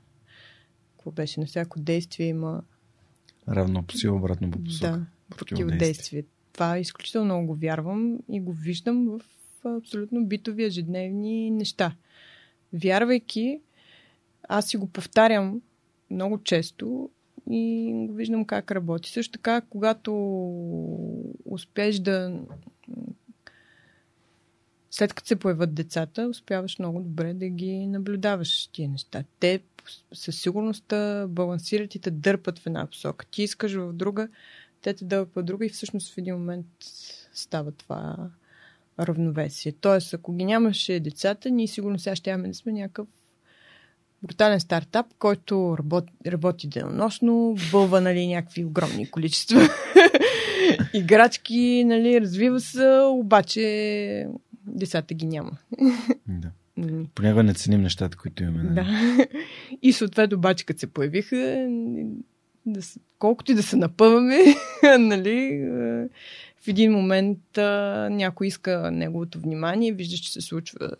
[0.98, 2.64] какво беше, на всяко действие има
[3.50, 4.92] Равно по сила, обратно по посока.
[4.92, 5.06] да,
[5.38, 6.24] противодействие.
[6.54, 9.22] това изключително много го вярвам и го виждам в
[9.66, 11.96] абсолютно битови ежедневни неща.
[12.74, 13.62] Вярвайки,
[14.48, 15.62] аз си го повтарям
[16.12, 17.10] много често
[17.50, 19.12] и го виждам как работи.
[19.12, 20.14] Също така, когато
[21.46, 22.40] успееш да
[24.92, 29.24] след като се появят децата, успяваш много добре да ги наблюдаваш тия неща.
[29.40, 29.60] Те
[30.14, 30.94] със сигурност
[31.28, 33.26] балансират и те дърпат в една посока.
[33.26, 34.28] Ти искаш в друга,
[34.82, 36.66] те те дърпат в друга и всъщност в един момент
[37.34, 38.30] става това
[39.00, 39.72] равновесие.
[39.72, 43.08] Тоест, ако ги нямаше децата, ние сигурно сега ще да сме някакъв
[44.24, 49.62] брутален стартап, който работи, работи денонощно, бълва нали, някакви огромни количества
[50.94, 54.28] играчки, нали, развива се, обаче
[54.68, 55.52] децата ги няма.
[56.28, 56.52] Да.
[57.16, 58.64] Понякога не ценим нещата, които имаме.
[58.64, 58.76] Нали?
[58.76, 59.28] Да.
[59.82, 61.68] И съответно, обаче, като се появиха,
[62.66, 62.82] да,
[63.20, 64.38] колкото и да се напъваме,
[65.00, 65.60] нали,
[66.62, 70.92] в един момент а, някой иска неговото внимание, виждаш, че се случва,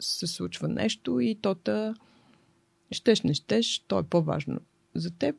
[0.00, 1.94] се случва нещо и тота
[2.92, 4.60] щеш, не щеш, то е по-важно
[4.94, 5.36] за теб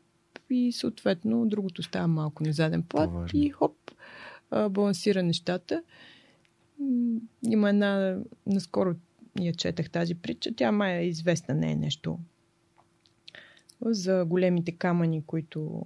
[0.49, 3.40] и съответно другото става малко на заден плат по-важно.
[3.40, 3.91] и хоп,
[4.69, 5.83] балансира нещата.
[7.49, 8.95] Има една, наскоро
[9.41, 12.19] я четах тази притча, тя май е известна, не е нещо
[13.85, 15.85] за големите камъни, които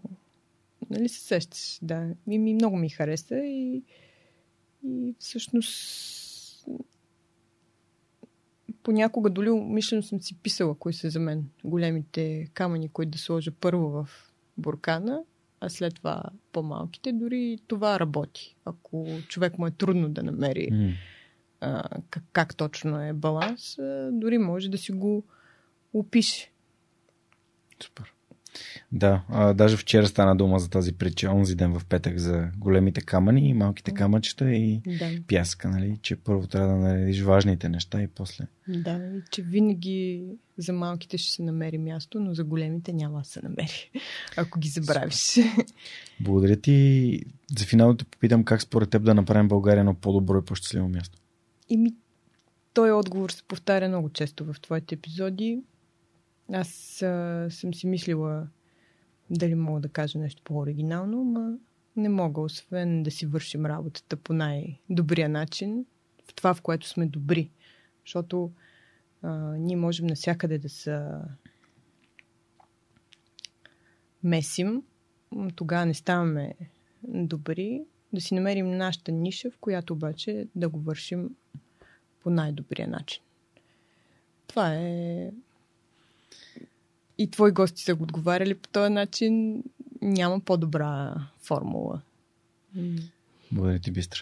[0.89, 2.09] нали се сещаш, да.
[2.29, 3.83] И ми много ми хареса и,
[4.83, 6.16] и всъщност
[8.87, 13.51] понякога доли умишлено съм си писала кои са за мен големите камъни, които да сложа
[13.51, 14.09] първо в
[14.57, 15.23] буркана,
[15.59, 17.13] а след това по-малките.
[17.13, 18.55] Дори това работи.
[18.65, 20.93] Ако човек му е трудно да намери mm.
[21.61, 25.23] а, как, как точно е баланс, а, дори може да си го
[25.93, 26.51] опише.
[27.83, 28.13] Супер.
[28.91, 33.01] Да, а, даже вчера стана дума за тази притча, онзи ден в петък за големите
[33.01, 35.09] камъни и малките камъчета и да.
[35.27, 35.97] пяска, нали?
[36.01, 38.47] Че първо трябва да наредиш важните неща и после.
[38.67, 40.23] Да, и че винаги
[40.57, 43.91] за малките ще се намери място, но за големите няма да се намери,
[44.37, 45.39] ако ги забравиш.
[46.19, 47.21] Благодаря ти.
[47.57, 51.17] За финал да попитам как според теб да направим България едно по-добро и по-щастливо място.
[51.69, 51.93] И ми,
[52.73, 55.59] той отговор се повтаря много често в твоите епизоди.
[56.53, 58.47] Аз а, съм си мислила
[59.29, 61.57] дали мога да кажа нещо по-оригинално, но
[61.95, 65.85] не мога, освен да си вършим работата по най-добрия начин,
[66.27, 67.49] в това, в което сме добри.
[68.05, 68.51] Защото
[69.21, 71.01] а, ние можем навсякъде да се
[74.23, 74.83] месим,
[75.55, 76.53] тогава не ставаме
[77.03, 77.81] добри,
[78.13, 81.35] да си намерим нашата ниша, в която обаче да го вършим
[82.19, 83.23] по най-добрия начин.
[84.47, 85.31] Това е
[87.17, 89.63] и твои гости са го отговаряли по този начин,
[90.01, 92.01] няма по-добра формула.
[93.51, 94.21] Благодаря ти, Бистра.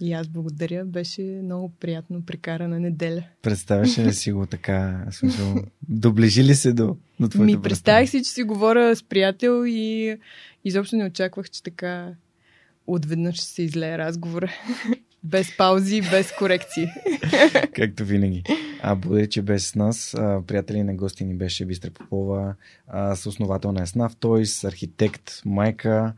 [0.00, 0.84] И аз благодаря.
[0.84, 3.24] Беше много приятно прекарана неделя.
[3.42, 5.06] Представяш ли си го така?
[5.10, 5.54] Смисъл,
[5.88, 10.16] доближи ли се до, до твоето Ми представих си, че си говоря с приятел и
[10.64, 12.14] изобщо не очаквах, че така
[12.86, 14.52] отведнъж ще се излее разговора.
[15.24, 16.86] Без паузи, без корекции.
[17.74, 18.42] Както винаги.
[18.82, 20.16] А, благодаря, че с нас.
[20.46, 22.54] Приятели на гости ни беше Бистра Попова,
[22.88, 26.12] а, основател на Esnaf Toys, архитект, майка.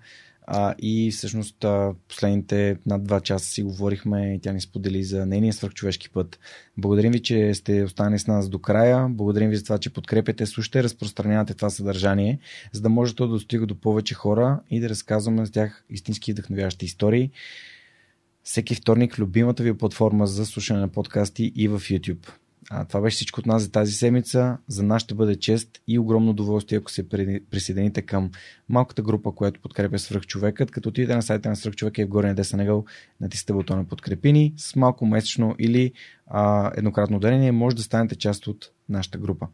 [0.46, 1.64] А, и всъщност
[2.08, 6.38] последните над два часа си говорихме и тя ни сподели за нейния свърхчовешки път.
[6.76, 9.08] Благодарим ви, че сте останали с нас до края.
[9.08, 12.38] Благодарим ви за това, че подкрепяте, слушате, разпространявате това съдържание,
[12.72, 16.32] за да може то да достига до повече хора и да разказваме за тях истински
[16.32, 17.30] вдъхновящи истории
[18.42, 22.28] всеки вторник любимата ви платформа за слушане на подкасти и в YouTube.
[22.70, 24.58] А, това беше всичко от нас за тази седмица.
[24.68, 27.08] За нас ще бъде чест и огромно удоволствие, ако се
[27.50, 28.30] присъедините към
[28.68, 30.70] малката група, която подкрепя свръхчовекът.
[30.70, 32.84] Като отидете на сайта на свръхчовека и в горния десен ъгъл
[33.20, 35.92] натиснете бутона подкрепини с малко месечно или
[36.26, 39.48] а, еднократно дарение, може да станете част от нашата група.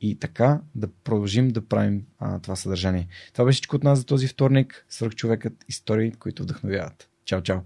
[0.00, 3.06] И така да продължим да правим а, това съдържание.
[3.32, 4.86] Това беше всичко от нас за този вторник.
[4.88, 7.08] Свръхчовекът истории, които вдъхновяват.
[7.24, 7.60] Чао, чао!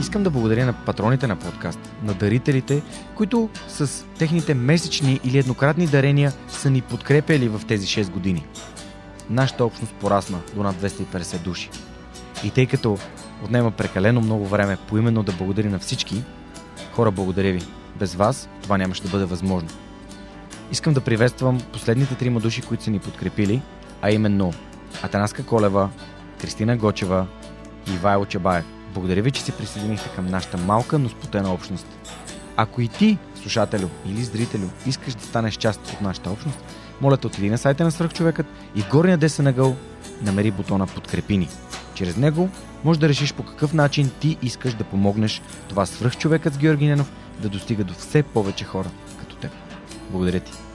[0.00, 2.82] Искам да благодаря на патроните на подкаст, на дарителите,
[3.14, 8.46] които с техните месечни или еднократни дарения са ни подкрепяли в тези 6 години.
[9.30, 11.70] Нашата общност порасна до над 250 души.
[12.44, 12.98] И тъй като
[13.44, 16.24] отнема прекалено много време поименно да благодаря на всички,
[16.92, 17.62] хора благодаря ви.
[17.98, 19.68] Без вас това нямаше да бъде възможно.
[20.72, 23.62] Искам да приветствам последните трима души, които са ни подкрепили,
[24.02, 24.52] а именно
[25.02, 25.90] Атанаска Колева,
[26.40, 27.26] Кристина Гочева
[27.94, 28.75] и Вайло Чабаев.
[28.96, 31.86] Благодаря ви, че се присъединихте към нашата малка, но спотена общност.
[32.56, 36.58] Ако и ти, слушателю или зрителю, искаш да станеш част от нашата общност,
[37.00, 39.76] моля те отиди на сайта на Свърхчовекът и в горния десен ъгъл
[40.22, 41.48] намери бутона Подкрепини.
[41.94, 42.48] Чрез него
[42.84, 47.12] може да решиш по какъв начин ти искаш да помогнеш това свръхчовекът с Георги Ненов
[47.42, 49.50] да достига до все повече хора като теб.
[50.10, 50.65] Благодаря ти!